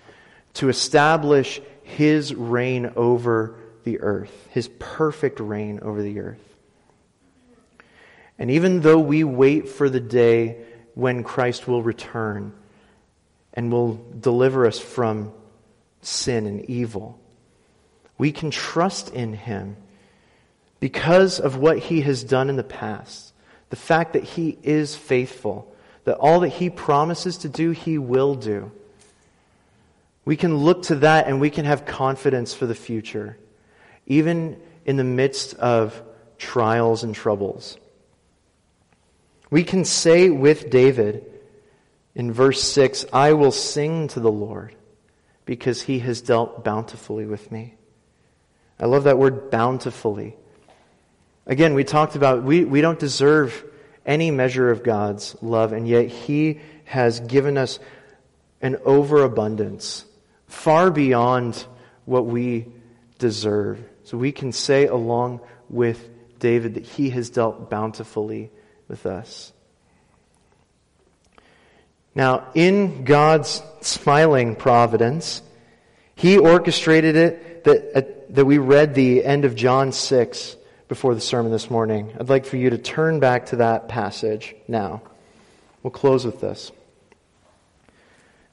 to 0.55 0.69
establish 0.69 1.61
his 1.83 2.33
reign 2.33 2.93
over 2.95 3.59
the 3.83 3.99
earth, 3.99 4.47
his 4.49 4.71
perfect 4.79 5.39
reign 5.39 5.79
over 5.83 6.01
the 6.01 6.19
earth. 6.19 6.57
And 8.39 8.49
even 8.49 8.81
though 8.81 8.97
we 8.97 9.23
wait 9.23 9.69
for 9.69 9.87
the 9.87 9.99
day 9.99 10.65
when 10.95 11.23
Christ 11.23 11.67
will 11.67 11.83
return 11.83 12.53
and 13.53 13.71
will 13.71 14.03
deliver 14.19 14.65
us 14.65 14.79
from 14.79 15.31
sin 16.01 16.47
and 16.47 16.67
evil, 16.67 17.19
we 18.17 18.31
can 18.31 18.51
trust 18.51 19.13
in 19.13 19.33
him 19.33 19.77
because 20.79 21.39
of 21.39 21.57
what 21.57 21.79
he 21.79 22.01
has 22.01 22.23
done 22.23 22.49
in 22.49 22.55
the 22.55 22.63
past. 22.63 23.33
The 23.69 23.75
fact 23.75 24.13
that 24.13 24.23
he 24.23 24.57
is 24.63 24.95
faithful, 24.95 25.73
that 26.05 26.17
all 26.17 26.39
that 26.41 26.49
he 26.49 26.69
promises 26.69 27.37
to 27.39 27.49
do, 27.49 27.71
he 27.71 27.97
will 27.97 28.35
do. 28.35 28.71
We 30.25 30.35
can 30.35 30.57
look 30.57 30.83
to 30.83 30.95
that 30.95 31.27
and 31.27 31.39
we 31.39 31.49
can 31.49 31.65
have 31.65 31.85
confidence 31.85 32.53
for 32.53 32.65
the 32.65 32.75
future, 32.75 33.37
even 34.05 34.59
in 34.85 34.97
the 34.97 35.03
midst 35.03 35.53
of 35.55 36.01
trials 36.37 37.03
and 37.03 37.15
troubles. 37.15 37.77
We 39.49 39.63
can 39.63 39.85
say 39.85 40.29
with 40.29 40.69
David 40.69 41.25
in 42.15 42.33
verse 42.33 42.61
6, 42.61 43.05
I 43.13 43.33
will 43.33 43.51
sing 43.51 44.07
to 44.09 44.19
the 44.19 44.31
Lord 44.31 44.75
because 45.45 45.83
he 45.83 45.99
has 45.99 46.21
dealt 46.21 46.63
bountifully 46.63 47.25
with 47.25 47.51
me. 47.51 47.75
I 48.79 48.85
love 48.85 49.05
that 49.05 49.17
word 49.17 49.49
bountifully. 49.49 50.35
Again, 51.45 51.73
we 51.73 51.83
talked 51.83 52.15
about 52.15 52.43
we, 52.43 52.65
we 52.65 52.81
don't 52.81 52.99
deserve 52.99 53.63
any 54.05 54.31
measure 54.31 54.69
of 54.69 54.83
God's 54.83 55.35
love, 55.41 55.73
and 55.73 55.87
yet 55.87 56.07
He 56.07 56.59
has 56.85 57.19
given 57.19 57.57
us 57.57 57.79
an 58.61 58.77
overabundance 58.85 60.05
far 60.47 60.91
beyond 60.91 61.65
what 62.05 62.25
we 62.25 62.67
deserve. 63.19 63.79
So 64.03 64.17
we 64.17 64.31
can 64.31 64.51
say, 64.51 64.87
along 64.87 65.41
with 65.69 66.09
David, 66.39 66.75
that 66.75 66.85
He 66.85 67.09
has 67.09 67.29
dealt 67.29 67.69
bountifully 67.69 68.51
with 68.87 69.05
us. 69.05 69.51
Now, 72.15 72.47
in 72.53 73.03
God's 73.03 73.61
smiling 73.81 74.55
providence, 74.55 75.41
He 76.15 76.37
orchestrated 76.37 77.15
it 77.15 77.63
that 77.65 78.16
that 78.29 78.45
we 78.45 78.57
read 78.57 78.93
the 78.93 79.23
end 79.23 79.45
of 79.45 79.55
John 79.55 79.91
6 79.91 80.57
before 80.87 81.15
the 81.15 81.21
sermon 81.21 81.51
this 81.51 81.69
morning. 81.69 82.13
I'd 82.19 82.29
like 82.29 82.45
for 82.45 82.57
you 82.57 82.69
to 82.69 82.77
turn 82.77 83.19
back 83.19 83.47
to 83.47 83.57
that 83.57 83.87
passage 83.87 84.55
now. 84.67 85.01
We'll 85.83 85.91
close 85.91 86.25
with 86.25 86.41
this. 86.41 86.71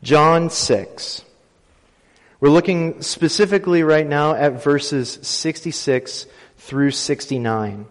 John 0.03 0.51
6. 0.51 1.25
We're 2.41 2.51
looking 2.51 3.03
specifically 3.03 3.83
right 3.83 4.07
now 4.07 4.35
at 4.35 4.63
verses 4.63 5.19
66 5.23 6.27
through 6.59 6.91
69. 6.91 7.87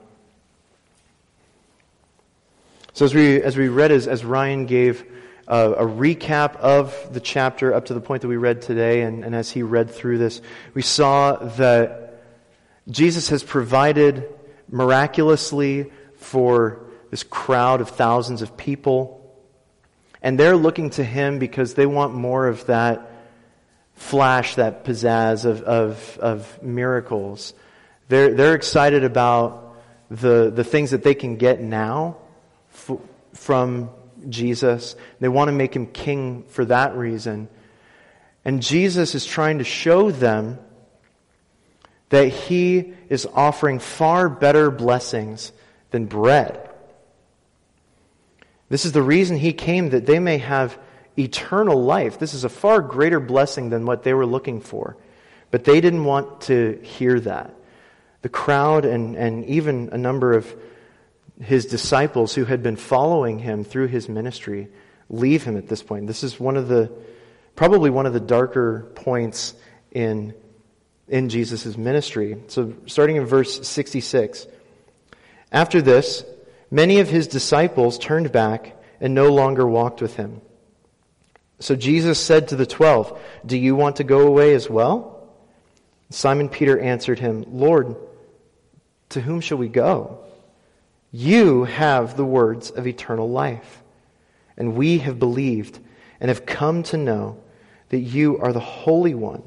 So 2.94 3.06
as 3.06 3.14
we, 3.16 3.42
as 3.42 3.58
we 3.58 3.68
read, 3.70 3.92
as, 3.92 4.08
as 4.08 4.24
Ryan 4.24 4.68
gave 4.68 5.04
a, 5.48 5.72
a, 5.74 5.86
recap 5.86 6.56
of 6.58 7.14
the 7.14 7.20
chapter 7.20 7.74
up 7.74 7.86
to 7.86 7.94
the 7.94 8.02
point 8.02 8.22
that 8.22 8.28
we 8.28 8.38
read 8.38 8.62
today, 8.62 9.02
and, 9.02 9.24
and 9.24 9.36
as 9.36 9.52
he 9.52 9.64
read 9.64 9.90
through 9.90 10.18
this, 10.18 10.42
we 10.74 10.82
saw 10.82 11.36
that 11.36 12.24
Jesus 12.90 13.30
has 13.30 13.44
provided 13.44 14.28
miraculously 14.70 15.92
for 16.18 16.86
this 17.12 17.24
crowd 17.24 17.82
of 17.82 17.90
thousands 17.90 18.42
of 18.42 18.58
people. 18.58 19.20
And 20.22 20.40
they're 20.40 20.56
looking 20.56 20.90
to 20.92 21.04
him 21.04 21.40
because 21.40 21.74
they 21.74 21.86
want 21.86 22.14
more 22.14 22.48
of 22.48 22.66
that 22.68 23.12
flash, 23.96 24.56
that 24.56 24.86
pizzazz 24.86 25.46
of, 25.46 25.62
of, 25.62 26.18
of 26.20 26.64
miracles. 26.64 27.54
They're, 28.08 28.34
they're 28.34 28.56
excited 28.56 29.04
about 29.04 29.76
the, 30.10 30.52
the 30.54 30.64
things 30.64 30.92
that 30.92 31.04
they 31.04 31.16
can 31.16 31.38
get 31.38 31.62
now 31.62 32.18
f- 32.74 32.98
from 33.34 33.90
Jesus. 34.30 34.96
They 35.20 35.30
want 35.30 35.50
to 35.50 35.54
make 35.54 35.76
him 35.76 35.88
king 35.88 36.44
for 36.50 36.66
that 36.66 36.96
reason. 36.96 37.50
And 38.46 38.62
Jesus 38.62 39.16
is 39.16 39.26
trying 39.26 39.60
to 39.60 39.64
show 39.64 40.12
them 40.12 40.60
that 42.10 42.28
he 42.28 42.94
is 43.10 43.26
offering 43.34 43.80
far 43.80 44.30
better 44.30 44.70
blessings 44.70 45.52
than 45.92 46.06
bread. 46.06 46.70
This 48.70 48.86
is 48.86 48.92
the 48.92 49.02
reason 49.02 49.38
he 49.38 49.54
came, 49.54 49.90
that 49.92 50.06
they 50.06 50.20
may 50.20 50.40
have 50.40 50.78
eternal 51.18 51.84
life. 51.84 52.20
This 52.20 52.34
is 52.34 52.44
a 52.44 52.50
far 52.50 52.82
greater 52.82 53.20
blessing 53.20 53.70
than 53.70 53.86
what 53.86 54.04
they 54.04 54.14
were 54.14 54.26
looking 54.26 54.62
for. 54.62 54.98
But 55.52 55.64
they 55.64 55.82
didn't 55.82 56.06
want 56.06 56.42
to 56.42 56.80
hear 56.82 57.20
that. 57.20 57.54
The 58.24 58.30
crowd 58.30 58.86
and, 58.86 59.16
and 59.16 59.46
even 59.46 59.90
a 59.92 59.98
number 59.98 60.34
of 60.34 60.52
his 61.42 61.66
disciples 61.66 62.36
who 62.36 62.46
had 62.46 62.62
been 62.64 62.76
following 62.76 63.40
him 63.40 63.64
through 63.64 63.88
his 63.88 64.08
ministry 64.08 64.70
leave 65.10 65.44
him 65.44 65.58
at 65.58 65.68
this 65.68 65.84
point. 65.84 66.08
This 66.08 66.24
is 66.24 66.40
one 66.40 66.58
of 66.58 66.68
the, 66.68 66.92
probably 67.56 67.90
one 67.90 68.06
of 68.06 68.14
the 68.14 68.20
darker 68.20 68.92
points 68.96 69.54
in, 69.92 70.34
in 71.08 71.30
Jesus' 71.30 71.78
ministry. 71.78 72.38
So, 72.48 72.74
starting 72.86 73.18
in 73.18 73.26
verse 73.26 73.68
66. 73.68 74.48
After 75.52 75.82
this, 75.82 76.24
many 76.72 77.00
of 77.00 77.10
his 77.10 77.28
disciples 77.28 78.00
turned 78.00 78.32
back 78.32 78.76
and 79.00 79.14
no 79.14 79.34
longer 79.34 79.68
walked 79.68 80.02
with 80.02 80.16
him. 80.16 80.42
So 81.60 81.76
Jesus 81.76 82.20
said 82.20 82.50
to 82.50 82.56
the 82.56 82.66
twelve, 82.66 83.20
Do 83.46 83.58
you 83.58 83.76
want 83.76 83.98
to 83.98 84.04
go 84.04 84.28
away 84.28 84.54
as 84.54 84.70
well? 84.70 85.30
Simon 86.10 86.50
Peter 86.50 86.80
answered 86.80 87.20
him, 87.20 87.46
Lord, 87.48 87.96
to 89.10 89.22
whom 89.22 89.40
shall 89.40 89.58
we 89.58 89.70
go? 89.70 90.20
You 91.16 91.66
have 91.66 92.18
the 92.18 92.26
words 92.26 92.72
of 92.72 92.88
eternal 92.88 93.30
life. 93.30 93.84
And 94.58 94.76
we 94.76 94.98
have 94.98 95.20
believed 95.20 95.80
and 96.20 96.30
have 96.30 96.46
come 96.46 96.84
to 96.84 96.98
know 96.98 97.38
that 97.90 98.00
you 98.00 98.40
are 98.40 98.52
the 98.52 98.60
Holy 98.60 99.14
One 99.14 99.44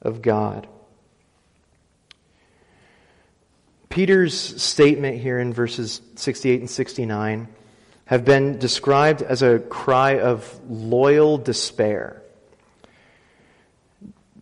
of 0.00 0.22
God. 0.22 0.68
Peter's 3.88 4.62
statement 4.62 5.20
here 5.20 5.40
in 5.40 5.52
verses 5.52 6.00
68 6.14 6.60
and 6.60 6.70
69 6.70 7.48
have 8.04 8.24
been 8.24 8.58
described 8.58 9.20
as 9.20 9.42
a 9.42 9.58
cry 9.58 10.20
of 10.20 10.60
loyal 10.68 11.38
despair. 11.38 12.22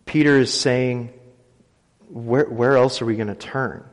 Peter 0.05 0.37
is 0.37 0.53
saying, 0.53 1.11
where, 2.09 2.45
where 2.45 2.77
else 2.77 3.01
are 3.01 3.05
we 3.05 3.15
going 3.15 3.27
to 3.27 3.35
turn? 3.35 3.83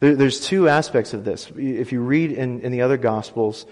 There, 0.00 0.16
there's 0.16 0.40
two 0.40 0.68
aspects 0.68 1.14
of 1.14 1.24
this. 1.24 1.50
If 1.56 1.92
you 1.92 2.00
read 2.00 2.32
in, 2.32 2.60
in 2.60 2.72
the 2.72 2.82
other 2.82 2.96
Gospels, 2.96 3.66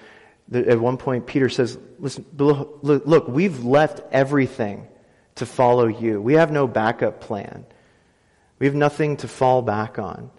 at 0.53 0.81
one 0.81 0.97
point 0.97 1.26
Peter 1.26 1.49
says, 1.49 1.79
Listen, 1.99 2.24
look, 2.37 2.81
look, 2.83 3.29
we've 3.29 3.64
left 3.64 4.01
everything 4.12 4.87
to 5.37 5.47
follow 5.47 5.87
you. 5.87 6.20
We 6.20 6.35
have 6.35 6.51
no 6.53 6.66
backup 6.66 7.20
plan. 7.20 7.66
We 8.59 8.66
have 8.66 8.74
nothing 8.74 9.18
to 9.18 9.29
fall 9.29 9.62
back 9.62 9.99
on. 9.99 10.31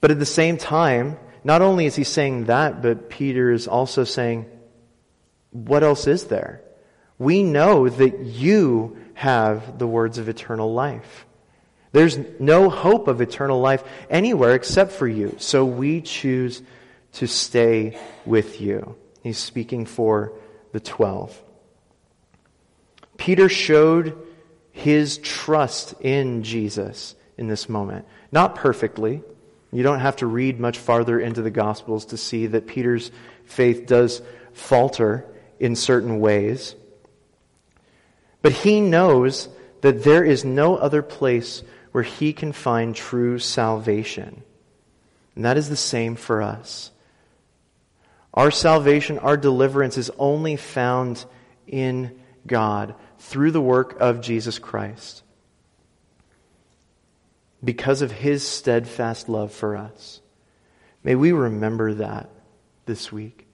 But 0.00 0.10
at 0.10 0.18
the 0.18 0.26
same 0.26 0.58
time, 0.58 1.18
not 1.44 1.62
only 1.62 1.86
is 1.86 1.96
he 1.96 2.04
saying 2.04 2.44
that, 2.44 2.82
but 2.82 3.08
Peter 3.08 3.50
is 3.50 3.68
also 3.68 4.04
saying, 4.04 4.46
what 5.50 5.82
else 5.82 6.06
is 6.06 6.24
there? 6.24 6.62
We 7.18 7.42
know 7.42 7.88
that 7.88 8.20
you 8.20 8.96
have 9.14 9.78
the 9.78 9.86
words 9.86 10.18
of 10.18 10.28
eternal 10.28 10.72
life. 10.72 11.26
There's 11.94 12.18
no 12.40 12.70
hope 12.70 13.06
of 13.06 13.20
eternal 13.20 13.60
life 13.60 13.84
anywhere 14.10 14.56
except 14.56 14.90
for 14.90 15.06
you. 15.06 15.36
So 15.38 15.64
we 15.64 16.00
choose 16.00 16.60
to 17.12 17.28
stay 17.28 17.96
with 18.26 18.60
you. 18.60 18.96
He's 19.22 19.38
speaking 19.38 19.86
for 19.86 20.32
the 20.72 20.80
twelve. 20.80 21.40
Peter 23.16 23.48
showed 23.48 24.18
his 24.72 25.18
trust 25.18 25.94
in 26.00 26.42
Jesus 26.42 27.14
in 27.38 27.46
this 27.46 27.68
moment. 27.68 28.06
Not 28.32 28.56
perfectly. 28.56 29.22
You 29.70 29.84
don't 29.84 30.00
have 30.00 30.16
to 30.16 30.26
read 30.26 30.58
much 30.58 30.78
farther 30.78 31.20
into 31.20 31.42
the 31.42 31.50
Gospels 31.52 32.06
to 32.06 32.16
see 32.16 32.48
that 32.48 32.66
Peter's 32.66 33.12
faith 33.44 33.86
does 33.86 34.20
falter 34.52 35.24
in 35.60 35.76
certain 35.76 36.18
ways. 36.18 36.74
But 38.42 38.50
he 38.50 38.80
knows 38.80 39.48
that 39.82 40.02
there 40.02 40.24
is 40.24 40.44
no 40.44 40.76
other 40.76 41.00
place 41.00 41.62
where 41.94 42.02
he 42.02 42.32
can 42.32 42.50
find 42.50 42.96
true 42.96 43.38
salvation. 43.38 44.42
And 45.36 45.44
that 45.44 45.56
is 45.56 45.68
the 45.68 45.76
same 45.76 46.16
for 46.16 46.42
us. 46.42 46.90
Our 48.34 48.50
salvation, 48.50 49.20
our 49.20 49.36
deliverance 49.36 49.96
is 49.96 50.10
only 50.18 50.56
found 50.56 51.24
in 51.68 52.20
God 52.48 52.96
through 53.20 53.52
the 53.52 53.60
work 53.60 54.00
of 54.00 54.22
Jesus 54.22 54.58
Christ 54.58 55.22
because 57.62 58.02
of 58.02 58.10
his 58.10 58.44
steadfast 58.44 59.28
love 59.28 59.52
for 59.52 59.76
us. 59.76 60.20
May 61.04 61.14
we 61.14 61.30
remember 61.30 61.94
that 61.94 62.28
this 62.86 63.12
week. 63.12 63.46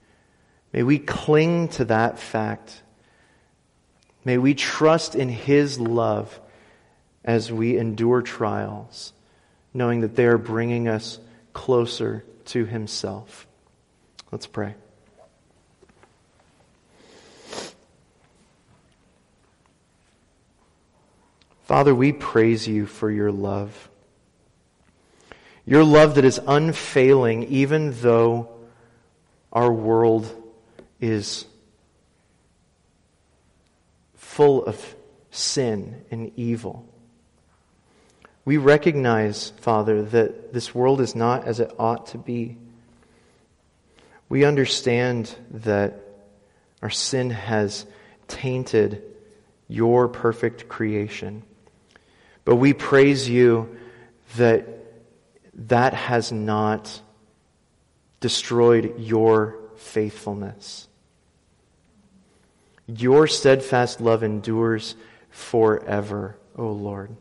May 0.73 0.81
we 0.81 0.97
cling 0.97 1.67
to 1.67 1.85
that 1.85 2.17
fact. 2.17 2.81
May 4.25 4.39
we 4.39 4.55
trust 4.55 5.13
in 5.13 5.29
his 5.29 5.79
love 5.79 6.40
as 7.23 7.51
we 7.51 7.77
endure 7.77 8.21
trials, 8.21 9.13
knowing 9.73 10.01
that 10.01 10.15
they 10.15 10.25
are 10.25 10.37
bringing 10.37 10.87
us 10.87 11.19
closer 11.53 12.23
to 12.45 12.65
himself. 12.65 13.47
Let's 14.31 14.47
pray. 14.47 14.75
Father, 21.63 21.95
we 21.95 22.11
praise 22.11 22.67
you 22.67 22.85
for 22.85 23.09
your 23.09 23.31
love. 23.31 23.89
Your 25.65 25.85
love 25.85 26.15
that 26.15 26.25
is 26.25 26.39
unfailing, 26.45 27.43
even 27.43 27.93
though 28.01 28.49
our 29.53 29.71
world 29.71 30.29
is 30.99 31.45
full 34.15 34.65
of 34.65 34.95
sin 35.29 36.03
and 36.11 36.31
evil. 36.35 36.90
We 38.43 38.57
recognize, 38.57 39.51
Father, 39.61 40.01
that 40.03 40.53
this 40.53 40.73
world 40.73 40.99
is 40.99 41.15
not 41.15 41.45
as 41.45 41.59
it 41.59 41.71
ought 41.77 42.07
to 42.07 42.17
be. 42.17 42.57
We 44.29 44.45
understand 44.45 45.35
that 45.51 45.99
our 46.81 46.89
sin 46.89 47.29
has 47.29 47.85
tainted 48.27 49.03
your 49.67 50.07
perfect 50.07 50.67
creation. 50.67 51.43
But 52.43 52.55
we 52.55 52.73
praise 52.73 53.29
you 53.29 53.77
that 54.37 54.67
that 55.67 55.93
has 55.93 56.31
not 56.31 57.01
destroyed 58.19 58.99
your 58.99 59.57
faithfulness. 59.75 60.87
Your 62.87 63.27
steadfast 63.27 64.01
love 64.01 64.23
endures 64.23 64.95
forever, 65.29 66.37
O 66.57 66.71
Lord. 66.71 67.15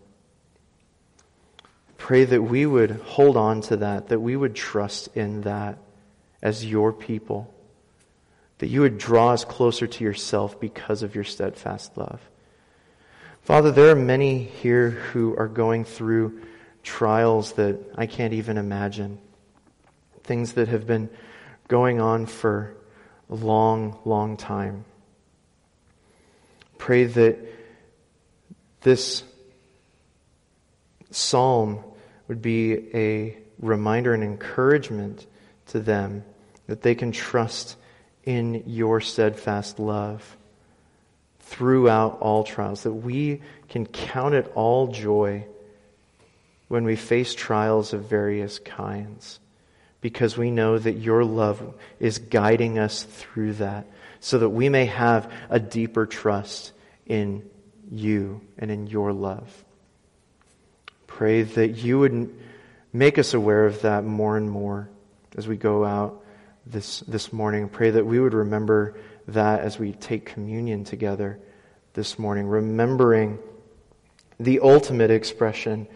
Pray 2.01 2.25
that 2.25 2.43
we 2.43 2.65
would 2.65 2.93
hold 2.93 3.37
on 3.37 3.61
to 3.61 3.77
that, 3.77 4.09
that 4.09 4.21
we 4.21 4.35
would 4.35 4.55
trust 4.55 5.15
in 5.15 5.43
that 5.43 5.77
as 6.43 6.65
your 6.65 6.95
people, 6.95 7.53
that 8.57 8.69
you 8.69 8.81
would 8.81 8.97
draw 8.97 9.33
us 9.33 9.45
closer 9.45 9.87
to 9.87 10.03
yourself 10.03 10.59
because 10.59 11.03
of 11.03 11.15
your 11.15 11.25
steadfast 11.25 11.99
love. 11.99 12.19
Father, 13.43 13.71
there 13.71 13.91
are 13.91 13.95
many 13.95 14.43
here 14.43 14.89
who 14.89 15.37
are 15.37 15.47
going 15.47 15.85
through 15.85 16.41
trials 16.83 17.53
that 17.53 17.79
I 17.95 18.07
can't 18.07 18.33
even 18.33 18.57
imagine. 18.57 19.19
Things 20.25 20.55
that 20.55 20.69
have 20.69 20.87
been 20.87 21.11
going 21.69 22.01
on 22.01 22.25
for 22.25 22.75
a 23.29 23.35
long, 23.35 23.99
long 24.07 24.39
time. 24.39 24.87
Pray 26.79 27.05
that 27.05 27.39
this 28.81 29.23
psalm 31.11 31.85
would 32.31 32.41
be 32.41 32.95
a 32.95 33.37
reminder 33.59 34.15
and 34.15 34.23
encouragement 34.23 35.27
to 35.67 35.81
them 35.81 36.23
that 36.69 36.81
they 36.81 36.95
can 36.95 37.11
trust 37.11 37.75
in 38.23 38.63
your 38.69 39.01
steadfast 39.01 39.81
love 39.81 40.37
throughout 41.41 42.21
all 42.21 42.45
trials, 42.45 42.85
that 42.85 42.93
we 42.93 43.43
can 43.69 43.85
count 43.85 44.37
it 44.37 44.49
all 44.55 44.87
joy 44.87 45.45
when 46.69 46.85
we 46.85 46.95
face 46.95 47.35
trials 47.35 47.93
of 47.93 48.05
various 48.05 48.61
kinds, 48.61 49.41
because 50.01 50.39
we 50.39 50.53
know 50.53 50.79
that 50.79 50.99
your 50.99 51.25
love 51.25 51.75
is 51.99 52.19
guiding 52.19 52.79
us 52.79 53.03
through 53.03 53.55
that, 53.55 53.89
so 54.21 54.39
that 54.39 54.51
we 54.51 54.69
may 54.69 54.85
have 54.85 55.29
a 55.49 55.59
deeper 55.59 56.07
trust 56.07 56.71
in 57.07 57.43
you 57.91 58.41
and 58.57 58.71
in 58.71 58.87
your 58.87 59.13
love. 59.13 59.65
Pray 61.21 61.43
that 61.43 61.73
you 61.73 61.99
would 61.99 62.35
make 62.95 63.19
us 63.19 63.35
aware 63.35 63.67
of 63.67 63.83
that 63.83 64.05
more 64.05 64.39
and 64.39 64.51
more 64.51 64.89
as 65.37 65.47
we 65.47 65.59
go 65.59 65.85
out 65.85 66.25
this, 66.65 67.01
this 67.01 67.31
morning. 67.31 67.69
Pray 67.69 67.91
that 67.91 68.07
we 68.07 68.19
would 68.19 68.33
remember 68.33 68.97
that 69.29 69.61
as 69.61 69.79
we 69.79 69.93
take 69.93 70.25
communion 70.25 70.83
together 70.83 71.39
this 71.93 72.19
morning, 72.19 72.47
remembering 72.47 73.39
the 74.39 74.61
ultimate 74.61 75.11
expression 75.11 75.87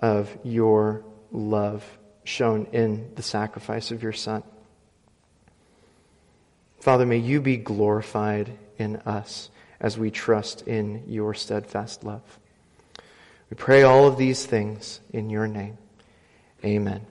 of 0.00 0.36
your 0.44 1.02
love 1.32 1.82
shown 2.24 2.66
in 2.72 3.10
the 3.14 3.22
sacrifice 3.22 3.90
of 3.90 4.02
your 4.02 4.12
Son. 4.12 4.42
Father, 6.80 7.06
may 7.06 7.16
you 7.16 7.40
be 7.40 7.56
glorified 7.56 8.52
in 8.76 8.96
us 8.96 9.48
as 9.80 9.96
we 9.96 10.10
trust 10.10 10.68
in 10.68 11.04
your 11.06 11.32
steadfast 11.32 12.04
love. 12.04 12.38
We 13.50 13.56
pray 13.56 13.82
all 13.82 14.06
of 14.06 14.16
these 14.16 14.46
things 14.46 15.00
in 15.12 15.30
your 15.30 15.46
name. 15.46 15.78
Amen. 16.64 17.06